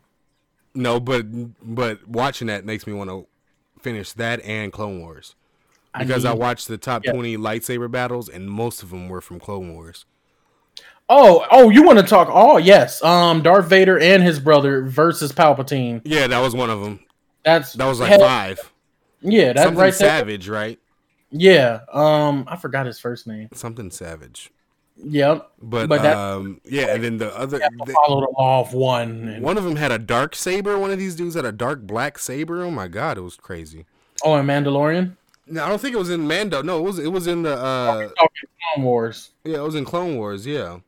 [0.75, 1.25] No, but
[1.63, 3.27] but watching that makes me want to
[3.83, 5.35] finish that and Clone Wars
[5.99, 7.13] because I, need- watched the top Yeah.
[7.13, 10.05] 20 lightsaber battles, and most of them were from Clone Wars.
[11.09, 12.29] Oh, oh, you want to talk?
[12.31, 13.03] Oh, yes.
[13.03, 16.01] Um, Darth Vader and his brother versus Palpatine.
[16.05, 17.01] Yeah, that was one of them.
[17.45, 18.73] That's That was like hell- five.
[19.21, 20.09] Yeah, that's Something right there.
[20.09, 20.79] savage, right?
[21.31, 21.81] Yeah.
[21.93, 23.49] Um, I forgot his first name.
[23.55, 24.51] Something savage.
[25.05, 25.51] Yep.
[25.63, 28.33] But, But that- um, yeah, and then the other You have to the- follow the
[28.39, 29.29] law of one.
[29.29, 30.79] and- one of them had a dark saber.
[30.79, 32.63] One of these dudes had a dark black saber.
[32.63, 33.87] Oh my god, it was crazy.
[34.25, 35.17] oh, and Mandalorian.
[35.47, 36.63] No, I don't think it was in Mando.
[36.63, 39.31] No, it was it was in the uh Talking Clone Wars.
[39.45, 40.47] yeah, it was in Clone Wars.
[40.47, 40.79] Yeah,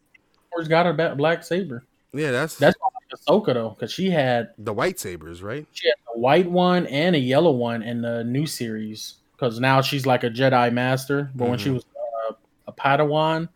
[0.53, 1.85] Wars got a black saber.
[2.13, 5.67] yeah, that's That's like Ahsoka though, because she had the white sabers, right?
[5.73, 9.15] she had a white one and a yellow one in the new series.
[9.37, 11.85] Because now she's like a Jedi Master, but when she was
[12.31, 12.35] uh,
[12.69, 13.49] a Padawan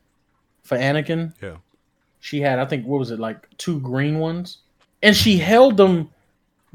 [0.66, 1.56] for Anakin, Yeah.
[2.20, 4.59] she had I think what was it like two green ones,
[5.02, 6.10] and she held them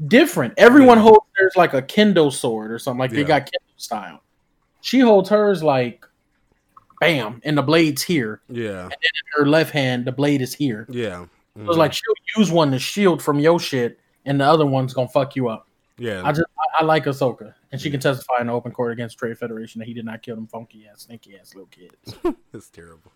[0.06, 0.54] different.
[0.56, 1.02] Everyone Yeah.
[1.04, 4.22] holds theirs like a Kendo sword or something like they got Kendo style.
[4.80, 6.04] She holds hers like,
[7.00, 8.40] bam, and the blade's here.
[8.48, 10.86] Yeah, And then In her left hand, the blade is here.
[10.88, 11.78] yeah, So it's mm-hmm.
[11.78, 15.36] like she'll use one to shield from your shit, and the other one's gonna fuck
[15.36, 15.68] you up.
[15.98, 19.18] yeah, I just I, I like Ahsoka, and she can testify in open court against
[19.18, 22.16] Trade Federation that he did not kill them funky ass, sneaky ass little kids.
[22.52, 23.12] it's terrible.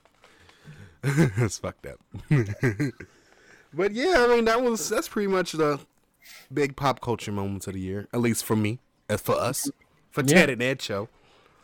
[1.05, 1.99] It's fucked up.
[3.73, 5.81] but yeah, I mean that was that's pretty much the
[6.53, 8.79] big pop culture moments of the year, at least for me,
[9.09, 9.71] as for us,
[10.11, 10.35] for Yeah.
[10.35, 11.09] Ted and Ed show.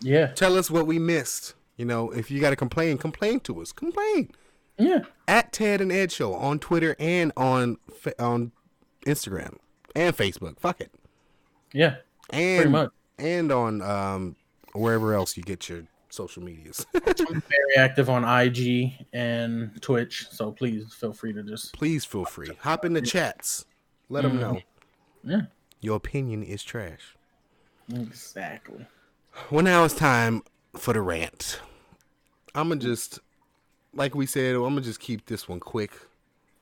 [0.00, 1.54] Yeah, Tell us what we missed.
[1.76, 3.72] You know, if you got to complain, complain to us.
[3.72, 4.30] Complain
[4.78, 7.78] yeah, at Ted and Ed show on Twitter and on
[8.18, 8.52] on
[9.06, 9.56] Instagram
[9.94, 10.58] and Facebook.
[10.58, 10.90] Fuck it.
[11.72, 11.96] yeah.
[12.30, 12.90] and pretty much.
[13.18, 14.36] and on um
[14.72, 16.84] wherever else you get your social medias.
[16.94, 22.26] I'm very active on IG and Twitch, so please feel free to just Please feel
[22.26, 22.50] free.
[22.60, 23.64] Hop in the chats.
[24.10, 24.60] Let them know.
[25.24, 25.42] yeah,
[25.80, 27.16] Your opinion is trash.
[27.92, 28.86] exactly.
[29.50, 30.42] Well, now it's time
[30.76, 31.60] for the rant.
[32.54, 33.18] I'm gonna just,
[33.94, 35.92] like we said, I'm gonna just keep this one quick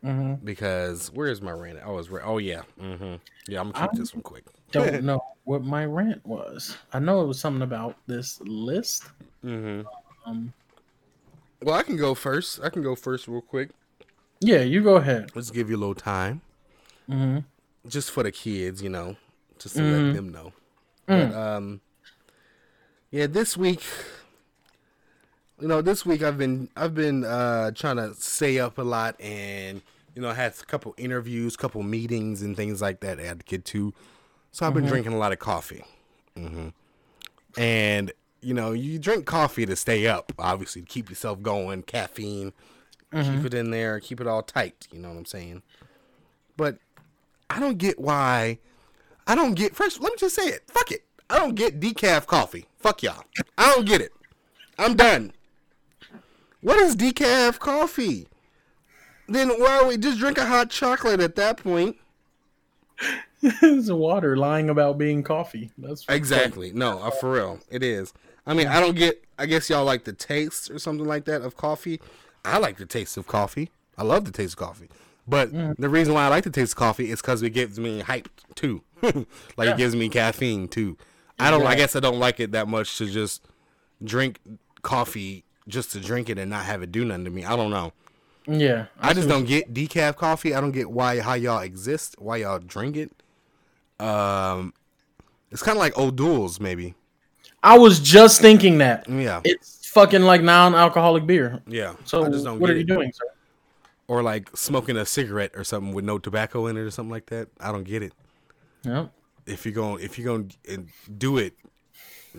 [0.05, 0.43] Mm-hmm.
[0.47, 1.79] because where's my rant?
[1.85, 3.17] Oh, it's ra- oh yeah, mm-hmm.
[3.49, 3.61] yeah.
[3.61, 4.45] I'm gonna keep this one quick.
[4.73, 6.77] Don't know what my rant was.
[6.93, 9.05] I know it was something about this list.
[9.45, 9.87] Mm-hmm.
[10.31, 10.53] Um,
[11.63, 12.61] Well, I can go first.
[12.63, 13.71] I can go first real quick.
[14.41, 15.31] yeah, you go ahead.
[15.35, 16.41] Let's give you a little time.
[17.09, 17.39] Mm-hmm.
[17.89, 19.17] just for the kids, you know,
[19.59, 20.07] just to Mhm.
[20.07, 20.53] let them know.
[21.09, 21.31] Mm.
[21.33, 21.81] But um,
[23.11, 23.83] yeah, this week,
[25.61, 29.21] you know, this week I've been I've been uh trying to stay up a lot,
[29.21, 29.83] and
[30.15, 33.41] you know, I had a couple interviews, couple meetings, and things like that I had
[33.41, 33.93] to get to.
[34.53, 35.85] So I've been drinking a lot of coffee,
[36.37, 36.69] hmm
[37.57, 38.13] and
[38.43, 42.53] you know, you drink coffee to stay up, obviously, to keep yourself going, caffeine,
[43.13, 44.89] keep it in there, keep it all tight.
[44.93, 45.63] You know what I'm saying?
[46.57, 46.79] But
[47.51, 48.59] I don't get why.
[49.27, 49.75] I don't get.
[49.77, 50.63] First, let me just say it.
[50.69, 51.05] Fuck it.
[51.29, 52.67] I don't get decaf coffee.
[52.79, 53.25] Fuck y'all.
[53.59, 54.13] I don't get it.
[54.79, 55.33] I'm done.
[56.63, 58.27] What is decaf coffee?
[59.29, 61.97] Then why don't we just drink a hot chocolate at that point?
[63.63, 65.71] it's water lying about being coffee.
[65.79, 66.73] That's Exactly.
[66.73, 68.13] No, uh, for real, it is.
[68.47, 69.23] I mean, I don't get.
[69.39, 72.01] I guess y'all like the taste or something like that of coffee.
[72.45, 73.71] I like the taste of coffee.
[73.97, 74.89] I love the taste of coffee.
[75.27, 78.01] But the reason why I like the taste of coffee is because it gives me
[78.01, 78.83] hype too.
[79.03, 79.15] like
[79.59, 79.71] Yeah.
[79.73, 80.97] it gives me caffeine too.
[81.39, 81.67] I don't.
[81.67, 83.43] I guess I don't like it that much to just
[84.03, 84.39] drink
[84.83, 87.45] coffee just to drink it and not have it do nothing to me.
[87.45, 87.93] I don't know.
[88.47, 90.55] Yeah, I just don't get decaf coffee.
[90.55, 93.13] I don't get why how y'all exist, why y'all drink it.
[94.01, 94.73] Um,
[95.51, 96.95] it's kind of like O'Doul's, maybe.
[97.63, 101.61] I was just thinking that Yeah, it's fucking like non-alcoholic beer.
[101.67, 101.95] yeah.
[102.05, 102.87] So I just don't what are you it.
[102.87, 103.25] doing, sir?
[104.09, 107.27] Or like smoking a cigarette or something with no tobacco in it or something like
[107.27, 107.49] that.
[107.61, 108.13] I don't get it.
[108.83, 109.09] Yeah,
[109.47, 110.87] If you're going, if you're going to
[111.19, 111.53] do it,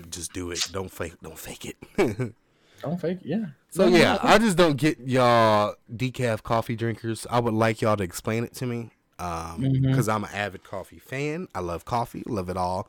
[0.09, 0.59] just do it.
[0.71, 1.13] Don't fake.
[1.21, 1.77] Don't fake it.
[2.81, 3.27] Don't fake it.
[3.27, 3.45] Yeah.
[3.69, 7.27] so No, yeah, I just don't get y'all decaf coffee drinkers.
[7.29, 8.89] I would like y'all to explain it to me,
[9.22, 9.88] um, mm-hmm.
[9.88, 11.48] because I'm an avid coffee fan.
[11.53, 12.23] I love coffee.
[12.26, 12.88] Love it all.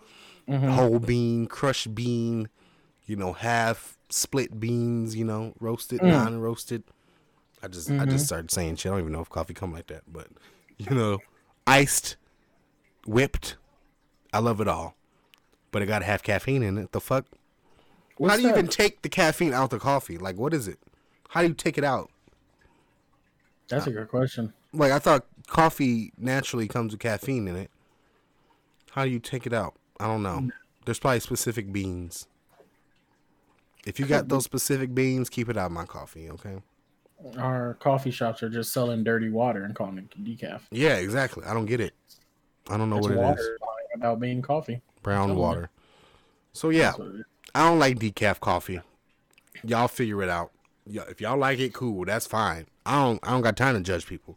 [0.49, 0.71] Mm-hmm.
[0.71, 2.49] Whole bean, crushed bean,
[3.05, 5.15] you know, half split beans.
[5.15, 6.11] You know, roasted, mm.
[6.11, 6.85] non-roasted.
[7.63, 8.17] I just I just mm-hmm.
[8.19, 8.91] started saying shit.
[8.91, 10.29] I don't even know if coffee come like that, but
[10.79, 11.19] you know,
[11.67, 12.17] iced,
[13.07, 13.57] whipped.
[14.33, 14.97] I love it all,
[15.71, 16.93] but it got to have caffeine in it.
[16.93, 17.27] The fuck?
[18.17, 18.59] What's How do you that?
[18.59, 20.17] even take the caffeine out the coffee?
[20.17, 20.79] Like, what is it?
[21.29, 22.11] How do you take it out?
[23.69, 24.55] That's a good question.
[24.73, 27.71] Like, I thought coffee naturally comes with caffeine in it.
[28.93, 29.75] How do you take it out?
[29.99, 30.49] I don't know.
[30.85, 32.27] There's probably specific beans.
[33.87, 36.59] If you got those specific beans, keep it out of my coffee, okay?
[37.39, 40.61] Our coffee shops are just selling dirty water and calling it decaf.
[40.71, 41.45] Yeah, exactly.
[41.45, 41.95] I don't get it.
[42.69, 43.51] I don't know It's what it is.
[43.95, 44.81] about being coffee.
[45.03, 45.71] Brown water.
[46.53, 47.25] So yeah, That's what it is.
[47.55, 48.81] I don't like decaf coffee.
[49.65, 50.53] Y'all figure it out.
[50.87, 52.05] Yeah, if y'all like it, cool.
[52.05, 52.67] That's fine.
[52.85, 53.21] I don't.
[53.23, 54.37] I don't got time to judge people.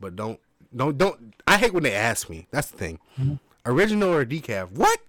[0.00, 0.38] But don't,
[0.74, 1.34] don't, don't.
[1.46, 2.46] I hate when they ask me.
[2.50, 2.98] That's the thing.
[3.18, 3.34] Mm-hmm.
[3.64, 4.70] Original or decaf?
[4.72, 5.00] What?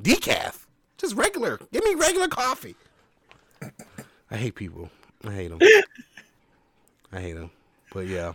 [0.00, 0.64] Decaf?
[0.98, 1.58] Just regular.
[1.72, 2.74] Give me regular coffee.
[4.30, 4.90] I hate people.
[5.26, 5.58] I hate them.
[7.12, 7.50] I hate them.
[7.92, 8.32] But yeah,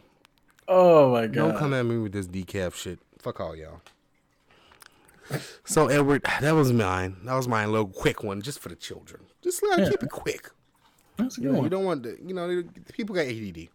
[0.67, 1.33] Oh my god.
[1.33, 2.99] don't come at me with this decaf shit.
[3.19, 3.81] Fuck all y'all.
[5.63, 7.17] So Edward, that was mine.
[7.23, 9.23] That was my little quick one, just for the children.
[9.41, 9.89] Just let Yeah.
[9.89, 10.49] keep it quick.
[11.17, 12.17] That's a You, good know, you don't want to.
[12.25, 13.69] You know, people got ADD.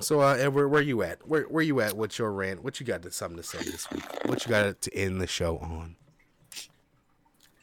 [0.00, 1.26] So uh, Edward, where you at?
[1.26, 1.96] Where where you at?
[1.96, 2.62] What's your rant?
[2.62, 4.04] What you got to something to say this week?
[4.26, 5.96] What you got to end the show on?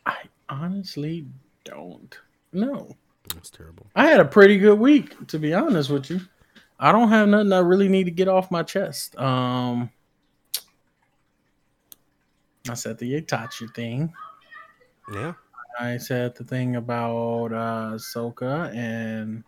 [0.06, 0.18] I
[0.50, 1.26] honestly
[1.64, 2.18] don't
[2.52, 2.96] know.
[3.34, 3.88] That's terrible.
[3.96, 6.22] I had a pretty good week, to be honest with you.
[6.80, 9.16] I don't have nothing I really need to get off my chest.
[9.20, 9.92] Um,
[12.70, 14.12] I said the Itachi thing.
[15.14, 15.34] Yeah.
[15.80, 19.44] I said the thing about uh Soka and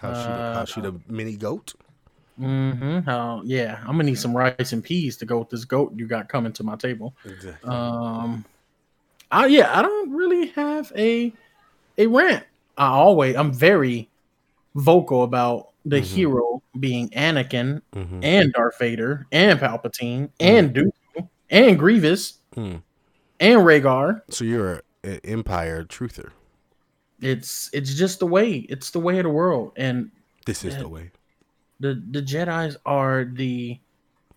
[0.00, 1.74] How she the, how she the mini goat?
[2.40, 3.00] Mm-hmm.
[3.00, 6.06] how yeah, I'm gonna need some rice and peas to go with this goat you
[6.06, 7.16] got coming to my table.
[7.64, 8.44] Um,
[9.32, 11.32] I yeah, I don't really have a
[11.98, 12.44] a rant.
[12.76, 14.08] I always I'm very
[14.76, 16.04] vocal about the Mhm.
[16.04, 18.20] hero being Anakin Mhm.
[18.22, 22.76] and Darth Vader and Palpatine and Dooku and Grievous Hmm.
[23.40, 24.22] and Rhaegar.
[24.30, 26.30] So you're an Empire truther.
[27.20, 28.58] It's it's just the way.
[28.68, 30.10] It's the way of the world, and
[30.46, 31.10] This is the way.
[31.80, 33.78] the the Jedi's are the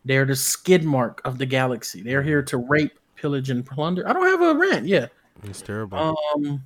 [0.05, 2.01] they're the skid mark of the galaxy.
[2.01, 4.07] They're here to rape, pillage, and plunder.
[4.07, 4.87] I don't have a rant.
[4.87, 5.07] Yeah.
[5.43, 6.15] It's terrible.
[6.35, 6.63] Um.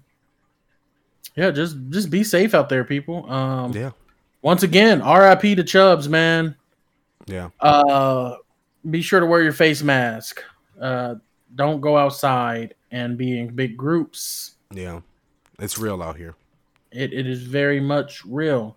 [1.35, 3.29] Yeah, just just be safe out there, people.
[3.29, 3.73] Um.
[3.73, 3.91] yeah.
[4.41, 5.55] Once again, R.I.P.
[5.55, 6.55] to Chubs, man.
[7.25, 7.49] Yeah.
[7.59, 8.35] Uh,
[8.89, 10.43] be sure to wear your face mask.
[10.79, 11.15] Uh,
[11.55, 14.51] don't go outside and be in big groups.
[14.71, 15.01] Yeah.
[15.59, 16.35] It's real out here.
[16.91, 18.75] It it is very much real.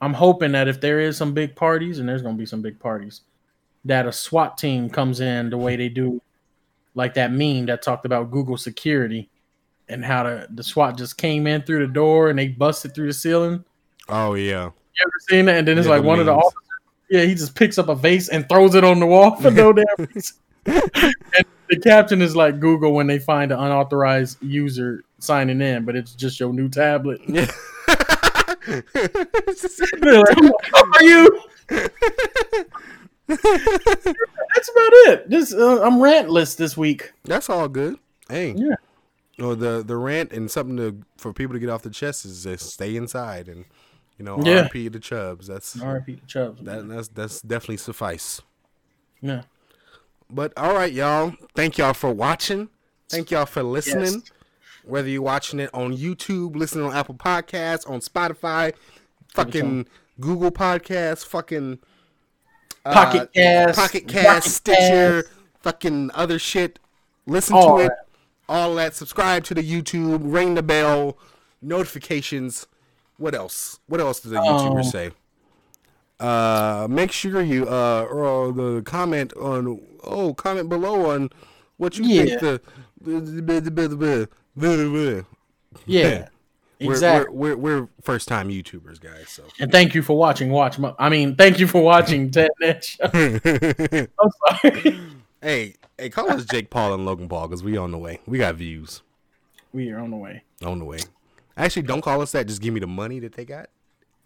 [0.00, 2.78] I'm hoping that if there is some big parties, and there's gonna be some big
[2.78, 3.22] parties,
[3.84, 6.20] that a SWAT team comes in the way they do,
[6.94, 9.28] like that meme that talked about Google security,
[9.88, 13.06] and how the, the SWAT just came in through the door and they busted through
[13.06, 13.64] the ceiling.
[14.08, 14.64] Oh yeah.
[14.64, 15.56] You ever seen that?
[15.58, 16.60] And then it's Yeah, like the one of the officers,
[17.10, 19.72] yeah, he just picks up a vase and throws it on the wall for no
[19.74, 19.84] damn
[20.14, 20.36] reason.
[20.66, 25.96] and the caption is like Google when they find an unauthorized user signing in, but
[25.96, 27.20] it's just your new tablet.
[27.28, 27.50] Yeah.
[28.66, 28.66] Like,
[30.04, 31.40] How are you?
[33.26, 33.38] That's
[34.68, 35.28] about it.
[35.30, 37.12] Just uh, I'm rantless this week.
[37.24, 37.98] That's all good.
[38.28, 38.54] Hey.
[38.56, 38.74] Yeah.
[39.38, 42.44] No, the the rant and something to for people to get off the chest is
[42.44, 43.64] just stay inside and
[44.18, 44.68] you know Yeah.
[44.68, 45.46] RP the Chubs.
[45.46, 46.16] That's R.I.P.
[46.16, 46.62] to Chubbs.
[46.62, 48.40] that, that's that's definitely suffice.
[49.20, 49.42] yeah.
[50.30, 51.34] But all right, y'all.
[51.54, 52.68] Thank y'all for watching.
[53.10, 54.04] Thank y'all for listening.
[54.22, 54.30] Yes.
[54.84, 58.74] Whether you're watching it on YouTube, listening on Apple Podcasts, on Spotify,
[59.28, 59.86] fucking
[60.20, 61.78] Google Podcasts, fucking
[62.84, 65.34] uh, Pocket Cast, Pocket Cast, Stitcher, Cast.
[65.60, 66.78] fucking other shit.
[67.26, 67.88] Listen All to it.
[67.88, 68.06] that.
[68.48, 68.94] All that.
[68.94, 70.20] Subscribe to the YouTube.
[70.22, 71.16] Ring the bell.
[71.62, 72.66] Notifications.
[73.16, 73.78] What else?
[73.86, 75.10] What else does the YouTuber Um, say?
[76.20, 81.28] Uh, make sure you uh or the comment on oh comment below on
[81.76, 82.24] what you Yeah.
[82.38, 82.60] think the,
[83.00, 86.28] the, the, the Yeah.
[86.80, 87.34] we're, Exactly.
[87.34, 89.28] We're, we're, we're first time YouTubers, guys.
[89.30, 90.50] So and thank you for watching.
[90.50, 90.94] Watch my.
[90.98, 93.04] I mean, thank you for watching Ted Net Show.
[93.12, 94.30] I'm
[94.70, 95.00] sorry.
[95.40, 98.20] hey, hey, call us Jake Paul and Logan Paul because we on the way.
[98.26, 99.02] We got views
[99.72, 100.42] we are on the way.
[100.64, 101.00] on the way.
[101.56, 102.46] Actually, don't call us that.
[102.46, 103.70] Just give me the money that they got.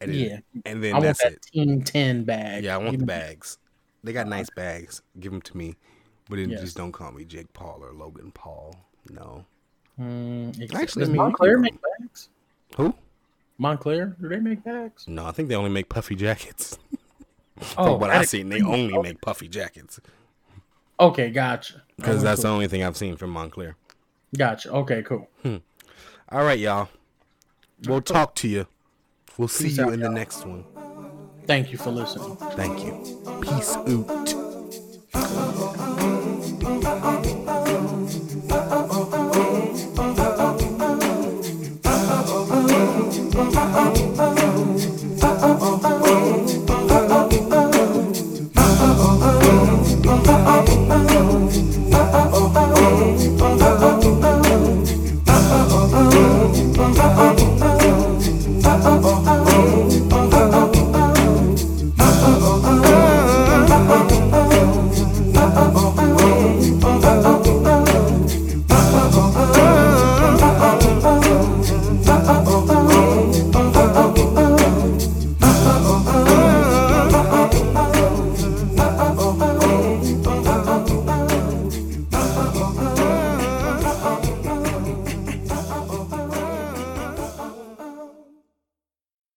[0.00, 0.38] And then, Yeah.
[0.66, 1.42] and then I want that's that it.
[1.42, 2.64] Team Ten bag.
[2.64, 3.56] Yeah, I want You the bags.
[4.04, 5.00] They got nice bags.
[5.18, 5.76] Give them to me.
[6.28, 6.60] But then Yes.
[6.60, 8.76] just don't call me Jake Paul or Logan Paul.
[9.10, 9.46] No.
[10.00, 12.28] Mm, Actually, does I mean, you Moncler can- make bags?
[12.76, 12.94] Who?
[13.60, 15.06] Moncler, do they make bags?
[15.08, 16.78] No, I think they only make puffy jackets.
[17.76, 19.98] Oh, From what I've seen, they only make puffy jackets
[21.00, 21.82] Okay, gotcha.
[21.96, 23.74] because Oh, that's the only thing I've seen from Moncler.
[24.36, 24.70] gotcha.
[24.70, 25.28] Okay, cool.
[26.30, 26.88] All right, y'all.
[27.84, 28.68] We'll talk to you.
[29.36, 30.14] We'll see Peace you out, in the y'all.
[30.14, 30.64] next one.
[31.48, 32.36] Thank you for listening.
[32.36, 33.40] Thank you.
[33.42, 33.74] Peace
[35.14, 35.97] out.